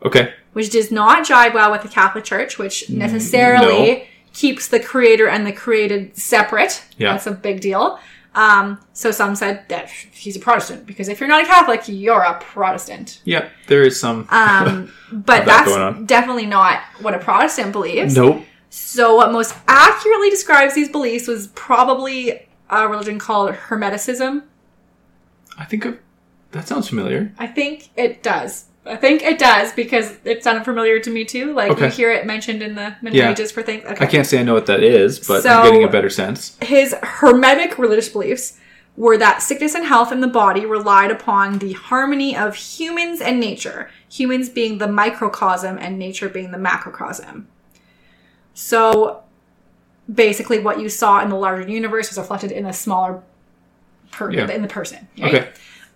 Okay. 0.04 0.34
Which 0.54 0.72
does 0.72 0.92
not 0.92 1.26
jive 1.26 1.54
well 1.54 1.72
with 1.72 1.82
the 1.82 1.88
Catholic 1.88 2.24
Church, 2.24 2.58
which 2.58 2.90
necessarily 2.90 3.92
no. 3.92 4.04
keeps 4.34 4.68
the 4.68 4.80
creator 4.80 5.28
and 5.28 5.46
the 5.46 5.52
created 5.52 6.18
separate. 6.18 6.84
Yeah. 6.98 7.14
That's 7.14 7.28
a 7.28 7.32
big 7.32 7.62
deal. 7.62 8.00
Um, 8.34 8.80
so 8.94 9.12
some 9.12 9.36
said 9.36 9.68
that 9.68 9.90
he's 9.90 10.38
a 10.38 10.40
Protestant 10.40 10.86
because 10.86 11.10
if 11.10 11.20
you're 11.20 11.28
not 11.28 11.44
a 11.44 11.46
Catholic, 11.46 11.84
you're 11.88 12.22
a 12.22 12.40
Protestant. 12.40 13.22
Yeah, 13.26 13.50
there 13.68 13.84
is 13.84 14.00
some. 14.00 14.28
Um, 14.30 14.92
but 15.12 15.46
that 15.46 15.66
that's 15.66 16.06
definitely 16.06 16.46
not 16.46 16.82
what 17.02 17.14
a 17.14 17.20
Protestant 17.20 17.72
believes. 17.74 18.16
nope. 18.16 18.44
So, 18.74 19.18
what 19.18 19.34
most 19.34 19.54
accurately 19.68 20.30
describes 20.30 20.76
these 20.76 20.88
beliefs 20.88 21.28
was 21.28 21.48
probably 21.48 22.48
a 22.70 22.88
religion 22.88 23.20
called 23.20 23.52
Hermeticism. 23.52 24.44
I 25.58 25.66
think 25.66 25.84
of, 25.84 26.00
that 26.52 26.70
sounds 26.70 26.88
familiar. 26.88 27.34
I 27.38 27.48
think 27.48 27.90
it 27.98 28.24
does. 28.24 28.68
I 28.86 28.96
think 28.96 29.22
it 29.22 29.38
does 29.38 29.72
because 29.74 30.18
it 30.24 30.44
sounded 30.44 30.66
familiar 30.66 31.00
to 31.00 31.10
me 31.12 31.24
too. 31.24 31.54
Like 31.54 31.78
you 31.80 31.88
hear 31.88 32.12
it 32.12 32.26
mentioned 32.26 32.64
in 32.64 32.74
the 32.76 32.96
Middle 33.02 33.20
Yeah. 33.20 33.30
Ages 33.32 33.52
for 33.52 33.62
things. 33.62 33.86
Okay. 33.86 34.04
I 34.04 34.08
can't 34.08 34.26
say 34.26 34.40
I 34.40 34.44
know 34.44 34.56
what 34.56 34.66
that 34.66 34.82
is, 34.84 35.20
but 35.28 35.44
So- 35.44 35.50
I'm 35.50 35.66
getting 35.66 35.84
a 35.84 35.88
better 35.88 36.10
sense. 36.10 36.58
His 36.62 36.96
Hermetic 37.04 37.78
religious 37.78 38.10
beliefs 38.10 38.58
were 38.98 39.18
that 39.18 39.42
sickness 39.42 39.76
and 39.76 39.86
health 39.86 40.12
in 40.12 40.20
the 40.22 40.28
body 40.28 40.66
relied 40.66 41.12
upon 41.12 41.60
the 41.60 41.74
harmony 41.74 42.36
of 42.36 42.56
humans 42.56 43.22
and 43.22 43.40
nature, 43.40 43.90
humans 44.10 44.50
being 44.50 44.80
the 44.80 44.88
microcosm 44.88 45.78
and 45.80 45.98
nature 46.00 46.28
being 46.28 46.52
the 46.52 46.58
macrocosm. 46.58 47.48
So 48.54 49.22
basically, 50.14 50.60
what 50.60 50.80
you 50.80 50.90
saw 50.90 51.22
in 51.22 51.30
the 51.30 51.36
larger 51.36 51.70
universe 51.70 52.10
was 52.10 52.18
reflected 52.18 52.52
in 52.52 52.66
a 52.66 52.74
smaller 52.74 53.22
per- 54.12 54.32
Yeah. 54.32 54.50
in 54.50 54.62
the 54.62 54.68
person. 54.68 55.08
right? 55.20 55.34
Okay. 55.36 55.50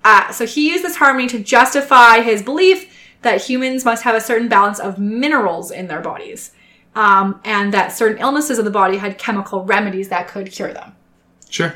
Uh, 0.05 0.31
so 0.31 0.45
he 0.45 0.69
used 0.69 0.83
this 0.83 0.97
harmony 0.97 1.27
to 1.27 1.39
justify 1.39 2.21
his 2.21 2.43
belief 2.43 2.95
that 3.23 3.41
humans 3.41 3.83
must 3.83 4.03
have 4.03 4.13
a 4.13 4.21
certain 4.21 4.47
balance 4.47 4.79
of 4.79 4.99
minerals 4.99 5.71
in 5.71 5.87
their 5.87 5.99
bodies, 5.99 6.51
um, 6.93 7.41
and 7.43 7.73
that 7.73 7.91
certain 7.91 8.19
illnesses 8.19 8.59
of 8.59 8.65
the 8.65 8.71
body 8.71 8.97
had 8.97 9.17
chemical 9.17 9.65
remedies 9.65 10.09
that 10.09 10.27
could 10.27 10.51
cure 10.51 10.71
them. 10.71 10.95
Sure. 11.49 11.75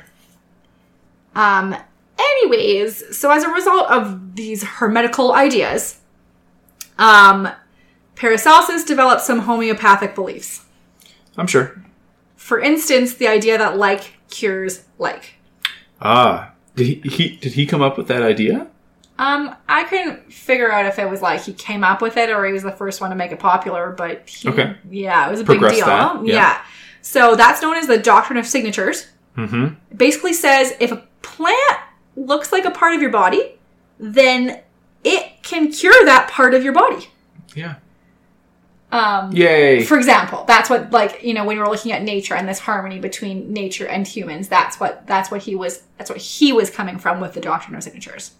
Um, 1.33 1.75
anyways, 2.19 3.17
so 3.17 3.31
as 3.31 3.43
a 3.43 3.49
result 3.49 3.89
of 3.89 4.35
these 4.35 4.61
hermetical 4.61 5.33
ideas, 5.33 5.99
um, 6.99 7.49
Paracelsus 8.15 8.83
developed 8.83 9.23
some 9.23 9.39
homeopathic 9.39 10.13
beliefs. 10.13 10.65
I'm 11.35 11.47
sure. 11.47 11.83
For 12.35 12.59
instance, 12.59 13.15
the 13.15 13.27
idea 13.27 13.57
that 13.57 13.77
like 13.77 14.17
cures 14.29 14.83
like. 14.99 15.35
Ah, 15.99 16.51
did 16.79 16.87
he, 17.03 17.09
he 17.09 17.35
did 17.37 17.53
he 17.53 17.65
come 17.65 17.81
up 17.81 17.97
with 17.97 18.07
that 18.07 18.21
idea? 18.23 18.67
Um, 19.17 19.53
I 19.67 19.83
couldn't 19.83 20.31
figure 20.31 20.71
out 20.71 20.85
if 20.85 20.97
it 20.97 21.09
was 21.09 21.21
like 21.21 21.41
he 21.41 21.51
came 21.51 21.83
up 21.83 22.01
with 22.01 22.15
it 22.15 22.29
or 22.29 22.45
he 22.45 22.53
was 22.53 22.63
the 22.63 22.71
first 22.71 23.01
one 23.01 23.09
to 23.09 23.17
make 23.17 23.33
it 23.33 23.39
popular, 23.39 23.91
but 23.91 24.29
he, 24.29 24.47
Okay. 24.47 24.75
yeah, 24.89 25.27
it 25.27 25.31
was 25.31 25.41
a 25.41 25.43
big 25.43 25.59
deal. 25.59 25.85
that, 25.85 26.25
yeah. 26.25 26.33
yeah. 26.33 26.61
So 27.01 27.35
that's 27.35 27.61
known 27.61 27.75
as 27.75 27.87
the 27.87 27.97
doctrine 27.97 28.37
of 28.39 28.47
signatures. 28.47 29.07
Mm-hmm. 29.35 29.65
It 29.91 29.97
basically 29.97 30.31
says 30.31 30.73
if 30.79 30.93
a 30.93 31.03
plant 31.21 31.79
looks 32.15 32.53
like 32.53 32.63
a 32.63 32.71
part 32.71 32.95
of 32.95 33.01
your 33.01 33.11
body, 33.11 33.59
then 33.99 34.61
it 35.03 35.43
can 35.43 35.69
cure 35.71 36.05
that 36.05 36.29
part 36.29 36.53
of 36.53 36.63
your 36.63 36.73
body. 36.73 37.09
Yeah. 37.55 37.75
Um, 38.91 39.31
Yay. 39.33 39.83
for 39.83 39.97
example, 39.97 40.45
that's 40.47 40.67
what 40.69 40.91
like 40.91 41.21
you 41.23 41.33
know 41.35 41.45
when 41.45 41.59
we're 41.59 41.69
looking 41.69 41.91
at 41.91 42.01
nature 42.01 42.33
and 42.33 42.47
this 42.49 42.57
harmony 42.59 42.99
between 42.99 43.53
nature 43.53 43.87
and 43.87 44.07
humans. 44.07 44.47
That's 44.47 44.79
what 44.79 45.05
that's 45.05 45.29
what 45.29 45.41
he 45.43 45.55
was 45.55 45.83
that's 45.97 46.09
what 46.09 46.19
he 46.19 46.51
was 46.53 46.69
coming 46.71 46.97
from 46.97 47.19
with 47.19 47.33
the 47.33 47.41
doctrine 47.41 47.75
of 47.75 47.83
signatures. 47.83 48.31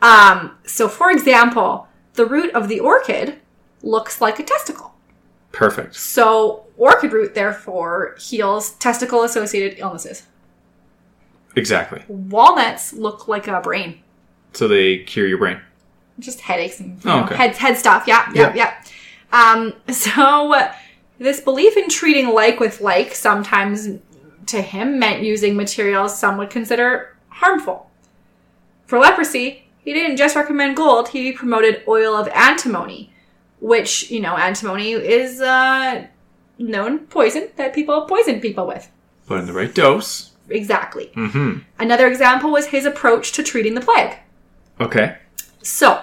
Um, 0.00 0.56
so, 0.66 0.88
for 0.88 1.10
example, 1.10 1.88
the 2.14 2.24
root 2.26 2.54
of 2.54 2.68
the 2.68 2.80
orchid 2.80 3.36
looks 3.82 4.20
like 4.20 4.38
a 4.38 4.42
testicle. 4.42 4.94
Perfect. 5.52 5.94
So, 5.94 6.64
orchid 6.76 7.12
root 7.12 7.34
therefore 7.34 8.16
heals 8.18 8.72
testicle 8.72 9.22
associated 9.24 9.78
illnesses. 9.78 10.24
Exactly. 11.54 12.02
Walnuts 12.08 12.92
look 12.92 13.28
like 13.28 13.48
a 13.48 13.60
brain. 13.60 14.00
So 14.52 14.68
they 14.68 14.98
cure 14.98 15.26
your 15.26 15.38
brain. 15.38 15.60
just 16.18 16.40
headaches 16.40 16.80
and 16.80 17.02
you 17.04 17.10
Oh, 17.10 17.20
know, 17.20 17.24
okay. 17.26 17.36
head 17.36 17.56
head 17.56 17.76
stuff. 17.78 18.04
Yeah, 18.06 18.30
yeah, 18.34 18.54
yeah. 18.54 18.82
Um, 19.32 19.74
so 19.90 20.70
this 21.18 21.40
belief 21.40 21.76
in 21.76 21.88
treating 21.88 22.28
like 22.28 22.60
with 22.60 22.80
like 22.80 23.14
sometimes 23.14 23.88
to 24.46 24.62
him 24.62 24.98
meant 24.98 25.22
using 25.22 25.56
materials 25.56 26.18
some 26.18 26.36
would 26.38 26.50
consider 26.50 27.16
harmful. 27.28 27.90
For 28.86 28.98
leprosy, 28.98 29.64
he 29.82 29.92
didn't 29.92 30.16
just 30.16 30.36
recommend 30.36 30.76
gold; 30.76 31.08
he 31.08 31.32
promoted 31.32 31.82
oil 31.88 32.14
of 32.14 32.28
antimony, 32.28 33.12
which 33.60 34.10
you 34.10 34.20
know 34.20 34.36
antimony 34.36 34.92
is 34.92 35.40
uh, 35.40 36.06
known 36.58 37.00
poison 37.06 37.48
that 37.56 37.74
people 37.74 38.02
poison 38.02 38.40
people 38.40 38.66
with. 38.66 38.88
But 39.26 39.40
in 39.40 39.46
the 39.46 39.52
right 39.52 39.74
dose. 39.74 40.32
Exactly. 40.48 41.10
Mm-hmm. 41.16 41.58
Another 41.78 42.06
example 42.06 42.52
was 42.52 42.66
his 42.66 42.84
approach 42.84 43.32
to 43.32 43.42
treating 43.42 43.74
the 43.74 43.80
plague. 43.80 44.16
Okay. 44.80 45.16
So, 45.62 46.02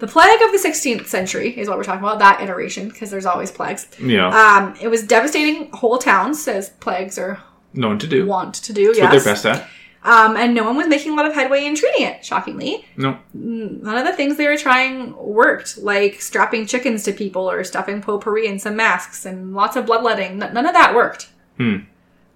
the 0.00 0.06
plague 0.06 0.40
of 0.42 0.50
the 0.50 0.58
16th 0.58 1.06
century 1.06 1.56
is 1.58 1.68
what 1.68 1.76
we're 1.76 1.84
talking 1.84 2.02
about, 2.02 2.18
that 2.18 2.40
iteration, 2.40 2.88
because 2.88 3.10
there's 3.10 3.26
always 3.26 3.50
plagues. 3.50 3.86
Yeah. 4.00 4.28
Um, 4.28 4.74
it 4.80 4.88
was 4.88 5.06
devastating 5.06 5.70
whole 5.72 5.98
towns, 5.98 6.48
as 6.48 6.70
plagues 6.70 7.18
are 7.18 7.40
Known 7.72 7.98
to 8.00 8.06
do. 8.06 8.26
Want 8.26 8.54
to 8.56 8.72
do, 8.72 8.92
yes. 8.94 9.00
what 9.00 9.10
they're 9.12 9.34
best 9.34 9.46
at. 9.46 9.68
Um, 10.02 10.36
and 10.36 10.54
no 10.54 10.64
one 10.64 10.76
was 10.76 10.88
making 10.88 11.12
a 11.12 11.14
lot 11.14 11.26
of 11.26 11.34
headway 11.34 11.66
in 11.66 11.76
treating 11.76 12.06
it, 12.06 12.24
shockingly. 12.24 12.86
No. 12.96 13.18
None 13.34 13.98
of 13.98 14.04
the 14.04 14.14
things 14.14 14.36
they 14.36 14.48
were 14.48 14.56
trying 14.56 15.14
worked, 15.16 15.76
like 15.78 16.22
strapping 16.22 16.66
chickens 16.66 17.02
to 17.04 17.12
people 17.12 17.48
or 17.48 17.62
stuffing 17.62 18.00
potpourri 18.00 18.46
in 18.46 18.58
some 18.58 18.76
masks 18.76 19.26
and 19.26 19.54
lots 19.54 19.76
of 19.76 19.86
bloodletting. 19.86 20.38
None 20.38 20.66
of 20.66 20.72
that 20.72 20.94
worked. 20.94 21.28
Hmm. 21.58 21.76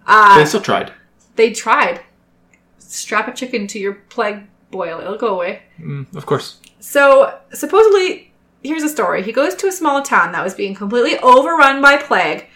Uh, 0.06 0.38
they 0.38 0.44
still 0.44 0.60
tried. 0.60 0.92
they 1.36 1.50
tried. 1.52 2.02
Strap 2.78 3.28
a 3.28 3.32
chicken 3.32 3.66
to 3.68 3.78
your 3.78 3.94
plague 3.94 4.42
boil, 4.70 5.00
it'll 5.00 5.16
go 5.16 5.34
away. 5.34 5.62
Mm, 5.80 6.14
of 6.14 6.26
course. 6.26 6.60
So, 6.86 7.38
supposedly, 7.54 8.30
here's 8.62 8.82
a 8.82 8.90
story. 8.90 9.22
He 9.22 9.32
goes 9.32 9.54
to 9.54 9.66
a 9.66 9.72
small 9.72 10.02
town 10.02 10.32
that 10.32 10.44
was 10.44 10.52
being 10.52 10.74
completely 10.74 11.18
overrun 11.20 11.80
by 11.80 11.96
plague, 11.96 12.46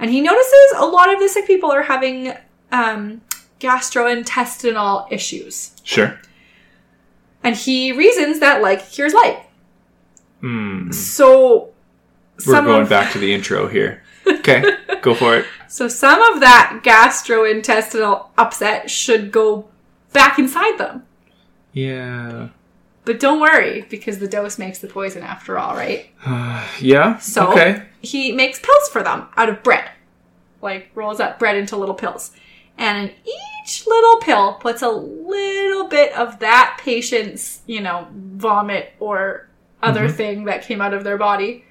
and 0.00 0.10
he 0.10 0.20
notices 0.20 0.72
a 0.76 0.84
lot 0.84 1.14
of 1.14 1.20
the 1.20 1.28
sick 1.28 1.46
people 1.46 1.70
are 1.70 1.82
having 1.82 2.34
um, 2.72 3.20
gastrointestinal 3.60 5.10
issues. 5.12 5.76
Sure. 5.84 6.20
And 7.44 7.54
he 7.54 7.92
reasons 7.92 8.40
that 8.40 8.62
like 8.62 8.90
cures 8.90 9.14
like. 9.14 9.46
Hmm. 10.40 10.90
So, 10.90 11.70
We're 12.44 12.60
going 12.62 12.82
of, 12.82 12.88
back 12.88 13.12
to 13.12 13.18
the 13.18 13.32
intro 13.32 13.68
here. 13.68 14.02
Okay. 14.28 14.62
go 15.00 15.14
for 15.14 15.36
it. 15.36 15.46
So 15.68 15.88
some 15.88 16.20
of 16.20 16.40
that 16.40 16.80
gastrointestinal 16.84 18.26
upset 18.36 18.90
should 18.90 19.32
go 19.32 19.68
back 20.12 20.38
inside 20.38 20.76
them. 20.76 21.04
Yeah. 21.72 22.48
But 23.08 23.20
don't 23.20 23.40
worry, 23.40 23.86
because 23.88 24.18
the 24.18 24.28
dose 24.28 24.58
makes 24.58 24.80
the 24.80 24.86
poison 24.86 25.22
after 25.22 25.58
all, 25.58 25.74
right? 25.74 26.10
Yeah. 26.78 27.16
So 27.16 27.50
Okay. 27.52 27.82
he 28.02 28.32
makes 28.32 28.58
pills 28.60 28.88
for 28.92 29.02
them 29.02 29.28
out 29.34 29.48
of 29.48 29.62
bread. 29.62 29.88
Like 30.60 30.90
rolls 30.94 31.18
up 31.18 31.38
bread 31.38 31.56
into 31.56 31.74
little 31.76 31.94
pills. 31.94 32.32
And 32.76 33.08
in 33.08 33.14
each 33.64 33.86
little 33.86 34.18
pill 34.18 34.52
puts 34.60 34.82
a 34.82 34.90
little 34.90 35.88
bit 35.88 36.12
of 36.18 36.38
that 36.40 36.78
patient's, 36.82 37.62
you 37.66 37.80
know, 37.80 38.08
vomit 38.12 38.92
or 39.00 39.48
other 39.82 40.06
Mhm. 40.08 40.14
thing 40.14 40.44
that 40.44 40.62
came 40.64 40.82
out 40.82 40.92
of 40.92 41.02
their 41.02 41.16
body. 41.16 41.64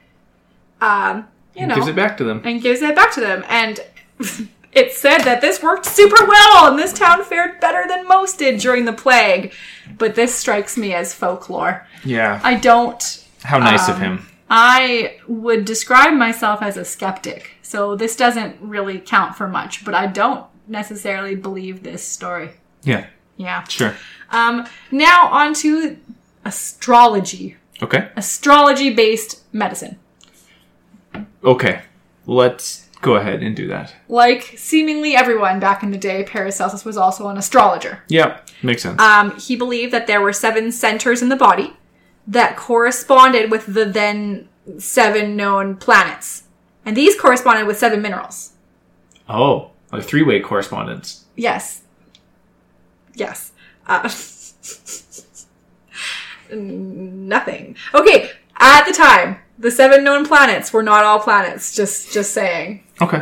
Um, 0.81 1.27
you 1.55 1.67
know, 1.67 1.75
Gives 1.75 1.87
it 1.87 1.95
back 1.95 2.17
to 2.17 2.23
them. 2.23 2.41
and 2.43 2.63
gives 2.63 2.81
it 2.81 2.95
back 2.95 3.11
to 3.13 3.19
them. 3.19 3.45
And 3.47 3.79
it 4.73 4.91
said 4.93 5.19
that 5.19 5.41
this 5.41 5.61
worked 5.61 5.85
super 5.85 6.25
well, 6.25 6.67
and 6.71 6.79
this 6.79 6.93
town 6.93 7.23
fared 7.23 7.59
better 7.59 7.85
than 7.87 8.07
most 8.07 8.39
did 8.39 8.59
during 8.59 8.85
the 8.85 8.93
plague. 8.93 9.53
But 9.97 10.15
this 10.15 10.35
strikes 10.35 10.77
me 10.77 10.93
as 10.93 11.13
folklore. 11.13 11.87
Yeah. 12.03 12.39
I 12.43 12.55
don't 12.55 13.25
How 13.43 13.57
nice 13.59 13.89
of 13.89 13.95
um, 13.95 14.01
him. 14.01 14.27
I 14.49 15.17
would 15.27 15.65
describe 15.65 16.13
myself 16.13 16.61
as 16.61 16.77
a 16.77 16.85
skeptic, 16.85 17.51
so 17.61 17.95
this 17.95 18.15
doesn't 18.15 18.55
really 18.61 18.99
count 18.99 19.35
for 19.35 19.47
much, 19.47 19.83
but 19.83 19.93
I 19.93 20.07
don't 20.07 20.45
necessarily 20.67 21.35
believe 21.35 21.83
this 21.83 22.03
story. 22.03 22.51
Yeah. 22.83 23.07
Yeah. 23.35 23.63
Sure. 23.65 23.95
Um, 24.31 24.67
now 24.91 25.27
on 25.27 25.53
to 25.55 25.97
astrology. 26.45 27.57
Okay. 27.81 28.09
Astrology 28.15 28.93
based 28.93 29.43
medicine. 29.53 29.99
Okay. 31.43 31.81
Let's 32.25 32.86
Go 33.01 33.15
ahead 33.15 33.43
and 33.43 33.55
do 33.55 33.67
that. 33.67 33.93
Like 34.07 34.53
seemingly 34.57 35.15
everyone 35.15 35.59
back 35.59 35.83
in 35.83 35.91
the 35.91 35.97
day, 35.97 36.23
Paracelsus 36.23 36.83
was 36.83 36.97
also 36.97 37.27
an 37.29 37.37
astrologer. 37.37 38.03
Yeah, 38.07 38.39
makes 38.63 38.81
sense. 38.83 38.99
Um, 38.99 39.37
he 39.39 39.55
believed 39.55 39.93
that 39.93 40.07
there 40.07 40.21
were 40.21 40.33
seven 40.33 40.71
centers 40.71 41.21
in 41.21 41.29
the 41.29 41.35
body 41.35 41.73
that 42.25 42.57
corresponded 42.57 43.51
with 43.51 43.73
the 43.73 43.85
then 43.85 44.49
seven 44.79 45.35
known 45.35 45.75
planets. 45.77 46.43
And 46.85 46.95
these 46.97 47.19
corresponded 47.19 47.67
with 47.67 47.77
seven 47.77 48.01
minerals. 48.01 48.53
oh, 49.29 49.71
a 49.91 50.01
three-way 50.01 50.39
correspondence. 50.41 51.25
Yes. 51.35 51.83
Yes. 53.13 53.51
Uh, 53.85 54.09
nothing. 56.53 57.75
Okay, 57.93 58.31
at 58.57 58.85
the 58.85 58.93
time, 58.93 59.37
the 59.57 59.71
seven 59.71 60.03
known 60.03 60.25
planets 60.25 60.73
were 60.73 60.83
not 60.83 61.03
all 61.03 61.19
planets, 61.19 61.75
just 61.75 62.11
just 62.13 62.33
saying. 62.33 62.83
Okay. 63.01 63.21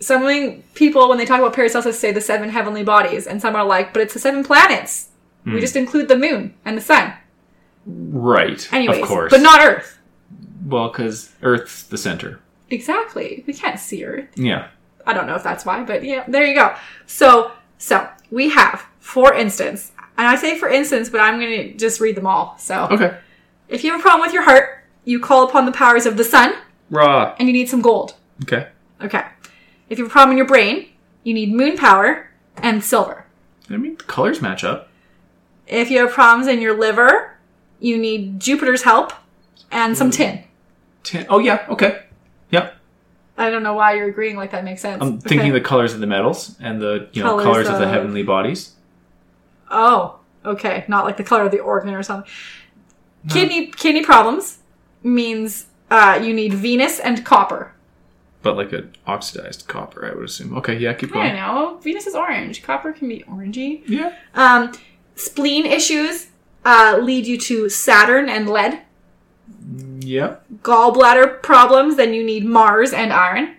Some 0.00 0.62
people, 0.74 1.08
when 1.08 1.18
they 1.18 1.26
talk 1.26 1.40
about 1.40 1.52
Paracelsus, 1.54 1.98
say 1.98 2.10
the 2.12 2.20
seven 2.20 2.48
heavenly 2.48 2.82
bodies, 2.82 3.26
and 3.26 3.40
some 3.40 3.54
are 3.54 3.64
like, 3.64 3.92
but 3.92 4.00
it's 4.02 4.14
the 4.14 4.18
seven 4.20 4.42
planets. 4.44 5.08
Hmm. 5.44 5.54
We 5.54 5.60
just 5.60 5.76
include 5.76 6.08
the 6.08 6.16
moon 6.16 6.54
and 6.64 6.76
the 6.76 6.80
sun. 6.82 7.12
Right. 7.86 8.66
Anyways, 8.72 9.02
of 9.02 9.08
course. 9.08 9.30
but 9.30 9.40
not 9.40 9.60
Earth. 9.60 9.98
well, 10.66 10.88
because 10.88 11.32
Earth's 11.42 11.82
the 11.84 11.98
center. 11.98 12.40
Exactly. 12.70 13.42
We 13.46 13.52
can't 13.52 13.78
see 13.80 14.04
Earth. 14.04 14.28
Yeah. 14.36 14.68
I 15.06 15.12
don't 15.12 15.26
know 15.26 15.34
if 15.34 15.42
that's 15.42 15.64
why, 15.64 15.82
but 15.82 16.04
yeah, 16.04 16.24
there 16.28 16.44
you 16.46 16.54
go. 16.54 16.74
So, 17.06 17.52
so 17.78 18.08
we 18.30 18.50
have, 18.50 18.84
for 19.00 19.34
instance, 19.34 19.92
and 20.18 20.26
I 20.26 20.36
say 20.36 20.58
for 20.58 20.68
instance, 20.68 21.08
but 21.08 21.20
I'm 21.20 21.40
going 21.40 21.50
to 21.72 21.74
just 21.76 22.00
read 22.00 22.14
them 22.16 22.26
all. 22.26 22.56
So, 22.58 22.86
Okay. 22.90 23.16
if 23.68 23.82
you 23.82 23.90
have 23.92 24.00
a 24.00 24.02
problem 24.02 24.20
with 24.26 24.34
your 24.34 24.42
heart, 24.44 24.84
you 25.04 25.18
call 25.18 25.48
upon 25.48 25.64
the 25.66 25.72
powers 25.72 26.04
of 26.06 26.16
the 26.18 26.24
sun, 26.24 26.54
Ra. 26.90 27.34
and 27.38 27.48
you 27.48 27.52
need 27.54 27.68
some 27.70 27.80
gold. 27.80 28.14
Okay. 28.42 28.68
Okay. 29.02 29.24
If 29.88 29.98
you 29.98 30.04
have 30.04 30.10
a 30.10 30.12
problem 30.12 30.32
in 30.32 30.36
your 30.38 30.46
brain, 30.46 30.88
you 31.24 31.34
need 31.34 31.52
moon 31.52 31.76
power 31.76 32.30
and 32.56 32.84
silver. 32.84 33.26
I 33.68 33.76
mean, 33.76 33.96
the 33.96 34.04
colors 34.04 34.40
match 34.40 34.64
up. 34.64 34.88
If 35.66 35.90
you 35.90 35.98
have 35.98 36.12
problems 36.12 36.48
in 36.48 36.60
your 36.60 36.76
liver, 36.78 37.36
you 37.78 37.96
need 37.98 38.40
Jupiter's 38.40 38.82
help 38.82 39.12
and 39.70 39.96
some 39.96 40.10
tin. 40.10 40.44
Tin. 41.02 41.26
Oh 41.28 41.38
yeah. 41.38 41.64
Okay. 41.68 42.02
Yep. 42.50 42.76
I 43.38 43.50
don't 43.50 43.62
know 43.62 43.74
why 43.74 43.94
you're 43.94 44.08
agreeing 44.08 44.36
like 44.36 44.50
that 44.50 44.64
makes 44.64 44.82
sense. 44.82 45.00
I'm 45.00 45.18
thinking 45.18 45.52
the 45.52 45.60
colors 45.60 45.94
of 45.94 46.00
the 46.00 46.06
metals 46.06 46.56
and 46.60 46.80
the 46.80 47.08
you 47.12 47.22
know 47.22 47.30
Colors 47.30 47.44
colors, 47.44 47.68
of 47.68 47.78
the 47.78 47.84
of- 47.84 47.90
heavenly 47.90 48.22
bodies. 48.22 48.72
Oh, 49.70 50.18
okay. 50.44 50.84
Not 50.88 51.04
like 51.04 51.16
the 51.16 51.24
color 51.24 51.44
of 51.44 51.52
the 51.52 51.60
organ 51.60 51.94
or 51.94 52.02
something. 52.02 52.30
Kidney 53.28 53.68
kidney 53.68 54.02
problems 54.02 54.58
means 55.02 55.66
uh, 55.90 56.20
you 56.22 56.34
need 56.34 56.54
Venus 56.54 56.98
and 56.98 57.24
copper. 57.24 57.72
But 58.42 58.56
like 58.56 58.72
an 58.72 58.94
oxidized 59.06 59.68
copper, 59.68 60.06
I 60.06 60.14
would 60.14 60.24
assume. 60.24 60.56
Okay, 60.56 60.78
yeah, 60.78 60.94
keep 60.94 61.12
going. 61.12 61.32
I 61.32 61.46
don't 61.46 61.54
know. 61.54 61.78
Venus 61.78 62.06
is 62.06 62.14
orange. 62.14 62.62
Copper 62.62 62.92
can 62.92 63.08
be 63.08 63.22
orangey. 63.28 63.82
Yeah. 63.86 64.14
Um, 64.34 64.72
spleen 65.14 65.66
issues 65.66 66.28
uh, 66.64 66.98
lead 67.02 67.26
you 67.26 67.38
to 67.38 67.68
Saturn 67.68 68.28
and 68.28 68.48
lead. 68.48 68.82
Yep. 70.00 70.46
Gallbladder 70.62 71.42
problems, 71.42 71.96
then 71.96 72.14
you 72.14 72.24
need 72.24 72.46
Mars 72.46 72.92
and 72.92 73.12
iron. 73.12 73.56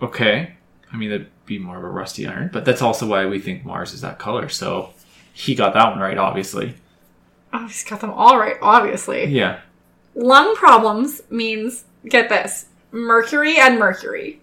Okay. 0.00 0.54
I 0.92 0.96
mean, 0.96 1.10
that'd 1.10 1.30
be 1.44 1.58
more 1.58 1.76
of 1.76 1.84
a 1.84 1.88
rusty 1.88 2.26
iron, 2.26 2.50
but 2.52 2.64
that's 2.64 2.82
also 2.82 3.06
why 3.06 3.26
we 3.26 3.40
think 3.40 3.64
Mars 3.64 3.92
is 3.92 4.00
that 4.02 4.18
color. 4.18 4.48
So 4.48 4.94
he 5.32 5.54
got 5.54 5.74
that 5.74 5.90
one 5.90 5.98
right, 5.98 6.18
obviously. 6.18 6.74
Oh, 7.52 7.66
he's 7.66 7.84
got 7.84 8.00
them 8.00 8.10
all 8.10 8.38
right, 8.38 8.56
obviously. 8.62 9.26
Yeah. 9.26 9.60
Lung 10.14 10.54
problems 10.54 11.22
means, 11.30 11.84
get 12.08 12.28
this, 12.28 12.66
Mercury 12.90 13.58
and 13.58 13.78
Mercury. 13.78 14.40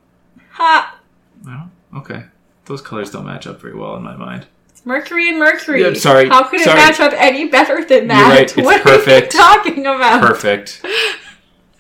Ha! 0.51 0.99
Well, 1.45 1.71
okay. 1.97 2.25
Those 2.65 2.81
colors 2.81 3.11
don't 3.11 3.25
match 3.25 3.47
up 3.47 3.59
very 3.61 3.75
well 3.75 3.95
in 3.95 4.03
my 4.03 4.15
mind. 4.15 4.45
It's 4.69 4.85
Mercury 4.85 5.29
and 5.29 5.39
Mercury. 5.39 5.81
Yeah, 5.83 5.93
sorry, 5.93 6.29
How 6.29 6.43
could 6.47 6.61
it 6.61 6.67
match 6.67 6.99
up 6.99 7.13
any 7.15 7.47
better 7.47 7.83
than 7.83 8.07
that? 8.07 8.19
You're 8.19 8.29
right, 8.29 8.41
it's 8.43 8.55
what 8.57 8.81
perfect. 8.83 9.31
talking 9.33 9.81
about? 9.85 10.21
Perfect. 10.21 10.85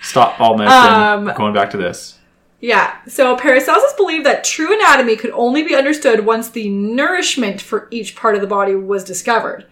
Stop 0.01 0.39
all 0.41 0.57
medicine. 0.57 1.29
Um, 1.29 1.35
Going 1.37 1.53
back 1.53 1.69
to 1.71 1.77
this. 1.77 2.19
Yeah. 2.59 2.95
So 3.07 3.35
Paracelsus 3.37 3.93
believed 3.93 4.25
that 4.25 4.43
true 4.43 4.73
anatomy 4.73 5.15
could 5.15 5.31
only 5.31 5.63
be 5.63 5.75
understood 5.75 6.25
once 6.25 6.49
the 6.49 6.69
nourishment 6.69 7.61
for 7.61 7.87
each 7.91 8.15
part 8.15 8.35
of 8.35 8.41
the 8.41 8.47
body 8.47 8.75
was 8.75 9.03
discovered. 9.03 9.65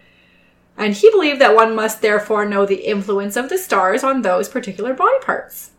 And 0.77 0.93
he 0.93 1.09
believed 1.11 1.39
that 1.41 1.55
one 1.55 1.75
must 1.75 2.01
therefore 2.01 2.45
know 2.45 2.65
the 2.65 2.85
influence 2.87 3.35
of 3.35 3.49
the 3.49 3.57
stars 3.57 4.03
on 4.03 4.21
those 4.21 4.49
particular 4.49 4.93
body 4.93 5.17
parts. 5.21 5.71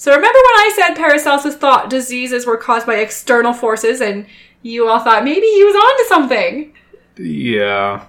So 0.00 0.12
remember 0.12 0.38
when 0.38 0.54
I 0.54 0.72
said 0.74 0.94
Paracelsus 0.94 1.56
thought 1.56 1.90
diseases 1.90 2.46
were 2.46 2.56
caused 2.56 2.86
by 2.86 2.94
external 2.94 3.52
forces 3.52 4.00
and 4.00 4.24
you 4.62 4.88
all 4.88 5.00
thought 5.00 5.24
maybe 5.24 5.44
he 5.44 5.62
was 5.62 5.74
onto 5.74 6.08
something? 6.08 6.72
Yeah. 7.18 8.06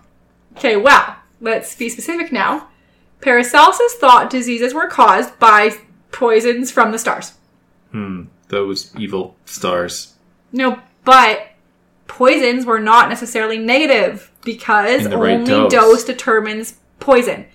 Okay, 0.56 0.78
well, 0.78 1.18
let's 1.42 1.76
be 1.76 1.89
specific 1.89 2.32
now. 2.32 2.70
Paracelsus 3.20 3.96
thought 3.96 4.30
diseases 4.30 4.74
were 4.74 4.88
caused 4.88 5.38
by 5.38 5.72
poisons 6.14 6.72
from 6.72 6.94
the 6.94 6.98
stars. 6.98 7.34
Hmm. 7.92 8.24
Those 8.48 8.96
evil 8.96 9.36
stars. 9.44 10.14
No, 10.54 10.80
but 11.04 11.50
poisons 12.08 12.66
were 12.66 12.80
not 12.80 13.10
necessarily 13.10 13.58
negative 13.58 14.32
because 14.46 15.10
the 15.10 15.18
right 15.18 15.34
only 15.34 15.46
dose. 15.46 15.74
dose. 15.74 16.04
determines 16.06 16.76
poison. 17.02 17.48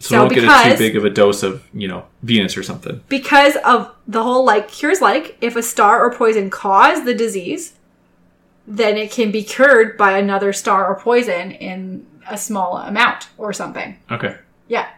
So, 0.00 0.16
don't 0.16 0.28
get 0.28 0.38
a 0.38 0.40
because- 0.42 0.72
too 0.72 0.78
big 0.78 0.96
of 0.96 1.04
a 1.04 1.10
dose 1.10 1.42
of, 1.42 1.64
you 1.74 1.88
know, 1.88 2.04
Venus 2.22 2.56
or 2.56 2.62
something. 2.62 3.00
Because 3.08 3.56
of 3.64 3.92
the 4.06 4.22
whole 4.22 4.44
like 4.44 4.68
cures 4.68 5.00
like, 5.00 5.36
if 5.40 5.56
a 5.56 5.62
star 5.62 6.04
or 6.04 6.12
poison 6.12 6.50
caused 6.50 7.04
the 7.04 7.14
disease, 7.14 7.72
then 8.66 8.96
it 8.96 9.10
can 9.10 9.30
be 9.32 9.42
cured 9.42 9.96
by 9.96 10.16
another 10.18 10.52
star 10.52 10.86
or 10.86 10.94
poison 11.00 11.50
in 11.50 12.06
a 12.30 12.36
small 12.38 12.76
amount 12.76 13.28
or 13.38 13.52
something. 13.52 13.98
Okay. 14.10 14.36
Yeah. 14.68 14.88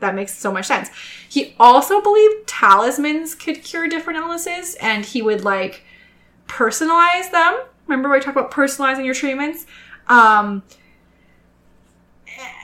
That 0.00 0.14
makes 0.16 0.36
so 0.36 0.50
much 0.50 0.66
sense. 0.66 0.90
He 1.28 1.54
also 1.60 2.00
believed 2.00 2.48
talismans 2.48 3.36
could 3.36 3.62
cure 3.62 3.86
different 3.86 4.18
illnesses 4.18 4.74
and 4.80 5.04
he 5.04 5.22
would 5.22 5.44
like 5.44 5.84
personalize 6.48 7.30
them. 7.30 7.60
Remember 7.86 8.08
we 8.08 8.18
talked 8.18 8.36
about 8.36 8.50
personalizing 8.50 9.04
your 9.04 9.14
treatments? 9.14 9.66
Um 10.08 10.62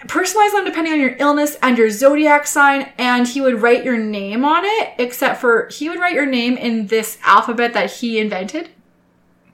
personalize 0.06 0.52
them 0.52 0.64
depending 0.64 0.92
on 0.92 1.00
your 1.00 1.16
illness 1.18 1.56
and 1.62 1.76
your 1.78 1.90
zodiac 1.90 2.46
sign 2.46 2.90
and 2.98 3.26
he 3.28 3.40
would 3.40 3.60
write 3.62 3.84
your 3.84 3.98
name 3.98 4.44
on 4.44 4.62
it 4.64 4.94
except 4.98 5.40
for 5.40 5.68
he 5.72 5.88
would 5.88 5.98
write 5.98 6.14
your 6.14 6.26
name 6.26 6.56
in 6.56 6.86
this 6.86 7.18
alphabet 7.24 7.72
that 7.74 7.90
he 7.94 8.18
invented. 8.18 8.70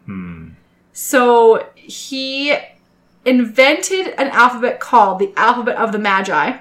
Hmm. 0.06 0.50
So 0.92 1.68
he 1.74 2.56
invented 3.24 4.08
an 4.18 4.28
alphabet 4.28 4.80
called 4.80 5.18
the 5.18 5.32
alphabet 5.36 5.76
of 5.76 5.92
the 5.92 5.98
Magi. 5.98 6.58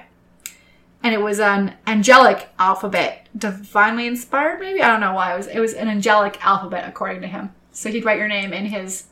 And 1.02 1.12
it 1.12 1.20
was 1.20 1.38
an 1.38 1.74
angelic 1.86 2.48
alphabet, 2.58 3.28
divinely 3.36 4.06
inspired, 4.06 4.58
maybe? 4.58 4.80
I 4.80 4.88
don't 4.88 5.00
know 5.00 5.12
why. 5.12 5.34
It 5.34 5.36
was 5.36 5.46
it 5.48 5.60
was 5.60 5.74
an 5.74 5.88
angelic 5.88 6.42
alphabet 6.44 6.88
according 6.88 7.20
to 7.20 7.26
him. 7.28 7.50
So 7.72 7.90
he'd 7.90 8.06
write 8.06 8.18
your 8.18 8.28
name 8.28 8.54
in 8.54 8.64
his 8.64 9.04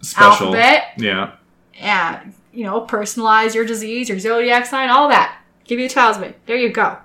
Special. 0.00 0.48
alphabet 0.48 0.94
Yeah. 0.96 1.32
and 1.78 2.34
you 2.52 2.64
know, 2.64 2.86
personalize 2.86 3.54
your 3.54 3.64
disease, 3.64 4.08
your 4.08 4.18
zodiac 4.18 4.66
sign, 4.66 4.90
all 4.90 5.08
that. 5.08 5.38
Give 5.64 5.78
you 5.78 5.86
a 5.86 5.88
talisman. 5.88 6.34
There 6.46 6.56
you 6.56 6.70
go. 6.70 6.98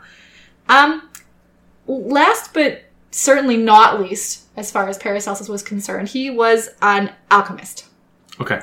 Um 0.70 1.10
last 1.88 2.54
but 2.54 2.84
certainly 3.12 3.58
not 3.58 4.00
least, 4.00 4.46
as 4.56 4.72
far 4.72 4.88
as 4.88 4.98
Paracelsus 4.98 5.50
was 5.50 5.64
concerned, 5.64 6.10
he 6.10 6.30
was 6.30 6.70
an 6.82 7.14
alchemist. 7.32 7.86
Okay. 8.40 8.62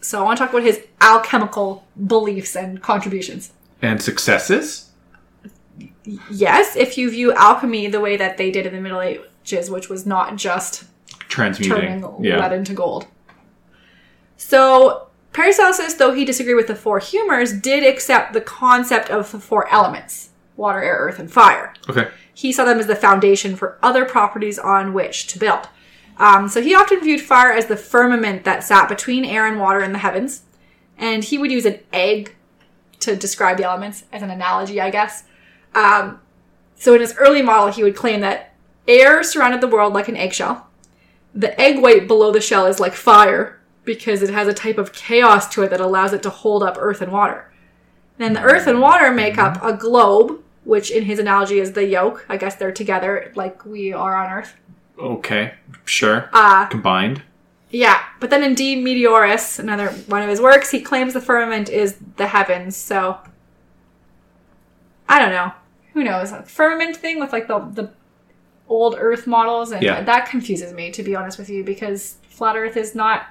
So 0.00 0.20
I 0.20 0.22
want 0.22 0.38
to 0.38 0.44
talk 0.44 0.50
about 0.50 0.62
his 0.62 0.84
alchemical 1.00 1.86
beliefs 2.06 2.56
and 2.56 2.80
contributions. 2.82 3.52
And 3.82 4.02
successes? 4.02 4.90
Yes, 6.30 6.76
if 6.76 6.96
you 6.96 7.10
view 7.10 7.32
alchemy 7.32 7.88
the 7.88 8.00
way 8.00 8.16
that 8.16 8.38
they 8.38 8.50
did 8.50 8.66
in 8.66 8.72
the 8.72 8.80
Middle 8.80 9.00
Ages, 9.00 9.70
which 9.70 9.88
was 9.88 10.06
not 10.06 10.36
just 10.36 10.84
Transmuting. 11.28 12.00
turning 12.00 12.24
yeah. 12.24 12.38
lead 12.38 12.52
into 12.52 12.72
gold. 12.72 13.06
So 14.36 15.07
Paracelsus, 15.32 15.94
though 15.94 16.14
he 16.14 16.24
disagreed 16.24 16.56
with 16.56 16.66
the 16.66 16.74
four 16.74 16.98
humors, 16.98 17.52
did 17.52 17.84
accept 17.84 18.32
the 18.32 18.40
concept 18.40 19.10
of 19.10 19.30
the 19.30 19.38
four 19.38 19.68
elements 19.72 20.30
water, 20.56 20.82
air, 20.82 20.96
earth, 20.96 21.20
and 21.20 21.32
fire. 21.32 21.72
Okay. 21.88 22.08
He 22.34 22.52
saw 22.52 22.64
them 22.64 22.80
as 22.80 22.88
the 22.88 22.96
foundation 22.96 23.54
for 23.54 23.78
other 23.80 24.04
properties 24.04 24.58
on 24.58 24.92
which 24.92 25.28
to 25.28 25.38
build. 25.38 25.68
Um, 26.16 26.48
so 26.48 26.60
he 26.60 26.74
often 26.74 27.00
viewed 27.00 27.20
fire 27.20 27.52
as 27.52 27.66
the 27.66 27.76
firmament 27.76 28.42
that 28.44 28.64
sat 28.64 28.88
between 28.88 29.24
air 29.24 29.46
and 29.46 29.60
water 29.60 29.80
in 29.80 29.92
the 29.92 29.98
heavens. 29.98 30.42
And 30.96 31.22
he 31.22 31.38
would 31.38 31.52
use 31.52 31.64
an 31.64 31.78
egg 31.92 32.34
to 33.00 33.14
describe 33.14 33.56
the 33.56 33.64
elements 33.64 34.04
as 34.12 34.22
an 34.22 34.30
analogy, 34.30 34.80
I 34.80 34.90
guess. 34.90 35.24
Um, 35.74 36.20
so 36.74 36.94
in 36.94 37.00
his 37.00 37.14
early 37.16 37.42
model, 37.42 37.72
he 37.72 37.84
would 37.84 37.94
claim 37.94 38.20
that 38.20 38.54
air 38.88 39.22
surrounded 39.22 39.60
the 39.60 39.68
world 39.68 39.94
like 39.94 40.08
an 40.08 40.16
eggshell. 40.16 40.66
The 41.34 41.58
egg 41.60 41.80
white 41.80 42.08
below 42.08 42.32
the 42.32 42.40
shell 42.40 42.66
is 42.66 42.80
like 42.80 42.94
fire 42.94 43.57
because 43.88 44.22
it 44.22 44.30
has 44.30 44.46
a 44.46 44.52
type 44.54 44.76
of 44.78 44.92
chaos 44.92 45.48
to 45.54 45.62
it 45.62 45.70
that 45.70 45.80
allows 45.80 46.12
it 46.12 46.22
to 46.22 46.30
hold 46.30 46.62
up 46.62 46.76
earth 46.78 47.00
and 47.00 47.10
water. 47.10 47.50
Then 48.18 48.34
the 48.34 48.42
earth 48.42 48.66
and 48.66 48.80
water 48.80 49.10
make 49.10 49.38
up 49.38 49.62
a 49.64 49.72
globe 49.72 50.42
which 50.64 50.90
in 50.90 51.04
his 51.04 51.18
analogy 51.18 51.58
is 51.60 51.72
the 51.72 51.86
yoke. 51.86 52.26
I 52.28 52.36
guess 52.36 52.56
they're 52.56 52.72
together 52.72 53.32
like 53.34 53.64
we 53.64 53.94
are 53.94 54.14
on 54.14 54.30
Earth. 54.30 54.54
Okay, 54.98 55.54
sure. 55.86 56.28
Uh, 56.32 56.66
Combined. 56.66 57.22
yeah, 57.70 58.02
but 58.20 58.28
then 58.28 58.42
in 58.44 58.54
De 58.54 58.76
Meteoris, 58.76 59.58
another 59.58 59.86
one 60.08 60.22
of 60.22 60.28
his 60.28 60.42
works, 60.42 60.70
he 60.70 60.82
claims 60.82 61.14
the 61.14 61.22
firmament 61.22 61.70
is 61.70 61.96
the 62.16 62.26
heavens. 62.26 62.76
So 62.76 63.16
I 65.08 65.18
don't 65.18 65.30
know. 65.30 65.52
Who 65.94 66.04
knows? 66.04 66.32
Firmament 66.44 66.96
thing 66.96 67.18
with 67.18 67.32
like 67.32 67.48
the 67.48 67.60
the 67.60 67.90
old 68.68 68.94
Earth 68.98 69.26
models, 69.26 69.72
and 69.72 69.82
Yeah. 69.82 70.02
that 70.02 70.28
confuses 70.28 70.74
me 70.74 70.90
to 70.90 71.02
be 71.02 71.16
honest 71.16 71.38
with 71.38 71.48
you 71.48 71.64
because 71.64 72.16
flat 72.28 72.56
Earth 72.56 72.76
is 72.76 72.94
not 72.94 73.28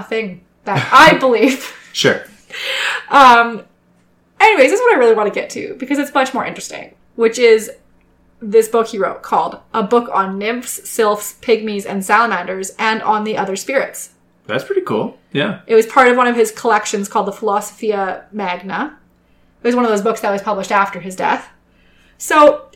a 0.00 0.04
thing 0.04 0.44
that 0.64 0.88
I 0.92 1.14
believe. 1.18 1.74
Sure. 1.92 2.24
Um, 3.08 3.64
anyways, 4.40 4.70
this 4.70 4.80
is 4.80 4.84
what 4.84 4.94
I 4.94 4.98
really 4.98 5.14
want 5.14 5.32
to 5.32 5.40
get 5.40 5.50
to 5.50 5.74
because 5.78 5.98
it's 5.98 6.14
much 6.14 6.34
more 6.34 6.44
interesting, 6.44 6.94
which 7.14 7.38
is 7.38 7.70
this 8.40 8.68
book 8.68 8.88
he 8.88 8.98
wrote 8.98 9.22
called 9.22 9.60
A 9.72 9.82
Book 9.82 10.10
on 10.12 10.38
Nymphs, 10.38 10.88
Sylphs, 10.88 11.34
Pygmies, 11.40 11.86
and 11.86 12.04
Salamanders, 12.04 12.70
and 12.78 13.02
on 13.02 13.24
the 13.24 13.36
Other 13.36 13.56
Spirits. 13.56 14.10
That's 14.46 14.64
pretty 14.64 14.82
cool. 14.82 15.18
Yeah. 15.32 15.60
It 15.66 15.74
was 15.74 15.86
part 15.86 16.08
of 16.08 16.16
one 16.16 16.26
of 16.26 16.36
his 16.36 16.52
collections 16.52 17.08
called 17.08 17.26
the 17.26 17.32
Philosophia 17.32 18.26
Magna. 18.30 18.98
It 19.62 19.66
was 19.66 19.74
one 19.74 19.84
of 19.84 19.90
those 19.90 20.02
books 20.02 20.20
that 20.20 20.30
was 20.30 20.42
published 20.42 20.70
after 20.70 21.00
his 21.00 21.16
death. 21.16 21.48
So 22.18 22.70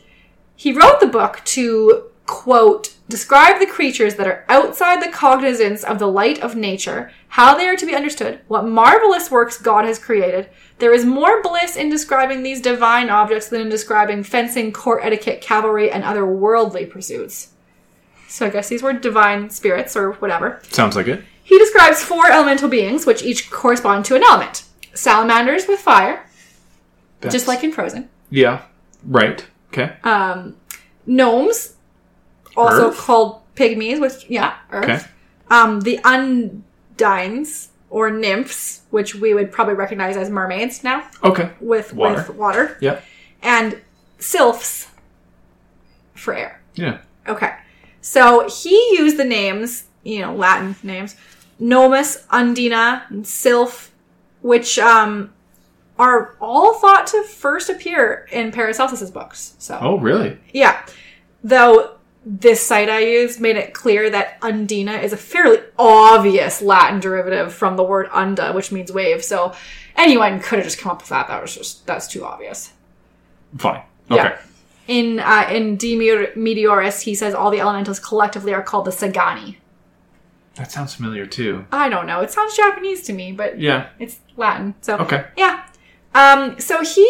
he 0.55 0.73
wrote 0.73 0.99
the 0.99 1.07
book 1.07 1.41
to, 1.45 2.09
quote, 2.25 2.95
describe 3.11 3.59
the 3.59 3.65
creatures 3.67 4.15
that 4.15 4.27
are 4.27 4.43
outside 4.49 5.01
the 5.03 5.11
cognizance 5.11 5.83
of 5.83 5.99
the 5.99 6.07
light 6.07 6.39
of 6.39 6.55
nature, 6.55 7.11
how 7.27 7.55
they 7.55 7.67
are 7.67 7.75
to 7.75 7.85
be 7.85 7.95
understood, 7.95 8.39
what 8.47 8.65
marvelous 8.67 9.29
works 9.29 9.57
God 9.61 9.85
has 9.85 9.99
created. 9.99 10.49
There 10.79 10.93
is 10.93 11.05
more 11.05 11.43
bliss 11.43 11.75
in 11.75 11.89
describing 11.89 12.41
these 12.41 12.61
divine 12.61 13.09
objects 13.09 13.49
than 13.49 13.61
in 13.61 13.69
describing 13.69 14.23
fencing, 14.23 14.71
court 14.73 15.01
etiquette, 15.03 15.41
cavalry, 15.41 15.91
and 15.91 16.03
other 16.03 16.25
worldly 16.25 16.85
pursuits. 16.87 17.49
So 18.27 18.47
I 18.47 18.49
guess 18.49 18.69
these 18.69 18.81
were 18.81 18.93
divine 18.93 19.49
spirits 19.49 19.95
or 19.95 20.13
whatever. 20.13 20.61
Sounds 20.69 20.95
like 20.95 21.07
it. 21.07 21.23
He 21.43 21.59
describes 21.59 22.01
four 22.01 22.31
elemental 22.31 22.69
beings, 22.69 23.05
which 23.05 23.23
each 23.23 23.51
correspond 23.51 24.05
to 24.05 24.15
an 24.15 24.23
element. 24.23 24.63
Salamanders 24.93 25.67
with 25.67 25.79
fire, 25.79 26.25
That's- 27.19 27.33
just 27.33 27.47
like 27.47 27.63
in 27.63 27.71
Frozen. 27.71 28.09
Yeah. 28.29 28.61
Right. 29.03 29.45
Okay. 29.73 29.93
Um, 30.03 30.55
gnomes, 31.05 31.75
also 32.57 32.89
Earth? 32.89 32.97
called 32.97 33.41
pygmies, 33.55 33.99
which 33.99 34.25
yeah, 34.29 34.55
Earth. 34.71 34.83
Okay. 34.83 34.99
Um, 35.49 35.81
the 35.81 35.99
undines 36.97 37.67
or 37.89 38.09
nymphs, 38.09 38.81
which 38.89 39.15
we 39.15 39.33
would 39.33 39.51
probably 39.51 39.73
recognize 39.73 40.15
as 40.15 40.29
mermaids 40.29 40.83
now, 40.83 41.03
Okay. 41.23 41.51
with 41.59 41.93
Water. 41.93 42.15
with 42.15 42.29
water, 42.35 42.77
Yep. 42.79 43.03
and 43.41 43.81
sylphs 44.19 44.87
for 46.15 46.33
air. 46.33 46.61
Yeah. 46.75 46.99
Okay. 47.27 47.51
So 48.01 48.47
he 48.47 48.75
used 48.97 49.17
the 49.17 49.25
names, 49.25 49.85
you 50.03 50.21
know, 50.21 50.33
Latin 50.33 50.75
names, 50.83 51.15
Gnomus, 51.59 52.25
Undina, 52.31 53.03
and 53.09 53.27
Sylph, 53.27 53.91
which 54.41 54.79
um, 54.79 55.33
are 55.99 56.35
all 56.39 56.75
thought 56.75 57.07
to 57.07 57.23
first 57.23 57.69
appear 57.69 58.25
in 58.31 58.51
Paracelsus's 58.51 59.11
books. 59.11 59.55
So, 59.59 59.77
Oh, 59.81 59.97
really? 59.99 60.39
yeah. 60.53 60.83
Though 61.43 61.95
this 62.25 62.61
site 62.65 62.89
I 62.89 62.99
used 62.99 63.39
made 63.41 63.55
it 63.55 63.73
clear 63.73 64.09
that 64.09 64.39
Undina 64.41 65.01
is 65.01 65.11
a 65.13 65.17
fairly 65.17 65.57
obvious 65.79 66.61
Latin 66.61 66.99
derivative 66.99 67.53
from 67.53 67.77
the 67.77 67.83
word 67.83 68.07
unda, 68.11 68.51
which 68.53 68.71
means 68.71 68.91
wave. 68.91 69.23
So 69.23 69.53
anyone 69.95 70.39
could 70.39 70.59
have 70.59 70.65
just 70.65 70.77
come 70.77 70.91
up 70.91 70.99
with 71.01 71.09
that. 71.09 71.27
That 71.29 71.41
was 71.41 71.55
just, 71.55 71.85
that's 71.87 72.07
too 72.07 72.23
obvious. 72.23 72.73
Fine. 73.57 73.81
Okay. 74.11 74.23
Yeah. 74.23 74.37
In 74.87 75.19
uh, 75.19 75.47
in 75.51 75.77
De 75.77 75.95
Meteor- 75.95 76.33
Meteoris, 76.35 77.01
he 77.01 77.15
says 77.15 77.33
all 77.33 77.49
the 77.49 77.59
elementals 77.59 77.99
collectively 77.99 78.53
are 78.53 78.61
called 78.63 78.85
the 78.85 78.91
Sagani. 78.91 79.57
That 80.55 80.71
sounds 80.71 80.93
familiar 80.93 81.25
too. 81.25 81.65
I 81.71 81.87
don't 81.87 82.05
know. 82.07 82.19
It 82.21 82.29
sounds 82.31 82.57
Japanese 82.57 83.03
to 83.03 83.13
me, 83.13 83.31
but 83.31 83.59
Yeah. 83.59 83.87
it's 83.99 84.19
Latin. 84.37 84.75
So 84.81 84.97
Okay. 84.97 85.25
yeah. 85.37 85.63
Um, 86.13 86.59
so 86.59 86.83
he 86.83 87.07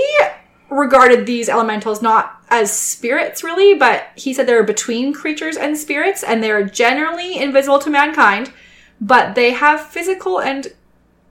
regarded 0.69 1.25
these 1.25 1.49
elementals 1.49 2.01
not 2.01 2.40
as 2.51 2.77
spirits 2.77 3.43
really, 3.43 3.73
but 3.73 4.09
he 4.15 4.33
said 4.33 4.45
they're 4.45 4.61
between 4.61 5.13
creatures 5.13 5.55
and 5.55 5.77
spirits, 5.77 6.21
and 6.21 6.43
they're 6.43 6.65
generally 6.65 7.39
invisible 7.39 7.79
to 7.79 7.89
mankind, 7.89 8.51
but 8.99 9.33
they 9.33 9.51
have 9.51 9.87
physical 9.87 10.39
and 10.39 10.67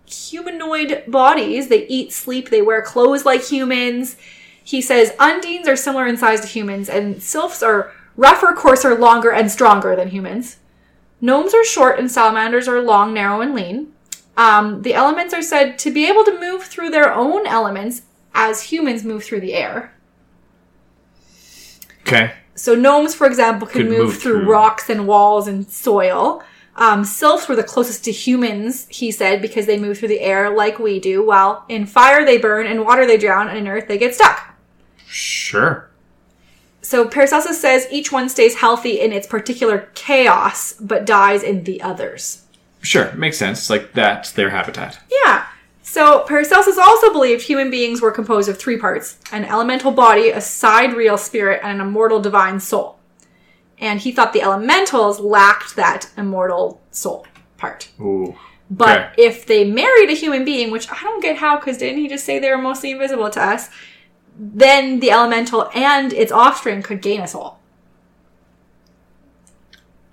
humanoid 0.07 1.05
bodies. 1.07 1.69
They 1.69 1.87
eat, 1.87 2.13
sleep, 2.13 2.49
they 2.49 2.63
wear 2.63 2.81
clothes 2.81 3.27
like 3.27 3.45
humans. 3.45 4.17
He 4.65 4.81
says 4.81 5.13
undines 5.21 5.69
are 5.69 5.77
similar 5.77 6.07
in 6.07 6.17
size 6.17 6.41
to 6.41 6.47
humans, 6.47 6.89
and 6.89 7.23
sylphs 7.23 7.63
are 7.63 7.93
rougher, 8.17 8.55
coarser, 8.57 8.95
longer, 8.95 9.31
and 9.31 9.51
stronger 9.51 9.95
than 9.95 10.09
humans. 10.09 10.57
Gnomes 11.21 11.53
are 11.53 11.65
short, 11.65 11.99
and 11.99 12.11
salamanders 12.11 12.67
are 12.67 12.81
long, 12.81 13.13
narrow, 13.13 13.43
and 13.43 13.55
lean. 13.55 13.93
Um, 14.39 14.81
the 14.83 14.95
elements 14.95 15.35
are 15.35 15.43
said 15.43 15.79
to 15.81 15.91
be 15.91 16.09
able 16.09 16.25
to 16.25 16.41
move 16.41 16.63
through 16.63 16.89
their 16.89 17.13
own 17.13 17.47
elements 17.47 18.03
as 18.33 18.63
humans 18.63 19.05
move 19.05 19.23
through 19.23 19.41
the 19.41 19.53
air. 19.53 19.93
Okay. 22.13 22.33
So 22.55 22.75
gnomes, 22.75 23.15
for 23.15 23.27
example, 23.27 23.67
can 23.67 23.83
Could 23.83 23.91
move, 23.91 23.99
move 23.99 24.19
through, 24.19 24.41
through. 24.41 24.51
rocks 24.53 24.91
and 24.91 25.07
walls 25.07 25.47
and 25.49 25.69
soil. 25.71 26.43
Um, 26.77 27.05
sylphs 27.05 27.49
were 27.49 27.57
the 27.57 27.63
closest 27.63 28.05
to 28.05 28.13
humans, 28.13 28.87
he 28.89 29.11
said, 29.11 29.43
because 29.43 29.67
they 29.67 29.79
move 29.79 29.99
through 29.99 30.09
the 30.09 30.21
air 30.21 30.51
like 30.55 30.79
we 30.79 30.99
do. 30.99 31.25
While 31.25 31.65
in 31.69 31.87
fire 31.87 32.25
they 32.25 32.39
burn, 32.39 32.67
in 32.67 32.85
water 32.85 33.07
they 33.07 33.19
drown, 33.19 33.49
and 33.49 33.59
in 33.59 33.69
earth 33.69 33.87
they 33.89 33.99
get 33.99 34.15
stuck. 34.15 34.55
Sure. 35.07 35.89
So 36.83 37.07
Paracelsus 37.07 37.61
says 37.61 37.87
each 37.91 38.11
one 38.11 38.29
stays 38.29 38.57
healthy 38.57 39.01
in 39.01 39.13
its 39.13 39.27
particular 39.27 39.89
chaos, 39.95 40.73
but 40.75 41.05
dies 41.05 41.43
in 41.43 41.65
the 41.65 41.83
others. 41.83 42.43
Sure. 42.83 43.13
Makes 43.13 43.39
sense. 43.39 43.69
Like 43.69 43.93
that's 43.93 44.33
their 44.33 44.51
habitat. 44.51 44.99
Yeah. 45.25 45.47
So 45.91 46.25
Paracelsus 46.25 46.79
also 46.79 47.13
believed 47.13 47.43
human 47.43 47.69
beings 47.69 48.01
were 48.01 48.13
composed 48.13 48.49
of 48.49 48.57
three 48.57 48.77
parts 48.77 49.19
an 49.33 49.45
elemental 49.45 49.91
body, 49.91 50.31
a 50.31 50.41
sidereal 50.41 51.19
spirit, 51.19 51.63
and 51.65 51.81
an 51.81 51.87
immortal 51.89 52.21
divine 52.21 52.61
soul. 52.61 53.01
And 53.77 53.99
he 53.99 54.13
thought 54.13 54.33
the 54.33 54.43
elementals 54.43 55.19
lacked 55.19 55.75
that 55.75 56.09
immortal 56.17 56.81
soul 56.93 57.27
part. 57.57 57.89
Ooh. 58.01 58.37
But 58.71 58.99
Okay. 58.99 59.23
if 59.25 59.47
they 59.47 59.65
married 59.65 60.11
a 60.11 60.15
human 60.15 60.45
being, 60.45 60.71
which 60.71 60.89
I 60.93 61.01
don't 61.03 61.21
get 61.21 61.39
how, 61.39 61.57
because 61.59 61.79
didn't 61.79 61.99
he 62.01 62.07
just 62.07 62.25
say 62.25 62.39
they 62.39 62.51
were 62.53 62.59
mostly 62.59 62.93
invisible 62.93 63.29
to 63.31 63.43
us? 63.43 63.69
Then 64.39 65.01
the 65.01 65.11
elemental 65.11 65.71
and 65.75 66.13
its 66.13 66.31
offspring 66.31 66.83
could 66.83 67.03
gain 67.03 67.21
a 67.21 67.27
soul. 67.27 67.59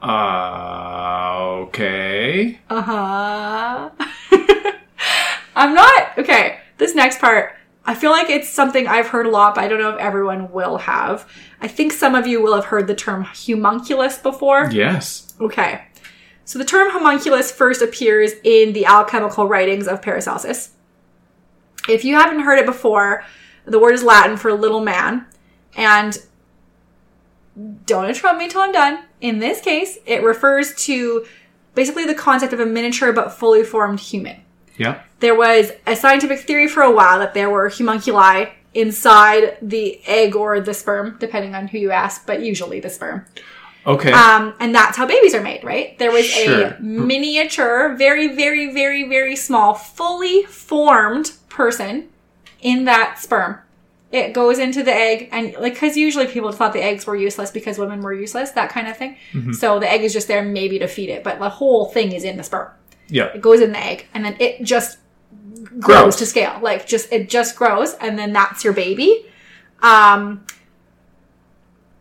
Uh, 0.02 1.38
okay. 1.68 2.58
Uh 2.68 2.82
huh. 2.82 3.90
I'm 5.58 5.74
not 5.74 6.18
okay. 6.18 6.60
This 6.78 6.94
next 6.94 7.20
part, 7.20 7.56
I 7.84 7.96
feel 7.96 8.12
like 8.12 8.30
it's 8.30 8.50
something 8.50 8.88
I've 8.88 9.08
heard 9.08 9.26
a 9.26 9.30
lot, 9.30 9.56
but 9.56 9.64
I 9.64 9.68
don't 9.68 9.80
know 9.80 9.90
if 9.90 10.00
everyone 10.00 10.52
will 10.52 10.78
have. 10.78 11.30
I 11.62 11.68
think 11.68 11.92
some 11.92 12.16
of 12.16 12.28
you 12.28 12.42
will 12.42 12.54
have 12.54 12.66
heard 12.66 12.86
the 12.86 12.96
term 12.96 13.24
homunculus 13.24 14.18
before. 14.20 14.70
Yes. 14.72 15.34
Okay. 15.42 15.84
So 16.46 16.60
the 16.60 16.66
term 16.66 16.92
homunculus 16.92 17.52
first 17.52 17.82
appears 17.82 18.34
in 18.44 18.74
the 18.74 18.86
alchemical 18.86 19.48
writings 19.48 19.88
of 19.88 20.02
Paracelsus. 20.02 20.72
If 21.90 22.06
you 22.06 22.16
haven't 22.16 22.42
heard 22.42 22.60
it 22.60 22.66
before, 22.66 23.24
the 23.66 23.80
word 23.80 23.94
is 23.94 24.04
Latin 24.04 24.38
for 24.38 24.54
little 24.54 24.82
man. 24.82 25.26
And 25.76 26.18
don't 27.86 28.06
interrupt 28.06 28.38
me 28.38 28.48
till 28.48 28.62
I'm 28.62 28.72
done. 28.72 29.06
In 29.22 29.40
this 29.40 29.62
case, 29.62 29.98
it 30.06 30.24
refers 30.24 30.76
to 30.86 31.26
basically 31.74 32.06
the 32.06 32.14
concept 32.14 32.54
of 32.54 32.60
a 32.60 32.66
miniature 32.66 33.12
but 33.12 33.34
fully 33.34 33.64
formed 33.64 34.00
human. 34.00 34.42
Yeah. 34.78 35.02
There 35.20 35.36
was 35.36 35.72
a 35.86 35.96
scientific 35.96 36.40
theory 36.42 36.68
for 36.68 36.84
a 36.84 36.92
while 36.92 37.20
that 37.20 37.34
there 37.34 37.50
were 37.50 37.70
homunculi 37.70 38.50
inside 38.74 39.58
the 39.62 40.00
egg 40.06 40.36
or 40.36 40.60
the 40.62 40.74
sperm, 40.74 41.18
depending 41.20 41.56
on 41.56 41.68
who 41.68 41.78
you 41.80 41.92
ask, 41.92 42.26
but 42.28 42.42
usually 42.42 42.80
the 42.80 42.90
sperm. 42.90 43.26
Okay. 43.88 44.12
Um, 44.12 44.54
and 44.60 44.76
that's 44.76 44.98
how 44.98 45.08
babies 45.08 45.34
are 45.34 45.42
made, 45.42 45.64
right? 45.64 45.98
There 45.98 46.12
was 46.12 46.26
Sure. 46.26 46.62
a 46.78 46.78
miniature, 46.82 47.96
very, 47.96 48.36
very, 48.36 48.72
very, 48.74 49.08
very 49.08 49.36
small, 49.36 49.74
fully 49.74 50.44
formed 50.44 51.32
person 51.50 52.10
in 52.62 52.86
that 52.86 53.18
sperm. 53.18 53.60
It 54.12 54.34
goes 54.34 54.60
into 54.60 54.84
the 54.84 54.94
egg, 54.94 55.30
and 55.32 55.54
like, 55.60 55.74
because 55.74 55.98
usually 55.98 56.28
people 56.28 56.52
thought 56.52 56.74
the 56.74 56.84
eggs 56.84 57.06
were 57.08 57.16
useless 57.16 57.50
because 57.52 57.78
women 57.78 58.02
were 58.02 58.14
useless, 58.14 58.52
that 58.52 58.70
kind 58.70 58.88
of 58.88 58.96
thing. 58.98 59.18
So 59.54 59.80
the 59.80 59.90
egg 59.92 60.02
is 60.02 60.14
just 60.14 60.28
there 60.28 60.44
maybe 60.44 60.80
to 60.80 60.88
feed 60.88 61.10
it, 61.10 61.24
but 61.24 61.40
the 61.40 61.50
whole 61.50 61.86
thing 61.88 62.12
is 62.12 62.24
in 62.24 62.38
the 62.38 62.44
sperm. 62.44 62.70
Yeah. 63.10 63.26
It 63.28 63.42
goes 63.42 63.62
in 63.62 63.72
the 63.72 63.80
egg, 63.84 64.08
and 64.14 64.24
then 64.26 64.36
it 64.40 64.64
just 64.64 65.00
grows 65.80 65.82
Grows. 66.04 66.16
to 66.18 66.26
scale. 66.26 66.60
Like, 66.62 66.88
just 66.88 67.12
it 67.12 67.30
just 67.30 67.56
grows, 67.56 67.94
and 67.96 68.18
then 68.20 68.34
that's 68.34 68.64
your 68.64 68.74
baby. 68.74 69.26
Um, 69.82 70.46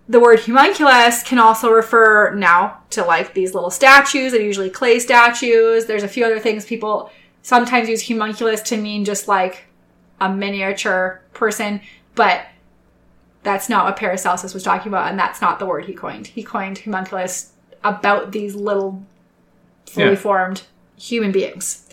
the 0.08 0.20
word 0.20 0.40
homunculus 0.40 1.22
can 1.22 1.38
also 1.38 1.70
refer 1.70 2.32
now 2.34 2.78
to 2.90 3.04
like 3.04 3.34
these 3.34 3.54
little 3.54 3.70
statues 3.70 4.34
are 4.34 4.40
usually 4.40 4.70
clay 4.70 4.98
statues. 5.00 5.86
There's 5.86 6.04
a 6.04 6.08
few 6.08 6.24
other 6.24 6.38
things 6.38 6.64
people 6.64 7.10
sometimes 7.42 7.88
use 7.88 8.06
homunculus 8.06 8.60
to 8.62 8.76
mean 8.76 9.04
just 9.04 9.26
like 9.28 9.64
a 10.20 10.32
miniature 10.32 11.22
person, 11.32 11.80
but 12.14 12.46
that's 13.42 13.68
not 13.68 13.84
what 13.84 13.96
Paracelsus 13.96 14.54
was 14.54 14.62
talking 14.62 14.90
about, 14.90 15.10
and 15.10 15.18
that's 15.18 15.40
not 15.40 15.58
the 15.58 15.66
word 15.66 15.84
he 15.84 15.92
coined. 15.92 16.26
He 16.28 16.42
coined 16.42 16.78
homunculus 16.78 17.52
about 17.84 18.32
these 18.32 18.54
little 18.54 19.04
fully 19.86 20.10
Yeah. 20.10 20.14
formed 20.16 20.62
human 20.96 21.32
beings. 21.32 21.88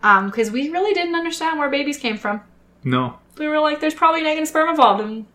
Because 0.00 0.50
we 0.50 0.70
really 0.70 0.94
didn't 0.94 1.14
understand 1.14 1.58
where 1.58 1.68
babies 1.68 1.98
came 1.98 2.16
from. 2.16 2.40
No. 2.84 3.18
We 3.38 3.46
were 3.48 3.60
like, 3.60 3.80
there's 3.80 3.94
probably 3.94 4.20
an 4.20 4.26
egg 4.26 4.38
and 4.38 4.48
sperm 4.48 4.68
involved, 4.68 5.02
and 5.02 5.26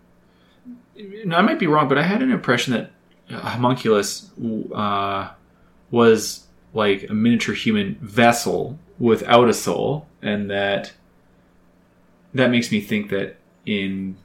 No, 1.26 1.38
I 1.38 1.42
might 1.42 1.60
be 1.60 1.68
wrong, 1.68 1.88
but 1.88 1.98
I 1.98 2.04
had 2.04 2.22
an 2.22 2.32
impression 2.32 2.74
that 2.74 2.92
homunculus 3.30 4.30
uh, 4.74 5.30
was 5.92 6.46
like 6.74 7.10
a 7.10 7.14
miniature 7.14 7.56
human 7.56 7.96
vessel 7.96 8.78
without 9.00 9.50
a 9.50 9.54
soul, 9.54 10.08
and 10.22 10.50
that 10.50 10.94
that 12.34 12.52
makes 12.52 12.72
me 12.72 12.82
think 12.82 13.10
that 13.10 13.38
in 13.66 14.18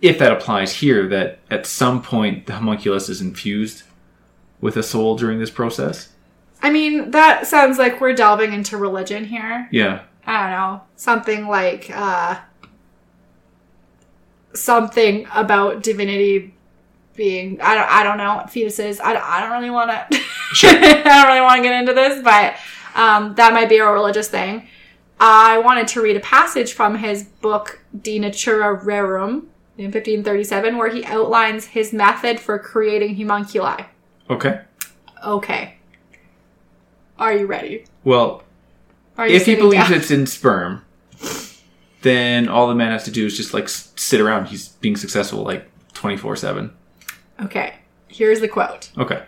if 0.00 0.18
that 0.18 0.32
applies 0.32 0.74
here, 0.74 1.06
that 1.08 1.38
at 1.50 1.66
some 1.66 2.00
point 2.02 2.46
the 2.46 2.54
homunculus 2.54 3.08
is 3.08 3.20
infused 3.20 3.82
with 4.60 4.76
a 4.76 4.82
soul 4.82 5.16
during 5.16 5.38
this 5.38 5.50
process. 5.50 6.10
I 6.62 6.70
mean, 6.70 7.10
that 7.12 7.46
sounds 7.46 7.78
like 7.78 8.00
we're 8.00 8.14
delving 8.14 8.52
into 8.52 8.76
religion 8.76 9.24
here. 9.24 9.68
Yeah, 9.70 10.02
I 10.26 10.42
don't 10.42 10.50
know, 10.50 10.82
something 10.96 11.46
like 11.48 11.90
uh 11.92 12.40
something 14.52 15.26
about 15.32 15.82
divinity 15.82 16.54
being 17.14 17.60
I 17.60 17.74
don't 17.74 17.90
I 17.90 18.02
don't 18.02 18.18
know 18.18 18.42
fetuses. 18.46 19.00
I 19.00 19.12
don't, 19.12 19.22
I 19.22 19.40
don't 19.40 19.52
really 19.52 19.70
want 19.70 19.90
to 19.90 20.18
Sure. 20.52 20.70
I 20.70 21.02
don't 21.02 21.26
really 21.28 21.40
want 21.40 21.58
to 21.58 21.62
get 21.62 21.78
into 21.78 21.94
this, 21.94 22.22
but 22.22 22.56
um, 22.94 23.34
that 23.36 23.52
might 23.52 23.68
be 23.68 23.78
a 23.78 23.86
religious 23.86 24.28
thing. 24.28 24.66
I 25.20 25.58
wanted 25.58 25.86
to 25.88 26.00
read 26.02 26.16
a 26.16 26.20
passage 26.20 26.72
from 26.72 26.96
his 26.96 27.24
book 27.24 27.84
De 28.00 28.18
Natura 28.18 28.76
Rerum 28.78 29.46
in 29.76 29.86
1537 29.86 30.76
where 30.76 30.88
he 30.88 31.04
outlines 31.04 31.66
his 31.66 31.92
method 31.92 32.40
for 32.40 32.58
creating 32.58 33.16
homunculi. 33.16 33.84
okay. 34.28 34.62
Okay. 35.24 35.76
Are 37.20 37.32
you 37.34 37.46
ready? 37.46 37.84
Well, 38.02 38.42
Are 39.18 39.28
you 39.28 39.36
if 39.36 39.42
he 39.42 39.52
sitting 39.52 39.64
believes 39.64 39.84
down? 39.88 39.92
it's 39.98 40.10
in 40.10 40.26
sperm, 40.26 40.84
then 42.02 42.48
all 42.48 42.66
the 42.68 42.74
man 42.74 42.92
has 42.92 43.04
to 43.04 43.10
do 43.10 43.26
is 43.26 43.36
just 43.36 43.52
like 43.54 43.64
s- 43.64 43.92
sit 43.96 44.20
around. 44.20 44.46
He's 44.48 44.68
being 44.70 44.96
successful 44.96 45.42
like 45.42 45.68
twenty 45.92 46.16
four 46.16 46.34
seven. 46.36 46.72
Okay. 47.42 47.74
Here's 48.08 48.40
the 48.40 48.48
quote. 48.48 48.90
Okay. 48.98 49.22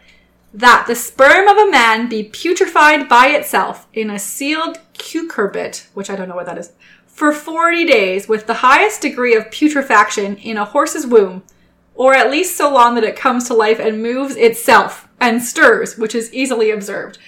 that 0.55 0.85
the 0.87 0.95
sperm 0.95 1.49
of 1.49 1.57
a 1.57 1.71
man 1.71 2.09
be 2.11 2.25
putrefied 2.25 3.09
by 3.09 3.29
itself 3.29 3.87
in 3.95 4.11
a 4.11 4.19
sealed 4.19 4.79
cucurbit, 4.93 5.87
which 5.95 6.11
I 6.11 6.17
don't 6.17 6.29
know 6.29 6.35
what 6.35 6.45
that 6.47 6.59
is, 6.59 6.73
for 7.07 7.33
40 7.33 7.87
days 7.87 8.29
with 8.29 8.47
the 8.47 8.55
highest 8.55 9.01
degree 9.01 9.35
of 9.35 9.51
putrefaction 9.51 10.37
in 10.37 10.59
a 10.59 10.65
horse's 10.67 11.07
womb, 11.07 11.43
or 11.95 12.13
at 12.15 12.31
least 12.31 12.55
so 12.57 12.71
long 12.71 12.95
that 12.97 13.05
it 13.05 13.17
comes 13.17 13.47
to 13.47 13.55
life 13.55 13.79
and 13.79 14.03
moves 14.03 14.37
itself 14.37 15.09
and 15.21 15.43
stirs, 15.43 15.97
which 15.97 16.15
is 16.15 16.31
easily 16.35 16.71
observed. 16.71 17.19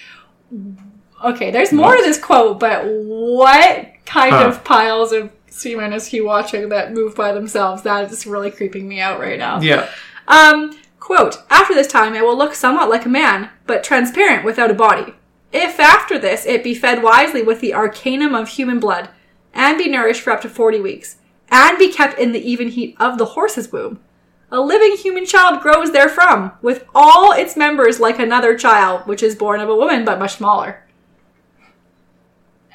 Okay, 1.23 1.49
there's 1.51 1.71
more 1.71 1.87
What? 1.87 1.97
to 1.97 2.03
this 2.03 2.19
quote, 2.19 2.59
but 2.59 2.85
what 2.85 3.87
kind 4.05 4.31
Huh. 4.35 4.47
of 4.47 4.63
piles 4.63 5.11
of 5.11 5.31
semen 5.49 5.93
is 5.93 6.07
he 6.07 6.21
watching 6.21 6.69
that 6.69 6.93
move 6.93 7.15
by 7.15 7.31
themselves? 7.31 7.81
That 7.83 8.11
is 8.11 8.27
really 8.27 8.51
creeping 8.51 8.87
me 8.87 8.99
out 8.99 9.19
right 9.19 9.39
now. 9.39 9.59
Yeah. 9.61 9.87
Um, 10.27 10.77
quote, 10.99 11.37
after 11.49 11.73
this 11.73 11.87
time 11.87 12.13
it 12.15 12.23
will 12.23 12.37
look 12.37 12.53
somewhat 12.53 12.89
like 12.89 13.05
a 13.05 13.09
man, 13.09 13.49
but 13.65 13.83
transparent 13.83 14.43
without 14.43 14.71
a 14.71 14.75
body. 14.75 15.13
If 15.53 15.79
after 15.79 16.19
this 16.19 16.45
it 16.45 16.63
be 16.63 16.75
fed 16.75 17.01
wisely 17.01 17.41
with 17.41 17.61
the 17.61 17.73
arcanum 17.73 18.35
of 18.35 18.49
human 18.49 18.79
blood, 18.79 19.09
and 19.53 19.77
be 19.77 19.87
nourished 19.87 20.21
for 20.21 20.31
up 20.33 20.41
to 20.41 20.49
forty 20.49 20.81
weeks, 20.81 21.15
and 21.49 21.77
be 21.77 21.91
kept 21.91 22.19
in 22.19 22.33
the 22.33 22.49
even 22.51 22.67
heat 22.69 22.95
of 22.99 23.17
the 23.17 23.25
horse's 23.25 23.71
womb, 23.71 23.99
a 24.55 24.61
living 24.61 24.95
human 24.97 25.25
child 25.25 25.61
grows 25.61 25.91
therefrom, 25.91 26.51
with 26.61 26.85
all 26.95 27.31
its 27.31 27.55
members 27.57 27.99
like 27.99 28.17
another 28.19 28.57
child, 28.57 29.05
which 29.07 29.21
is 29.21 29.35
born 29.35 29.59
of 29.59 29.69
a 29.69 29.75
woman 29.75 30.05
but 30.05 30.17
much 30.19 30.35
smaller. 30.37 30.83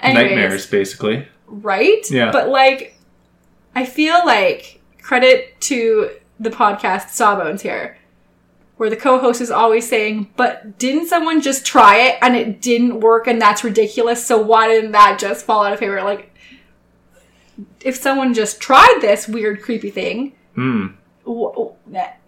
Anyways, 0.00 0.24
Nightmares, 0.30 0.66
basically. 0.66 1.28
right? 1.46 2.04
Yeah. 2.10 2.30
But 2.32 2.48
like, 2.48 2.96
I 3.74 3.84
feel 3.84 4.14
like 4.24 4.80
credit 5.02 5.60
to 5.62 6.10
the 6.38 6.50
podcast 6.50 7.10
Sawbones 7.10 7.62
here, 7.62 7.98
where 8.76 8.88
the 8.88 8.96
co-host 8.96 9.40
is 9.42 9.50
always 9.50 9.86
saying, 9.88 10.30
"But 10.36 10.78
didn't 10.78 11.06
someone 11.06 11.40
just 11.42 11.66
try 11.66 11.96
it 11.98 12.18
and 12.22 12.34
it 12.34 12.62
didn't 12.62 13.00
work, 13.00 13.26
and 13.26 13.40
that's 13.40 13.62
ridiculous? 13.62 14.24
So 14.24 14.40
why 14.40 14.68
didn't 14.68 14.92
that 14.92 15.18
just 15.18 15.44
fall 15.44 15.64
out 15.64 15.72
of 15.74 15.78
favor?" 15.78 16.02
Like, 16.02 16.34
if 17.82 17.94
someone 17.96 18.32
just 18.32 18.58
tried 18.60 18.98
this 19.02 19.28
weird, 19.28 19.62
creepy 19.62 19.90
thing, 19.90 20.32
Hmm. 20.54 20.86
W- 21.34 21.52
oh, 21.56 21.76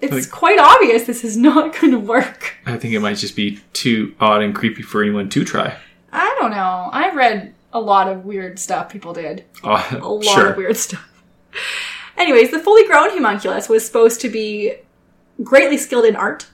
it's 0.01 0.27
quite 0.27 0.59
obvious 0.59 1.05
this 1.05 1.25
is 1.25 1.37
not 1.37 1.73
going 1.81 1.93
to 1.93 1.99
work. 1.99 2.55
I 2.67 2.77
think 2.77 2.95
it 2.95 3.01
might 3.01 3.17
just 3.17 3.37
be 3.37 3.61
too 3.73 4.15
odd 4.21 4.43
and 4.43 4.55
creepy 4.55 4.83
for 4.83 5.03
anyone 5.03 5.29
to 5.31 5.45
try. 5.45 5.77
I 6.13 6.37
don't 6.41 6.51
know. 6.51 6.91
I've 6.93 7.15
read 7.17 7.55
a 7.73 7.81
lot 7.81 8.09
of 8.09 8.25
weird 8.25 8.59
stuff 8.59 8.91
people 8.91 9.13
did. 9.13 9.45
Uh, 9.65 9.83
a 9.93 10.01
Oh, 10.01 10.15
lot 10.15 10.25
sure. 10.35 10.51
of 10.51 10.57
weird 10.57 10.77
stuff. 10.77 11.09
Anyways, 12.17 12.51
the 12.51 12.59
fully 12.59 12.87
grown 12.87 13.11
homunculus 13.11 13.69
was 13.69 13.85
supposed 13.87 14.21
to 14.21 14.29
be 14.29 14.75
greatly 15.43 15.79
skilled 15.79 16.05
in 16.05 16.15
art 16.17 16.47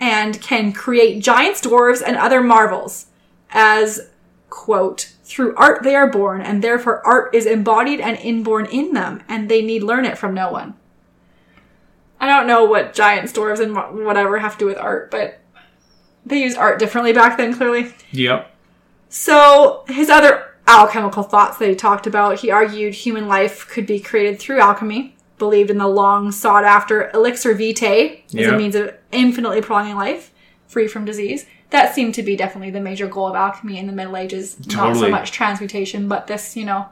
and 0.00 0.40
can 0.40 0.72
create 0.72 1.22
giants, 1.22 1.60
dwarves, 1.60 2.02
and 2.04 2.16
other 2.16 2.40
marvels. 2.42 3.06
As, 3.50 4.10
quote, 4.50 5.12
through 5.22 5.54
art 5.56 5.84
they 5.84 5.94
are 5.94 6.10
born, 6.10 6.40
and 6.40 6.62
therefore 6.62 7.06
art 7.06 7.32
is 7.34 7.46
embodied 7.46 8.00
and 8.00 8.16
inborn 8.18 8.66
in 8.66 8.92
them, 8.92 9.22
and 9.28 9.48
they 9.48 9.62
need 9.62 9.84
learn 9.84 10.04
it 10.04 10.18
from 10.18 10.34
no 10.34 10.50
one. 10.50 10.74
I 12.24 12.38
don't 12.38 12.46
know 12.46 12.64
what 12.64 12.94
giants, 12.94 13.32
dwarves, 13.32 13.60
and 13.60 13.74
whatever 14.04 14.38
have 14.38 14.52
to 14.54 14.58
do 14.58 14.66
with 14.66 14.78
art, 14.78 15.10
but 15.10 15.40
they 16.26 16.42
used 16.42 16.56
art 16.56 16.78
differently 16.78 17.12
back 17.12 17.36
then, 17.36 17.54
clearly. 17.54 17.92
Yep. 18.12 18.50
So, 19.08 19.84
his 19.88 20.08
other 20.10 20.54
alchemical 20.66 21.22
thoughts 21.22 21.58
that 21.58 21.68
he 21.68 21.74
talked 21.74 22.06
about, 22.06 22.40
he 22.40 22.50
argued 22.50 22.94
human 22.94 23.28
life 23.28 23.68
could 23.68 23.86
be 23.86 24.00
created 24.00 24.38
through 24.38 24.60
alchemy, 24.60 25.14
believed 25.38 25.70
in 25.70 25.78
the 25.78 25.86
long 25.88 26.32
sought 26.32 26.64
after 26.64 27.10
elixir 27.12 27.54
vitae 27.54 28.22
as 28.28 28.34
Yeah. 28.34 28.54
a 28.54 28.56
means 28.58 28.74
of 28.74 28.94
infinitely 29.12 29.60
prolonging 29.60 29.96
life, 29.96 30.30
free 30.66 30.88
from 30.88 31.04
disease. 31.04 31.46
That 31.70 31.94
seemed 31.94 32.14
to 32.14 32.22
be 32.22 32.36
definitely 32.36 32.70
the 32.70 32.80
major 32.80 33.06
goal 33.06 33.26
of 33.28 33.34
alchemy 33.34 33.78
in 33.78 33.86
the 33.86 33.92
Middle 33.92 34.16
Ages. 34.16 34.56
Not 34.74 34.96
so 34.96 35.08
much 35.10 35.32
transmutation, 35.32 36.08
but 36.08 36.26
this, 36.26 36.56
you 36.56 36.64
know, 36.64 36.86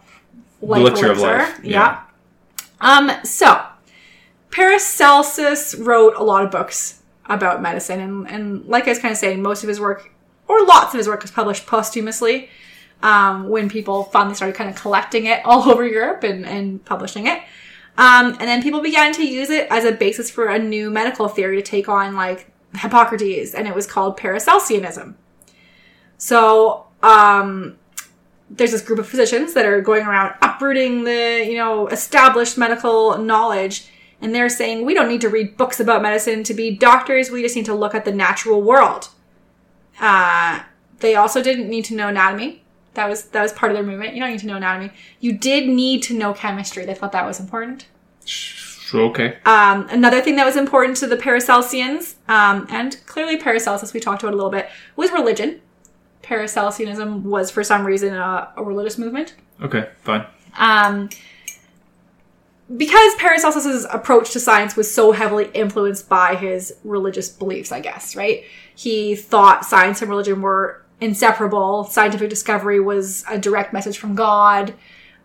life 0.60 0.80
elixir 0.80 1.06
elixir. 1.06 1.26
of 1.30 1.38
life, 1.38 1.60
Yeah. 1.62 1.70
yeah. 1.70 1.98
Um, 2.80 3.10
so, 3.24 3.60
Paracelsus 4.52 5.74
wrote 5.74 6.14
a 6.14 6.22
lot 6.22 6.44
of 6.44 6.50
books 6.50 7.02
about 7.26 7.62
medicine, 7.62 8.00
and, 8.00 8.28
and 8.28 8.64
like 8.66 8.86
I 8.86 8.90
was 8.90 8.98
kind 8.98 9.10
of 9.10 9.18
saying, 9.18 9.42
most 9.42 9.62
of 9.62 9.68
his 9.68 9.80
work, 9.80 10.12
or 10.46 10.64
lots 10.64 10.94
of 10.94 10.98
his 10.98 11.08
work, 11.08 11.22
was 11.22 11.30
published 11.30 11.66
posthumously 11.66 12.48
um, 13.02 13.48
when 13.48 13.68
people 13.68 14.04
finally 14.04 14.34
started 14.34 14.54
kind 14.54 14.70
of 14.70 14.76
collecting 14.76 15.26
it 15.26 15.44
all 15.44 15.62
over 15.70 15.86
Europe 15.86 16.22
and, 16.22 16.46
and 16.46 16.84
publishing 16.84 17.26
it. 17.26 17.42
Um, 17.98 18.28
and 18.32 18.42
then 18.42 18.62
people 18.62 18.80
began 18.80 19.12
to 19.14 19.26
use 19.26 19.50
it 19.50 19.66
as 19.70 19.84
a 19.84 19.92
basis 19.92 20.30
for 20.30 20.46
a 20.46 20.58
new 20.58 20.90
medical 20.90 21.28
theory 21.28 21.56
to 21.56 21.62
take 21.62 21.88
on 21.88 22.14
like 22.14 22.50
Hippocrates, 22.74 23.54
and 23.54 23.66
it 23.66 23.74
was 23.74 23.86
called 23.86 24.18
Paracelsianism. 24.18 25.14
So, 26.16 26.86
um, 27.02 27.78
there's 28.48 28.70
this 28.70 28.82
group 28.82 28.98
of 28.98 29.08
physicians 29.08 29.54
that 29.54 29.64
are 29.64 29.80
going 29.80 30.06
around 30.06 30.34
uprooting 30.42 31.04
the, 31.04 31.44
you 31.46 31.56
know, 31.56 31.88
established 31.88 32.58
medical 32.58 33.16
knowledge. 33.18 33.86
And 34.22 34.34
they're 34.34 34.48
saying, 34.48 34.86
we 34.86 34.94
don't 34.94 35.08
need 35.08 35.20
to 35.22 35.28
read 35.28 35.56
books 35.56 35.80
about 35.80 36.00
medicine 36.00 36.44
to 36.44 36.54
be 36.54 36.74
doctors. 36.74 37.30
We 37.30 37.42
just 37.42 37.56
need 37.56 37.66
to 37.66 37.74
look 37.74 37.94
at 37.94 38.04
the 38.04 38.12
natural 38.12 38.62
world. 38.62 39.08
Uh, 40.00 40.62
they 41.00 41.16
also 41.16 41.42
didn't 41.42 41.68
need 41.68 41.84
to 41.86 41.94
know 41.94 42.08
anatomy. 42.08 42.62
That 42.94 43.08
was, 43.08 43.24
that 43.24 43.42
was 43.42 43.52
part 43.52 43.72
of 43.72 43.76
their 43.76 43.84
movement. 43.84 44.14
You 44.14 44.20
don't 44.20 44.30
need 44.30 44.40
to 44.40 44.46
know 44.46 44.56
anatomy. 44.56 44.92
You 45.20 45.36
did 45.36 45.68
need 45.68 46.02
to 46.04 46.14
know 46.14 46.32
chemistry. 46.32 46.84
They 46.84 46.94
thought 46.94 47.12
that 47.12 47.26
was 47.26 47.40
important. 47.40 47.86
Okay. 48.94 49.38
Um, 49.44 49.88
another 49.88 50.20
thing 50.20 50.36
that 50.36 50.44
was 50.44 50.56
important 50.56 50.98
to 50.98 51.06
the 51.06 51.16
Paracelsians, 51.16 52.14
um, 52.28 52.66
and 52.70 53.04
clearly 53.06 53.38
Paracelsus, 53.38 53.92
we 53.92 54.00
talked 54.00 54.22
about 54.22 54.34
a 54.34 54.36
little 54.36 54.50
bit, 54.50 54.68
was 54.96 55.10
religion. 55.10 55.60
Paracelsianism 56.22 57.22
was, 57.22 57.50
for 57.50 57.64
some 57.64 57.84
reason, 57.84 58.14
a, 58.14 58.52
a 58.56 58.62
religious 58.62 58.98
movement. 58.98 59.34
Okay. 59.62 59.88
Fine. 60.04 60.26
Um, 60.58 61.08
because 62.76 63.14
Paracelsus's 63.16 63.86
approach 63.90 64.30
to 64.32 64.40
science 64.40 64.76
was 64.76 64.92
so 64.92 65.12
heavily 65.12 65.50
influenced 65.54 66.08
by 66.08 66.34
his 66.36 66.74
religious 66.84 67.28
beliefs, 67.28 67.72
I 67.72 67.80
guess, 67.80 68.16
right? 68.16 68.44
He 68.74 69.14
thought 69.16 69.64
science 69.64 70.00
and 70.00 70.10
religion 70.10 70.42
were 70.42 70.82
inseparable. 71.00 71.84
Scientific 71.84 72.30
discovery 72.30 72.80
was 72.80 73.24
a 73.28 73.38
direct 73.38 73.72
message 73.72 73.98
from 73.98 74.14
God. 74.14 74.74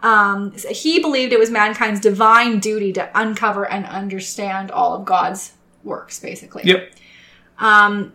Um, 0.02 0.54
he 0.70 1.00
believed 1.00 1.34
it 1.34 1.40
was 1.40 1.50
mankind's 1.50 2.00
divine 2.00 2.60
duty 2.60 2.94
to 2.94 3.10
uncover 3.20 3.70
and 3.70 3.86
understand 3.86 4.72
all 4.72 4.96
of 4.96 5.06
God's 5.06 5.54
works, 5.84 6.20
basically. 6.20 6.64
Yep. 6.66 6.94
Um, 7.60 8.14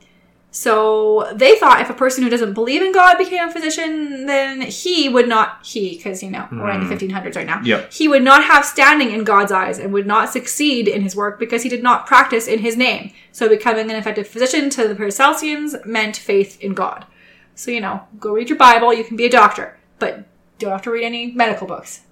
So 0.54 1.32
they 1.34 1.56
thought 1.56 1.80
if 1.80 1.88
a 1.88 1.94
person 1.94 2.22
who 2.22 2.28
doesn't 2.28 2.52
believe 2.52 2.82
in 2.82 2.92
God 2.92 3.16
became 3.16 3.48
a 3.48 3.50
physician, 3.50 4.26
then 4.26 4.60
he 4.60 5.08
would 5.08 5.26
not, 5.26 5.64
he, 5.64 5.96
because, 5.96 6.22
you 6.22 6.30
know, 6.30 6.46
we're 6.52 6.70
in 6.70 6.86
the 6.86 6.94
1500s 6.94 7.36
right 7.36 7.46
now, 7.46 7.62
Yep. 7.64 7.90
he 7.90 8.06
would 8.06 8.22
not 8.22 8.44
have 8.44 8.62
standing 8.66 9.12
in 9.12 9.24
God's 9.24 9.50
eyes 9.50 9.78
and 9.78 9.94
would 9.94 10.06
not 10.06 10.28
succeed 10.28 10.88
in 10.88 11.00
his 11.00 11.16
work 11.16 11.38
because 11.38 11.62
he 11.62 11.70
did 11.70 11.82
not 11.82 12.06
practice 12.06 12.46
in 12.46 12.58
his 12.58 12.76
name. 12.76 13.12
So 13.32 13.48
becoming 13.48 13.90
an 13.90 13.96
effective 13.96 14.28
physician 14.28 14.68
to 14.70 14.86
the 14.86 14.94
Paracelsians 14.94 15.86
meant 15.86 16.16
faith 16.18 16.60
in 16.60 16.74
God. 16.74 17.06
So, 17.54 17.70
you 17.70 17.80
know, 17.80 18.02
go 18.20 18.32
read 18.32 18.50
your 18.50 18.58
Bible, 18.58 18.92
you 18.92 19.04
can 19.04 19.16
be 19.16 19.24
a 19.24 19.30
doctor, 19.30 19.78
but 19.98 20.24
don't 20.58 20.70
have 20.72 20.82
to 20.82 20.90
read 20.90 21.04
any 21.04 21.32
medical 21.32 21.66
books. 21.66 22.02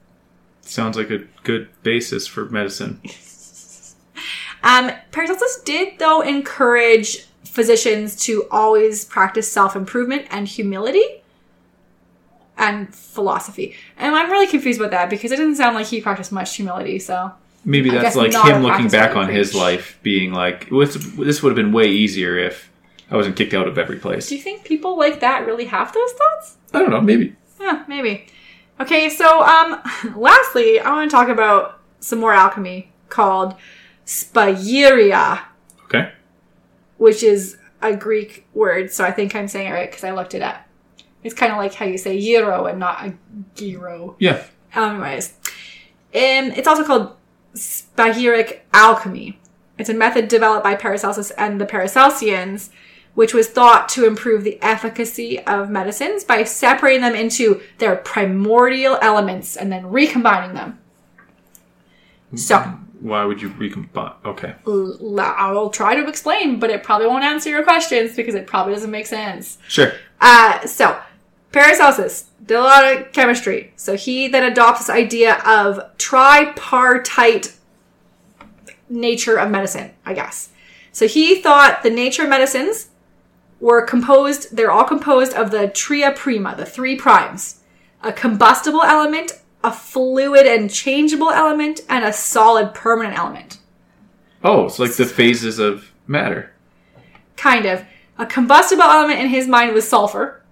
Sounds 0.62 0.96
like 0.96 1.10
a 1.10 1.24
good 1.44 1.68
basis 1.82 2.26
for 2.26 2.46
medicine. 2.46 3.02
Um, 4.62 4.90
Paracelsus 5.10 5.62
did, 5.64 5.98
though, 5.98 6.20
encourage 6.20 7.26
physicians 7.50 8.16
to 8.24 8.46
always 8.50 9.04
practice 9.04 9.50
self 9.50 9.76
improvement 9.76 10.26
and 10.30 10.46
humility 10.46 11.22
and 12.56 12.94
philosophy. 12.94 13.74
And 13.96 14.14
I'm 14.14 14.30
really 14.30 14.46
confused 14.46 14.80
about 14.80 14.92
that 14.92 15.10
because 15.10 15.32
it 15.32 15.36
doesn't 15.36 15.56
sound 15.56 15.74
like 15.74 15.86
he 15.86 16.00
practiced 16.00 16.30
much 16.30 16.56
humility. 16.56 16.98
So 16.98 17.32
Maybe 17.64 17.90
that's 17.90 18.16
like 18.16 18.32
him 18.32 18.62
looking 18.62 18.88
back 18.88 19.16
on 19.16 19.28
his 19.28 19.54
life, 19.54 19.98
being 20.02 20.32
like, 20.32 20.70
"This 20.70 21.42
would 21.42 21.50
have 21.50 21.56
been 21.56 21.72
way 21.72 21.88
easier 21.88 22.38
if 22.38 22.70
I 23.10 23.16
wasn't 23.16 23.36
kicked 23.36 23.52
out 23.52 23.68
of 23.68 23.76
every 23.76 23.98
place." 23.98 24.28
do 24.28 24.36
you 24.36 24.42
think 24.42 24.64
people 24.64 24.96
like 24.96 25.20
that 25.20 25.44
really 25.46 25.66
have 25.66 25.92
those 25.92 26.12
thoughts? 26.12 26.56
I 26.72 26.78
don't 26.78 26.90
know. 26.90 27.00
Maybe. 27.00 27.36
Yeah, 27.60 27.84
maybe. 27.86 28.26
Okay, 28.80 29.10
so 29.10 29.42
um, 29.42 29.80
lastly, 30.16 30.80
I 30.80 30.90
want 30.90 31.10
to 31.10 31.14
talk 31.14 31.28
about 31.28 31.80
some 32.00 32.18
more 32.18 32.32
alchemy 32.32 32.90
called 33.10 33.54
spagyria. 34.06 35.40
Which 37.00 37.22
is 37.22 37.56
a 37.80 37.96
Greek 37.96 38.46
word, 38.52 38.92
so 38.92 39.04
I 39.04 39.10
think 39.10 39.34
I'm 39.34 39.48
saying 39.48 39.68
it 39.68 39.72
right 39.72 39.90
because 39.90 40.04
I 40.04 40.10
looked 40.10 40.34
it 40.34 40.42
up. 40.42 40.66
It's 41.22 41.34
kind 41.34 41.50
of 41.50 41.56
like 41.56 41.72
how 41.72 41.86
you 41.86 41.96
say 41.96 42.20
gyro 42.20 42.66
and 42.66 42.78
not 42.78 43.06
a 43.06 43.14
gyro. 43.54 44.16
Yeah. 44.18 44.44
Anyways, 44.74 45.30
um, 46.14 46.52
it's 46.52 46.68
also 46.68 46.84
called 46.84 47.16
spagyric 47.54 48.60
alchemy. 48.74 49.38
It's 49.78 49.88
a 49.88 49.94
method 49.94 50.28
developed 50.28 50.62
by 50.62 50.74
Paracelsus 50.74 51.30
and 51.32 51.58
the 51.58 51.64
Paracelsians, 51.64 52.68
which 53.14 53.32
was 53.32 53.48
thought 53.48 53.88
to 53.90 54.06
improve 54.06 54.44
the 54.44 54.60
efficacy 54.62 55.40
of 55.46 55.70
medicines 55.70 56.22
by 56.22 56.44
separating 56.44 57.00
them 57.00 57.14
into 57.14 57.62
their 57.78 57.96
primordial 57.96 58.98
elements 59.00 59.56
and 59.56 59.72
then 59.72 59.86
recombining 59.86 60.54
them. 60.54 60.78
So, 62.34 62.78
Why 63.00 63.24
would 63.24 63.40
you 63.40 63.48
recombine? 63.48 64.12
Okay. 64.24 64.54
I 64.66 65.50
will 65.52 65.70
try 65.70 65.94
to 65.94 66.06
explain, 66.06 66.58
but 66.58 66.70
it 66.70 66.82
probably 66.82 67.06
won't 67.06 67.24
answer 67.24 67.48
your 67.48 67.62
questions 67.62 68.14
because 68.14 68.34
it 68.34 68.46
probably 68.46 68.74
doesn't 68.74 68.90
make 68.90 69.06
sense. 69.06 69.58
Sure. 69.68 69.92
Uh, 70.20 70.66
so, 70.66 71.00
Paracelsus 71.52 72.26
did 72.44 72.56
a 72.56 72.60
lot 72.60 72.84
of 72.84 73.12
chemistry. 73.12 73.72
So 73.76 73.96
he 73.96 74.28
then 74.28 74.44
adopts 74.44 74.80
this 74.80 74.90
idea 74.90 75.38
of 75.46 75.96
tripartite 75.96 77.56
nature 78.88 79.36
of 79.36 79.50
medicine, 79.50 79.92
I 80.04 80.14
guess. 80.14 80.50
So 80.92 81.06
he 81.06 81.40
thought 81.40 81.82
the 81.82 81.90
nature 81.90 82.24
of 82.24 82.28
medicines 82.28 82.88
were 83.60 83.84
composed, 83.84 84.56
they're 84.56 84.70
all 84.70 84.84
composed 84.84 85.34
of 85.34 85.50
the 85.50 85.68
tria 85.68 86.12
prima, 86.12 86.54
the 86.56 86.66
three 86.66 86.96
primes. 86.96 87.60
A 88.02 88.12
combustible 88.12 88.82
element, 88.82 89.39
a 89.62 89.72
fluid 89.72 90.46
and 90.46 90.70
changeable 90.70 91.30
element, 91.30 91.80
and 91.88 92.04
a 92.04 92.12
solid 92.12 92.74
permanent 92.74 93.18
element. 93.18 93.58
Oh, 94.42 94.66
it's 94.66 94.78
like 94.78 94.94
the 94.94 95.04
phases 95.04 95.58
of 95.58 95.90
matter. 96.06 96.52
Kind 97.36 97.66
of. 97.66 97.84
A 98.18 98.26
combustible 98.26 98.82
element 98.82 99.20
in 99.20 99.28
his 99.28 99.46
mind 99.46 99.72
was 99.74 99.88
sulfur. 99.88 100.42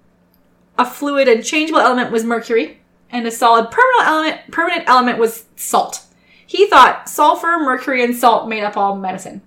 A 0.79 0.87
fluid 0.87 1.29
and 1.29 1.45
changeable 1.45 1.81
element 1.81 2.11
was 2.11 2.25
mercury. 2.25 2.81
And 3.11 3.27
a 3.27 3.31
solid 3.31 3.71
permanent 3.71 4.07
element, 4.07 4.51
permanent 4.51 4.89
element 4.89 5.19
was 5.19 5.45
salt. 5.57 6.03
He 6.47 6.67
thought 6.67 7.09
sulfur, 7.09 7.59
mercury, 7.59 8.05
and 8.05 8.15
salt 8.15 8.49
made 8.49 8.63
up 8.63 8.77
all 8.77 8.97
medicine. 8.97 9.43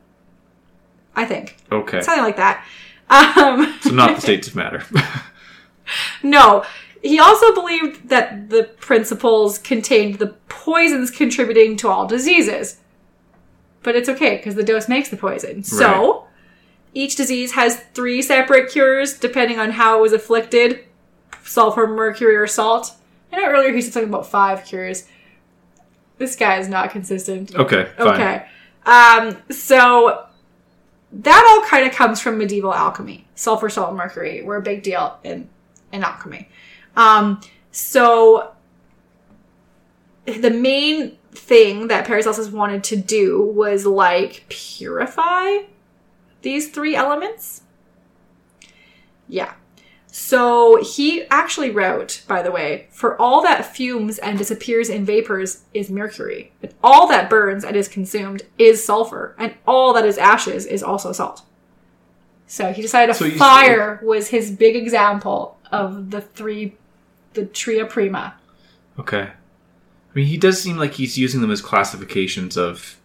I 1.15 1.25
think. 1.25 1.57
Okay. 1.71 2.01
Something 2.01 2.23
like 2.23 2.37
that. 2.37 2.65
Um, 3.09 3.77
So 3.81 3.91
not 3.91 4.15
the 4.15 4.21
states 4.21 4.47
of 4.47 4.55
matter. 4.55 4.83
no. 6.23 6.63
He 7.01 7.19
also 7.19 7.53
believed 7.53 8.09
that 8.09 8.49
the 8.49 8.63
principles 8.79 9.57
contained 9.57 10.15
the 10.15 10.27
poisons 10.49 11.09
contributing 11.09 11.75
to 11.77 11.89
all 11.89 12.07
diseases. 12.07 12.77
But 13.83 13.95
it's 13.95 14.07
okay 14.09 14.37
because 14.37 14.53
the 14.55 14.63
dose 14.63 14.87
makes 14.87 15.09
the 15.09 15.17
poison. 15.17 15.63
So, 15.63 16.27
each 16.93 17.15
disease 17.15 17.53
has 17.53 17.79
three 17.93 18.21
separate 18.21 18.71
cures 18.71 19.17
depending 19.17 19.59
on 19.59 19.71
how 19.71 19.97
it 19.97 20.01
was 20.01 20.13
afflicted 20.13 20.85
sulfur, 21.43 21.87
mercury, 21.87 22.35
or 22.35 22.47
salt. 22.47 22.93
I 23.31 23.37
know 23.37 23.47
earlier 23.47 23.73
he 23.73 23.81
said 23.81 23.93
something 23.93 24.09
about 24.09 24.27
five 24.27 24.65
cures. 24.65 25.07
This 26.17 26.35
guy 26.35 26.59
is 26.59 26.67
not 26.67 26.91
consistent. 26.91 27.55
okay. 27.55 27.89
Fine. 27.97 28.07
Okay. 28.07 28.45
Um, 28.85 29.37
so 29.51 30.27
that 31.11 31.45
all 31.45 31.67
kind 31.67 31.87
of 31.87 31.93
comes 31.93 32.21
from 32.21 32.37
medieval 32.37 32.73
alchemy. 32.73 33.27
Sulfur, 33.35 33.69
salt, 33.69 33.89
and 33.89 33.97
mercury 33.97 34.43
were 34.43 34.57
a 34.57 34.61
big 34.61 34.83
deal 34.83 35.17
in, 35.23 35.49
in 35.91 36.03
alchemy. 36.03 36.47
Um, 37.01 37.41
so 37.71 38.53
the 40.25 40.51
main 40.51 41.17
thing 41.31 41.87
that 41.87 42.05
Paracelsus 42.05 42.51
wanted 42.51 42.83
to 42.85 42.95
do 42.95 43.41
was 43.41 43.85
like 43.85 44.45
purify 44.49 45.63
these 46.41 46.69
three 46.69 46.95
elements. 46.95 47.63
Yeah. 49.27 49.53
So 50.13 50.83
he 50.83 51.23
actually 51.29 51.69
wrote, 51.69 52.23
by 52.27 52.41
the 52.41 52.51
way, 52.51 52.87
for 52.91 53.19
all 53.19 53.41
that 53.43 53.65
fumes 53.65 54.19
and 54.19 54.37
disappears 54.37 54.89
in 54.89 55.05
vapors 55.05 55.63
is 55.73 55.89
mercury, 55.89 56.51
and 56.61 56.73
all 56.83 57.07
that 57.07 57.29
burns 57.29 57.63
and 57.63 57.77
is 57.77 57.87
consumed 57.87 58.41
is 58.57 58.83
sulfur, 58.83 59.35
and 59.39 59.53
all 59.65 59.93
that 59.93 60.05
is 60.05 60.17
ashes 60.17 60.65
is 60.65 60.83
also 60.83 61.13
salt. 61.13 61.43
So 62.45 62.73
he 62.73 62.81
decided 62.81 63.15
So 63.15 63.29
fire 63.29 64.01
was 64.03 64.27
his 64.27 64.51
big 64.51 64.75
example 64.75 65.57
of 65.71 66.11
the 66.11 66.19
three, 66.19 66.75
the 67.33 67.45
tria 67.45 67.85
prima. 67.85 68.35
Okay. 68.99 69.21
I 69.21 70.13
mean, 70.13 70.27
he 70.27 70.37
does 70.37 70.61
seem 70.61 70.77
like 70.77 70.93
he's 70.93 71.17
using 71.17 71.41
them 71.41 71.51
as 71.51 71.61
classifications 71.61 72.57
of 72.57 72.99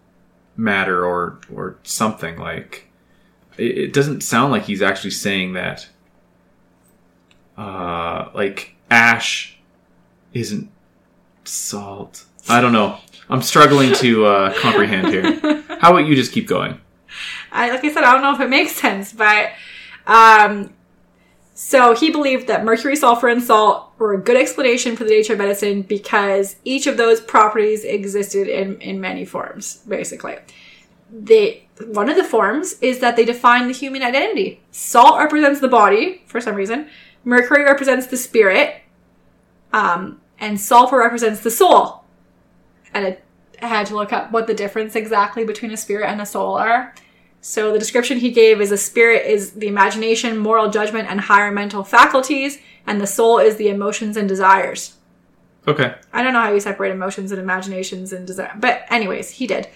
matter 0.57 1.05
or 1.05 1.39
or 1.53 1.77
something. 1.83 2.37
Like, 2.37 2.91
it, 3.57 3.79
it 3.79 3.93
doesn't 3.93 4.23
sound 4.23 4.53
like 4.53 4.65
he's 4.65 4.83
actually 4.83 5.11
saying 5.11 5.53
that. 5.53 5.89
Uh, 7.57 8.29
like 8.35 8.75
ash 8.91 9.59
isn't 10.35 10.71
salt. 11.45 12.25
I 12.49 12.61
don't 12.61 12.73
know. 12.73 12.99
I'm 13.29 13.43
struggling 13.43 13.93
to 13.95 14.27
uh, 14.27 14.55
comprehend 14.61 15.09
here. 15.09 15.63
How 15.81 15.91
about 15.91 16.07
you 16.07 16.15
just 16.15 16.33
keep 16.33 16.47
going? 16.47 16.81
I 17.51 17.71
like 17.71 17.85
I 17.85 17.93
said, 17.93 18.05
I 18.05 18.13
don't 18.13 18.23
know 18.23 18.35
if 18.35 18.41
it 18.41 18.51
makes 18.51 18.73
sense, 18.73 19.13
but 19.13 19.51
um, 20.07 20.73
so 21.59 21.95
he 21.95 22.11
believed 22.11 22.49
that 22.49 22.67
mercury, 22.67 22.97
sulfur, 22.97 23.29
and 23.29 23.43
salt 23.43 23.91
were 23.97 24.13
a 24.13 24.21
good 24.21 24.37
explanation 24.37 24.95
for 24.95 25.05
the 25.05 25.11
nature 25.11 25.33
of 25.33 25.39
medicine 25.39 25.81
because 25.81 26.57
each 26.65 26.87
of 26.87 26.99
those 26.99 27.19
properties 27.19 27.83
existed 27.83 28.47
in 28.47 28.79
in 28.83 29.01
many 29.01 29.25
forms. 29.25 29.77
Basically, 29.89 30.37
they 31.11 31.67
one 31.87 32.11
of 32.11 32.17
the 32.17 32.25
forms 32.25 32.75
is 32.83 32.99
that 32.99 33.17
they 33.17 33.25
define 33.25 33.69
the 33.69 33.73
human 33.73 34.03
identity. 34.03 34.61
Salt 34.71 35.19
represents 35.19 35.61
the 35.61 35.69
body 35.69 36.23
for 36.27 36.43
some 36.43 36.55
reason. 36.55 36.91
Mercury 37.25 37.65
represents 37.65 38.07
the 38.07 38.19
spirit, 38.19 38.83
um, 39.73 40.21
and 40.39 40.61
sulfur 40.61 40.99
represents 40.99 41.41
the 41.41 41.51
soul. 41.51 42.05
And 42.93 43.07
it 43.07 43.25
I 43.63 43.67
had 43.69 43.87
to 43.87 43.95
look 43.95 44.13
up 44.13 44.31
what 44.31 44.47
the 44.47 44.53
difference 44.53 44.95
exactly 44.95 45.43
between 45.43 45.71
a 45.71 45.77
spirit 45.79 46.11
and 46.11 46.21
a 46.21 46.27
soul 46.27 46.57
are. 46.57 46.95
So 47.49 47.73
the 47.73 47.79
description 47.79 48.19
he 48.19 48.33
gave 48.33 48.61
is 48.61 48.73
a 48.73 48.77
spirit 48.77 49.25
is 49.25 49.53
the 49.53 49.69
imagination, 49.69 50.37
moral 50.37 50.69
judgment, 50.69 51.09
and 51.09 51.21
higher 51.21 51.53
mental 51.53 51.85
faculties, 51.85 52.59
and 52.89 53.01
the 53.01 53.07
soul 53.07 53.39
is 53.39 53.55
the 53.55 53.69
emotions 53.69 54.17
and 54.17 54.29
desires. 54.29 54.97
Okay. 55.69 55.95
I 56.13 56.25
don't 56.25 56.33
know 56.33 56.41
how 56.41 56.53
you 56.53 56.59
separate 56.59 56.91
emotions 56.91 57.31
and 57.31 57.41
imaginations 57.41 58.13
and 58.13 58.27
desire, 58.27 58.53
but 58.59 58.83
anyways, 58.91 59.31
he 59.31 59.47
did. 59.47 59.69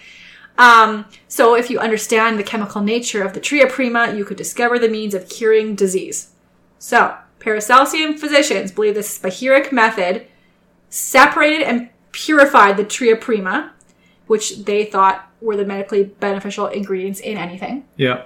Um, 0.58 1.04
so 1.28 1.54
if 1.54 1.70
you 1.70 1.78
understand 1.78 2.40
the 2.40 2.42
chemical 2.42 2.80
nature 2.80 3.22
of 3.22 3.34
the 3.34 3.40
tria 3.40 3.68
prima, 3.68 4.14
you 4.16 4.24
could 4.24 4.36
discover 4.36 4.76
the 4.76 4.88
means 4.88 5.14
of 5.14 5.28
curing 5.28 5.76
disease. 5.76 6.30
So 6.80 7.16
Paracelsian 7.38 8.18
physicians 8.18 8.72
believe 8.72 8.96
this 8.96 9.16
spagyric 9.16 9.70
method 9.70 10.26
separated 10.88 11.62
and 11.62 11.90
purified 12.10 12.76
the 12.76 12.84
tria 12.84 13.14
prima, 13.14 13.74
which 14.26 14.64
they 14.64 14.86
thought 14.86 15.29
were 15.40 15.56
the 15.56 15.64
medically 15.64 16.04
beneficial 16.04 16.66
ingredients 16.66 17.20
in 17.20 17.36
anything. 17.36 17.84
Yeah. 17.96 18.24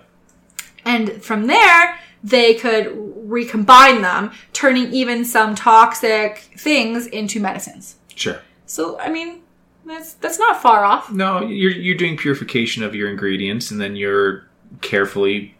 And 0.85 1.23
from 1.23 1.47
there, 1.47 1.99
they 2.23 2.55
could 2.55 2.93
recombine 3.29 4.03
them, 4.03 4.33
turning 4.53 4.93
even 4.93 5.25
some 5.25 5.55
toxic 5.55 6.39
things 6.57 7.07
into 7.07 7.41
medicines. 7.41 7.97
Sure. 8.15 8.41
So, 8.67 8.99
I 8.99 9.11
mean, 9.11 9.43
that's 9.87 10.15
that's 10.15 10.39
not 10.39 10.63
far 10.63 10.85
off. 10.85 11.11
No, 11.11 11.43
you're 11.43 11.71
you're 11.71 11.97
doing 11.97 12.17
purification 12.17 12.83
of 12.83 12.95
your 12.95 13.11
ingredients, 13.11 13.71
and 13.71 13.81
then 13.81 13.97
you're 13.97 14.47
carefully 14.81 15.55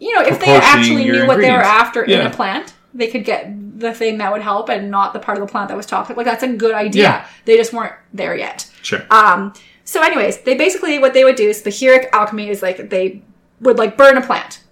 you 0.00 0.14
know, 0.14 0.22
if 0.22 0.40
they 0.40 0.56
actually 0.56 1.04
knew 1.04 1.26
what 1.26 1.40
they 1.40 1.50
were 1.50 1.58
after 1.58 2.02
in 2.02 2.26
a 2.26 2.30
plant, 2.30 2.72
they 2.94 3.06
could 3.06 3.24
get 3.24 3.78
the 3.78 3.92
thing 3.92 4.18
that 4.18 4.32
would 4.32 4.42
help 4.42 4.68
and 4.68 4.90
not 4.90 5.12
the 5.12 5.18
part 5.18 5.38
of 5.38 5.46
the 5.46 5.50
plant 5.50 5.68
that 5.68 5.76
was 5.76 5.86
toxic. 5.86 6.16
Like 6.16 6.26
that's 6.26 6.42
a 6.42 6.48
good 6.48 6.74
idea. 6.74 7.02
Yeah. 7.02 7.28
They 7.44 7.56
just 7.56 7.72
weren't 7.72 7.94
there 8.12 8.34
yet. 8.34 8.68
Sure. 8.82 9.02
Um, 9.10 9.52
so 9.84 10.02
anyways, 10.02 10.42
they 10.42 10.56
basically 10.56 10.98
what 10.98 11.14
they 11.14 11.24
would 11.24 11.36
do 11.36 11.48
is 11.48 11.62
spagyric 11.62 12.10
alchemy 12.12 12.48
is 12.48 12.62
like 12.62 12.90
they 12.90 13.22
would 13.60 13.78
like 13.78 13.96
burn 13.96 14.16
a 14.16 14.24
plant. 14.24 14.62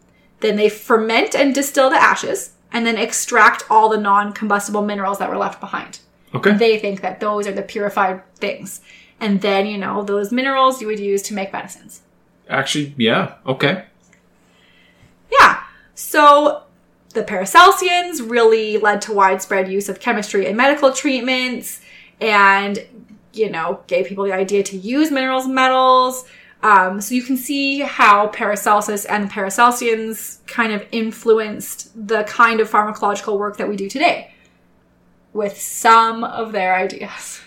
Then 0.40 0.56
they 0.56 0.68
ferment 0.68 1.34
and 1.34 1.54
distill 1.54 1.90
the 1.90 1.96
ashes 1.96 2.54
and 2.72 2.86
then 2.86 2.96
extract 2.96 3.64
all 3.70 3.88
the 3.88 3.98
non-combustible 3.98 4.82
minerals 4.82 5.18
that 5.18 5.30
were 5.30 5.36
left 5.36 5.61
behind. 5.61 6.00
Okay. 6.34 6.56
They 6.56 6.78
think 6.78 7.00
that 7.00 7.20
those 7.20 7.46
are 7.46 7.52
the 7.52 7.62
purified 7.62 8.22
things. 8.36 8.80
And 9.20 9.40
then, 9.40 9.66
you 9.66 9.78
know, 9.78 10.04
those 10.04 10.30
minerals 10.30 10.80
you 10.80 10.86
would 10.86 11.00
use 11.00 11.22
to 11.22 11.34
make 11.34 11.52
medicines. 11.52 12.02
Actually, 12.48 12.94
yeah. 12.96 13.34
Okay. 13.46 13.84
Yeah. 15.32 15.62
So 15.94 16.62
the 17.14 17.24
Paracelsians 17.24 18.30
really 18.30 18.76
led 18.76 19.02
to 19.02 19.12
widespread 19.12 19.70
use 19.70 19.88
of 19.88 19.98
chemistry 19.98 20.46
in 20.46 20.56
medical 20.56 20.92
treatments 20.92 21.80
and, 22.20 22.78
you 23.39 23.49
know, 23.51 23.80
gave 23.86 24.07
people 24.07 24.24
the 24.24 24.32
idea 24.32 24.62
to 24.64 24.76
use 24.76 25.11
minerals 25.11 25.47
and 25.47 25.55
metals. 25.55 26.24
Um, 26.62 27.01
so 27.01 27.14
you 27.14 27.22
can 27.22 27.36
see 27.36 27.80
how 27.80 28.28
Paracelsus 28.28 29.05
and 29.05 29.24
the 29.24 29.28
Paracelsians 29.32 30.45
kind 30.49 30.72
of 30.72 30.84
influenced 30.91 31.93
the 32.09 32.24
kind 32.24 32.59
of 32.61 32.68
pharmacological 32.68 33.39
work 33.39 33.57
that 33.59 33.68
we 33.68 33.76
do 33.76 33.89
today 33.89 34.32
with 35.32 35.61
some 35.61 36.24
of 36.24 36.51
their 36.53 36.74
ideas. 36.74 37.41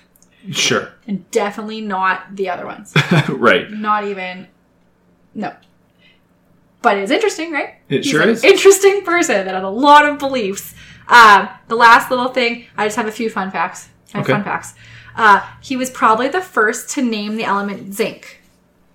Sure. 0.51 0.93
And 1.07 1.29
definitely 1.31 1.81
not 1.81 2.35
the 2.35 2.49
other 2.49 2.65
ones. 2.65 2.93
right. 3.29 3.69
Not 3.69 4.05
even, 4.05 4.47
no. 5.35 5.53
But 6.81 6.97
it's 6.97 7.11
interesting, 7.11 7.51
right? 7.51 7.75
It 7.89 8.03
He's 8.03 8.07
sure 8.11 8.23
is. 8.23 8.43
Interesting 8.43 9.03
person 9.03 9.45
that 9.45 9.53
had 9.53 9.63
a 9.63 9.69
lot 9.69 10.05
of 10.07 10.17
beliefs. 10.19 10.73
Um, 11.09 11.49
the 11.67 11.75
last 11.75 12.09
little 12.09 12.29
thing, 12.29 12.65
I 12.77 12.85
just 12.87 12.95
have 12.95 13.07
a 13.07 13.11
few 13.11 13.29
fun 13.29 13.51
facts. 13.51 13.89
I 14.13 14.17
have 14.17 14.25
Okay. 14.25 14.33
fun 14.33 14.43
facts. 14.43 14.73
Uh, 15.15 15.45
he 15.61 15.75
was 15.75 15.89
probably 15.89 16.27
the 16.27 16.41
first 16.41 16.89
to 16.91 17.01
name 17.01 17.35
the 17.37 17.43
element 17.43 17.93
zinc 17.93 18.41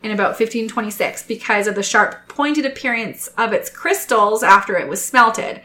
in 0.02 0.10
about 0.10 0.30
1526 0.38 1.24
because 1.24 1.66
of 1.66 1.74
the 1.74 1.82
sharp, 1.82 2.28
pointed 2.28 2.64
appearance 2.64 3.28
of 3.38 3.52
its 3.52 3.68
crystals 3.70 4.42
after 4.42 4.76
it 4.76 4.88
was 4.88 5.04
smelted. 5.04 5.60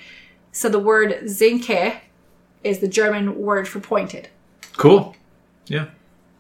So 0.52 0.68
the 0.70 0.80
word 0.80 1.12
zinke 1.26 2.00
is 2.64 2.80
the 2.80 2.88
German 2.88 3.40
word 3.42 3.68
for 3.68 3.80
pointed. 3.80 4.30
Cool. 4.78 5.16
Yeah. 5.68 5.88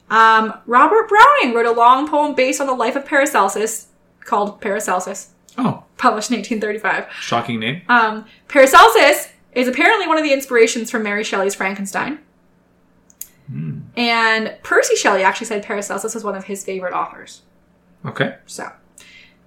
Um, 0.09 0.53
Robert 0.65 1.07
Browning 1.07 1.53
wrote 1.55 1.65
a 1.65 1.71
long 1.71 2.07
poem 2.07 2.35
based 2.35 2.59
on 2.59 2.67
the 2.67 2.73
life 2.73 2.95
of 2.95 3.05
Paracelsus 3.05 3.87
called 4.25 4.59
Paracelsus, 4.61 5.29
Oh, 5.57 5.83
published 5.97 6.31
in 6.31 6.37
1835. 6.37 7.07
shocking 7.21 7.59
name. 7.59 7.81
Um, 7.87 8.25
Paracelsus 8.47 9.29
is 9.53 9.67
apparently 9.67 10.07
one 10.07 10.17
of 10.17 10.23
the 10.23 10.33
inspirations 10.33 10.89
for 10.91 10.99
Mary 10.99 11.23
Shelley's 11.23 11.55
Frankenstein. 11.55 12.19
And 13.95 14.55
Percy 14.63 14.95
Shelley 14.95 15.23
actually 15.23 15.47
said 15.47 15.63
Paracelsus 15.63 16.13
was 16.13 16.23
one 16.23 16.35
of 16.35 16.45
his 16.45 16.63
favorite 16.63 16.93
authors. 16.93 17.41
Okay. 18.05 18.37
So, 18.45 18.71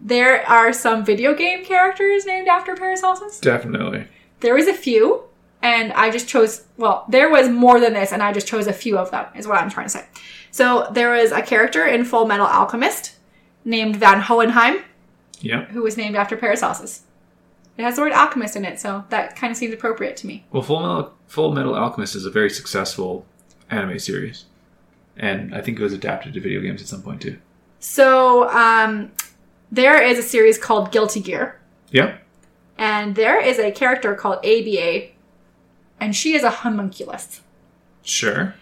there 0.00 0.46
are 0.48 0.72
some 0.72 1.04
video 1.04 1.34
game 1.34 1.64
characters 1.64 2.26
named 2.26 2.48
after 2.48 2.74
Paracelsus. 2.76 3.40
Definitely. 3.40 4.06
There 4.40 4.54
was 4.54 4.66
a 4.68 4.74
few, 4.74 5.22
and 5.62 5.92
I 5.94 6.10
just 6.10 6.28
chose, 6.28 6.64
well, 6.76 7.06
there 7.08 7.30
was 7.30 7.48
more 7.48 7.80
than 7.80 7.94
this, 7.94 8.12
and 8.12 8.22
I 8.22 8.32
just 8.32 8.46
chose 8.46 8.66
a 8.66 8.72
few 8.72 8.98
of 8.98 9.10
them, 9.10 9.26
is 9.34 9.46
what 9.46 9.60
I'm 9.60 9.70
trying 9.70 9.86
to 9.86 9.90
say. 9.90 10.04
So, 10.50 10.88
there 10.92 11.10
was 11.10 11.32
a 11.32 11.42
character 11.42 11.86
in 11.86 12.04
Full 12.04 12.26
Metal 12.26 12.46
Alchemist 12.46 13.16
named 13.64 13.96
Van 13.96 14.20
Hohenheim, 14.20 14.84
Yeah. 15.40 15.64
who 15.66 15.82
was 15.82 15.96
named 15.96 16.16
after 16.16 16.36
Paracelsus. 16.36 17.02
It 17.76 17.82
has 17.82 17.96
the 17.96 18.02
word 18.02 18.12
alchemist 18.12 18.54
in 18.54 18.64
it, 18.64 18.78
so 18.78 19.04
that 19.08 19.34
kind 19.34 19.50
of 19.50 19.56
seems 19.56 19.74
appropriate 19.74 20.16
to 20.18 20.26
me. 20.28 20.44
Well, 20.52 20.62
Full 20.62 20.80
Metal, 20.80 21.12
Full 21.26 21.52
Metal 21.52 21.74
Alchemist 21.74 22.14
is 22.14 22.24
a 22.24 22.30
very 22.30 22.50
successful 22.50 23.26
anime 23.74 23.98
series, 23.98 24.44
and 25.16 25.54
I 25.54 25.60
think 25.60 25.78
it 25.78 25.82
was 25.82 25.92
adapted 25.92 26.34
to 26.34 26.40
video 26.40 26.60
games 26.60 26.80
at 26.80 26.88
some 26.88 27.02
point 27.02 27.20
too. 27.22 27.38
So, 27.80 28.48
um, 28.50 29.12
there 29.70 30.00
is 30.02 30.18
a 30.18 30.22
series 30.22 30.58
called 30.58 30.92
Guilty 30.92 31.20
Gear, 31.20 31.60
Yeah. 31.90 32.16
and 32.78 33.14
there 33.14 33.40
is 33.40 33.58
a 33.58 33.70
character 33.70 34.14
called 34.14 34.38
ABA, 34.44 35.08
and 36.00 36.14
she 36.16 36.34
is 36.34 36.42
a 36.42 36.50
homunculus. 36.50 37.40
Sure. 38.02 38.54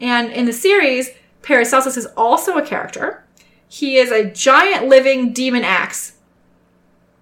And 0.00 0.32
in 0.32 0.46
the 0.46 0.52
series, 0.52 1.10
Paracelsus 1.42 1.96
is 1.96 2.06
also 2.16 2.56
a 2.56 2.62
character. 2.66 3.24
He 3.68 3.96
is 3.96 4.10
a 4.10 4.24
giant 4.30 4.88
living 4.88 5.32
demon 5.32 5.64
axe. 5.64 6.12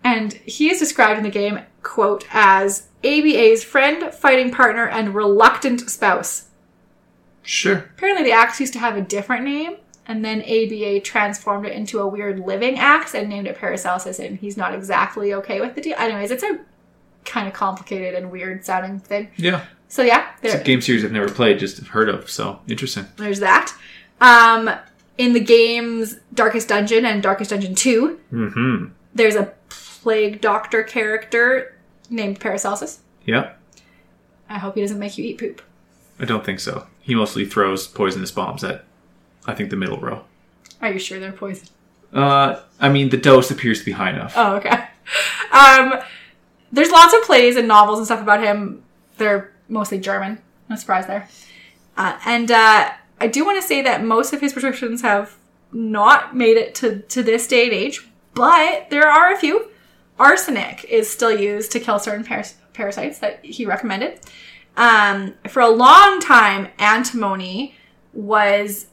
And 0.04 0.32
he 0.34 0.70
is 0.70 0.78
described 0.78 1.18
in 1.18 1.24
the 1.24 1.30
game, 1.30 1.60
quote, 1.82 2.24
as 2.32 2.88
ABA's 3.04 3.62
friend, 3.64 4.12
fighting 4.12 4.50
partner, 4.50 4.86
and 4.88 5.14
reluctant 5.14 5.88
spouse. 5.90 6.48
Sure. 7.42 7.90
Apparently, 7.96 8.24
the 8.24 8.32
axe 8.32 8.60
used 8.60 8.72
to 8.74 8.78
have 8.78 8.96
a 8.96 9.00
different 9.00 9.44
name, 9.44 9.76
and 10.06 10.24
then 10.24 10.42
ABA 10.42 11.00
transformed 11.00 11.66
it 11.66 11.72
into 11.72 11.98
a 12.00 12.06
weird 12.06 12.40
living 12.40 12.78
axe 12.78 13.14
and 13.14 13.28
named 13.28 13.46
it 13.46 13.56
Paracelsus, 13.58 14.18
and 14.18 14.38
he's 14.38 14.56
not 14.56 14.74
exactly 14.74 15.34
okay 15.34 15.60
with 15.60 15.74
the 15.74 15.80
deal. 15.80 15.96
Anyways, 15.98 16.30
it's 16.30 16.42
a 16.42 16.60
kind 17.24 17.46
of 17.48 17.54
complicated 17.54 18.14
and 18.14 18.30
weird 18.30 18.64
sounding 18.64 18.98
thing. 18.98 19.28
Yeah. 19.36 19.64
So, 19.88 20.02
yeah, 20.02 20.28
It's 20.42 20.54
a 20.54 20.62
game 20.64 20.80
series 20.80 21.04
I've 21.04 21.12
never 21.12 21.28
played, 21.28 21.58
just 21.58 21.78
heard 21.88 22.08
of. 22.08 22.30
So 22.30 22.60
interesting. 22.68 23.06
there's 23.16 23.40
that. 23.40 23.74
Um, 24.20 24.70
in 25.18 25.34
the 25.34 25.40
games 25.40 26.16
Darkest 26.32 26.68
Dungeon 26.68 27.04
and 27.04 27.22
Darkest 27.22 27.50
Dungeon 27.50 27.74
2, 27.74 28.18
Hmm. 28.30 28.84
there's 29.14 29.34
a 29.36 29.52
plague 29.68 30.40
doctor 30.40 30.82
character 30.82 31.76
named 32.08 32.40
Paracelsus. 32.40 33.00
Yeah. 33.26 33.52
I 34.48 34.58
hope 34.58 34.74
he 34.76 34.80
doesn't 34.80 34.98
make 34.98 35.18
you 35.18 35.24
eat 35.24 35.38
poop. 35.38 35.60
I 36.18 36.24
don't 36.24 36.44
think 36.44 36.60
so. 36.60 36.86
He 37.02 37.14
mostly 37.14 37.44
throws 37.44 37.86
poisonous 37.86 38.30
bombs 38.30 38.64
at, 38.64 38.84
I 39.46 39.54
think, 39.54 39.70
the 39.70 39.76
middle 39.76 39.98
row. 39.98 40.24
Are 40.80 40.92
you 40.92 40.98
sure 40.98 41.18
they're 41.20 41.32
poison? 41.32 41.68
Uh, 42.12 42.60
I 42.80 42.88
mean, 42.88 43.10
the 43.10 43.16
dose 43.16 43.50
appears 43.50 43.80
to 43.80 43.84
be 43.84 43.92
high 43.92 44.10
enough. 44.10 44.34
Oh, 44.36 44.56
okay. 44.56 44.86
Um, 45.52 46.00
there's 46.72 46.90
lots 46.90 47.12
of 47.12 47.22
plays 47.24 47.56
and 47.56 47.68
novels 47.68 47.98
and 47.98 48.06
stuff 48.06 48.22
about 48.22 48.42
him. 48.42 48.82
They're 49.18 49.52
mostly 49.68 49.98
German. 49.98 50.38
No 50.70 50.76
surprise 50.76 51.06
there. 51.06 51.28
Uh, 51.94 52.18
and 52.24 52.50
uh, 52.50 52.90
I 53.20 53.26
do 53.26 53.44
want 53.44 53.60
to 53.60 53.66
say 53.68 53.82
that 53.82 54.02
most 54.02 54.32
of 54.32 54.40
his 54.40 54.54
prescriptions 54.54 55.02
have 55.02 55.36
not 55.70 56.34
made 56.34 56.56
it 56.56 56.74
to, 56.76 57.00
to 57.00 57.22
this 57.22 57.46
day 57.46 57.64
and 57.64 57.74
age, 57.74 58.08
but 58.32 58.88
there 58.88 59.06
are 59.06 59.34
a 59.34 59.36
few. 59.36 59.70
Arsenic 60.18 60.84
is 60.84 61.10
still 61.10 61.36
used 61.38 61.70
to 61.72 61.80
kill 61.80 61.98
certain 61.98 62.24
paras- 62.24 62.54
parasites 62.72 63.18
that 63.18 63.44
he 63.44 63.66
recommended. 63.66 64.20
Um, 64.76 65.34
for 65.48 65.60
a 65.60 65.68
long 65.68 66.20
time, 66.20 66.68
antimony 66.78 67.74
was, 68.12 68.86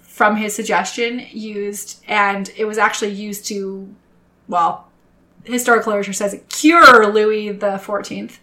from 0.00 0.36
his 0.36 0.54
suggestion, 0.54 1.26
used, 1.30 2.02
and 2.08 2.50
it 2.56 2.64
was 2.64 2.78
actually 2.78 3.10
used 3.12 3.44
to, 3.46 3.94
well, 4.48 4.88
historical 5.44 5.92
literature 5.92 6.12
says 6.14 6.32
it 6.34 6.48
cure 6.48 7.06
Louis 7.06 7.50
the 7.52 7.78
Fourteenth. 7.78 8.40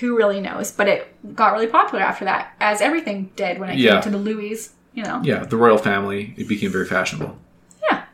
Who 0.00 0.16
really 0.16 0.40
knows? 0.40 0.70
But 0.70 0.86
it 0.88 1.34
got 1.34 1.52
really 1.52 1.66
popular 1.66 2.02
after 2.04 2.24
that, 2.24 2.54
as 2.60 2.80
everything 2.80 3.30
did 3.36 3.58
when 3.58 3.68
it 3.68 3.76
Yeah. 3.78 3.94
came 3.94 4.02
to 4.02 4.10
the 4.10 4.18
Louis. 4.18 4.70
You 4.94 5.02
know, 5.02 5.20
Yeah, 5.22 5.44
the 5.44 5.58
royal 5.58 5.76
family. 5.76 6.32
It 6.38 6.48
became 6.48 6.70
very 6.70 6.86
fashionable. 6.86 7.36
yeah. 7.82 8.04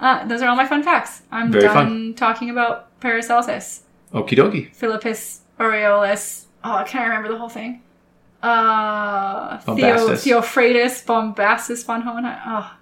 Uh, 0.00 0.26
those 0.26 0.42
are 0.42 0.48
all 0.48 0.56
my 0.56 0.66
fun 0.66 0.82
facts. 0.82 1.22
I'm 1.30 1.52
Very 1.52 1.64
done 1.64 1.74
fun. 1.74 2.14
talking 2.14 2.50
about 2.50 2.98
Paracelsus, 3.00 3.82
Okie 4.12 4.30
dokie. 4.36 4.74
Philippus 4.74 5.42
Aureolus. 5.60 6.45
Oh, 6.64 6.72
I 6.72 6.84
can't 6.84 7.08
remember 7.08 7.28
the 7.28 7.38
whole 7.38 7.48
thing. 7.48 7.82
Uh, 8.42 9.58
Theo, 9.58 9.74
Bombastus. 9.74 10.24
Theophrastus 10.24 11.06
Bombastus 11.06 11.84
von 11.84 12.02
Hohenheim. 12.02 12.38
Oh, 12.46 12.76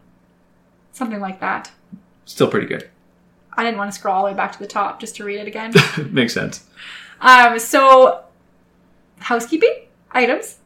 something 0.93 1.21
like 1.21 1.41
that. 1.41 1.71
Still 2.25 2.49
pretty 2.49 2.67
good. 2.67 2.89
I 3.57 3.63
didn't 3.63 3.79
want 3.79 3.93
to 3.93 3.99
scroll 3.99 4.17
all 4.17 4.25
the 4.25 4.31
way 4.33 4.37
back 4.37 4.53
to 4.53 4.59
the 4.59 4.67
top 4.67 5.01
just 5.01 5.17
to 5.17 5.25
read 5.25 5.39
it 5.39 5.47
again. 5.47 5.73
Makes 6.11 6.35
sense. 6.35 6.65
Um, 7.21 7.59
so, 7.59 8.25
housekeeping 9.19 9.87
items 10.11 10.59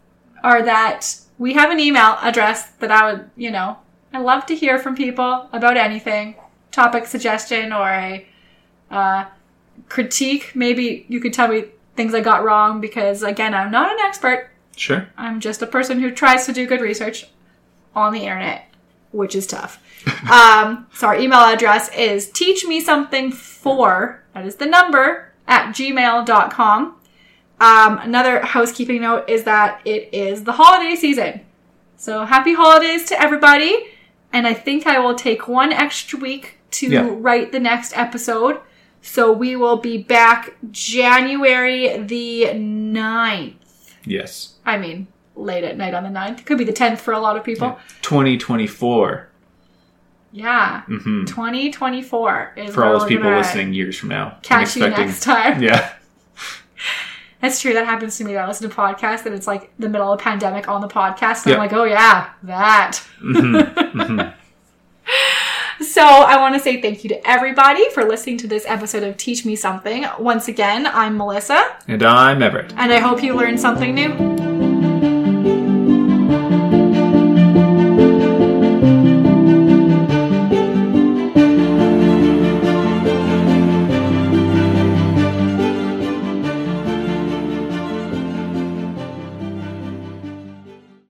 are 0.43 0.63
that 0.63 1.21
we 1.39 1.55
have 1.55 1.71
an 1.71 1.81
email 1.81 2.17
address 2.23 2.71
that 2.79 2.91
I 2.91 3.13
would, 3.13 3.31
you 3.37 3.51
know, 3.51 3.79
I 4.13 4.21
love 4.21 4.47
to 4.47 4.57
hear 4.57 4.79
from 4.79 4.97
people 4.97 5.49
about 5.53 5.77
anything, 5.77 6.37
topic 6.73 7.07
suggestion 7.07 7.73
or 7.73 7.89
a 7.89 8.27
uh, 8.91 9.27
critique. 9.89 10.53
Maybe 10.55 11.05
you 11.09 11.21
could 11.21 11.33
tell 11.33 11.49
me 11.49 11.65
things 11.99 12.15
I 12.15 12.21
got 12.23 12.45
wrong 12.45 12.81
because, 12.81 13.23
again, 13.23 13.53
I'm 13.53 13.71
not 13.71 13.93
an 13.93 13.99
expert. 14.01 14.49
Sure. 14.77 15.07
I'm 15.19 15.41
just 15.41 15.61
a 15.61 15.67
person 15.67 16.01
who 16.01 16.11
tries 16.11 16.47
to 16.47 16.53
do 16.55 16.67
good 16.67 16.81
research 16.81 17.27
on 17.95 18.13
the 18.15 18.21
internet, 18.21 18.73
which 19.13 19.35
is 19.35 19.47
tough. 19.47 19.83
um, 20.31 20.87
so 20.95 21.09
our 21.09 21.19
email 21.19 21.41
address 21.41 21.91
is 21.95 22.29
teachmesomething4, 22.31 24.19
that 24.35 24.47
is 24.47 24.57
the 24.57 24.67
number, 24.67 25.33
at 25.47 25.73
gmail.com. 25.73 26.95
Um, 27.61 27.99
another 27.99 28.41
housekeeping 28.41 29.01
note 29.03 29.29
is 29.29 29.45
that 29.45 29.81
it 29.85 30.11
is 30.13 30.45
the 30.45 30.53
holiday 30.53 30.95
season. 30.95 31.41
So 31.97 32.25
happy 32.25 32.55
holidays 32.55 33.05
to 33.07 33.21
everybody. 33.21 33.89
And 34.33 34.47
I 34.47 34.55
think 34.55 34.87
I 34.87 35.01
will 35.01 35.15
take 35.17 35.49
one 35.49 35.73
extra 35.73 36.19
week 36.19 36.59
to 36.73 36.87
Yeah. 36.89 37.09
write 37.11 37.51
the 37.51 37.59
next 37.59 37.97
episode. 37.97 38.61
So 39.09 39.33
we 39.33 39.57
will 39.57 39.79
be 39.79 40.03
back 40.03 40.55
January 40.71 41.99
the 41.99 42.45
9th. 42.55 43.55
Yes. 44.05 44.55
I 44.67 44.77
mean, 44.77 45.07
late 45.35 45.65
at 45.65 45.79
night 45.79 45.95
on 45.95 46.03
the 46.03 46.11
9th. 46.11 46.45
Could 46.45 46.59
be 46.59 46.65
the 46.65 46.75
10th 46.75 46.99
for 46.99 47.13
a 47.13 47.19
lot 47.19 47.37
of 47.37 47.43
people. 47.43 47.79
2024. 48.03 49.29
Yeah. 50.31 50.83
hmm 50.83 51.25
2024 51.25 52.53
is 52.57 52.75
For 52.75 52.85
all 52.85 52.99
those 52.99 53.09
people 53.09 53.31
listening 53.31 53.73
years 53.73 53.97
from 53.97 54.11
now. 54.11 54.37
Catch 54.43 54.77
you 54.77 54.89
next 54.89 55.23
time. 55.23 55.63
Yeah. 55.69 55.95
That's 57.41 57.61
true. 57.63 57.73
That 57.73 57.87
happens 57.87 58.19
to 58.19 58.25
me. 58.25 58.37
I 58.37 58.47
listen 58.47 58.69
to 58.69 58.75
podcasts 58.77 59.25
and 59.25 59.35
it's 59.35 59.47
like 59.47 59.73
the 59.79 59.89
middle 59.89 60.13
of 60.13 60.21
a 60.21 60.23
pandemic 60.23 60.69
on 60.69 60.81
the 60.83 60.89
podcast. 60.89 61.45
And 61.45 61.47
Yeah. 61.47 61.53
I'm 61.55 61.59
like, 61.61 61.73
oh 61.73 61.85
yeah, 61.85 62.31
that. 62.43 63.01
Mhm. 63.23 64.35
So 65.81 66.03
I 66.03 66.39
want 66.41 66.55
to 66.55 66.61
say 66.61 66.81
thank 66.83 67.05
you 67.05 67.09
to 67.11 67.29
everybody 67.29 67.89
for 67.91 68.05
listening 68.05 68.37
to 68.39 68.49
this 68.49 68.65
episode 68.67 69.03
of 69.05 69.17
Teach 69.17 69.45
Me 69.45 69.55
Something. 69.57 70.07
Once 70.19 70.49
again, 70.49 70.87
I'm 70.87 71.17
Melissa, 71.17 71.77
And 71.87 72.03
I'm 72.03 72.43
Everett. 72.43 72.73
and 72.77 72.93
I 72.93 72.99
hope 72.99 73.23
you 73.23 73.35
learned 73.35 73.61
something 73.61 73.95
new. 73.95 74.68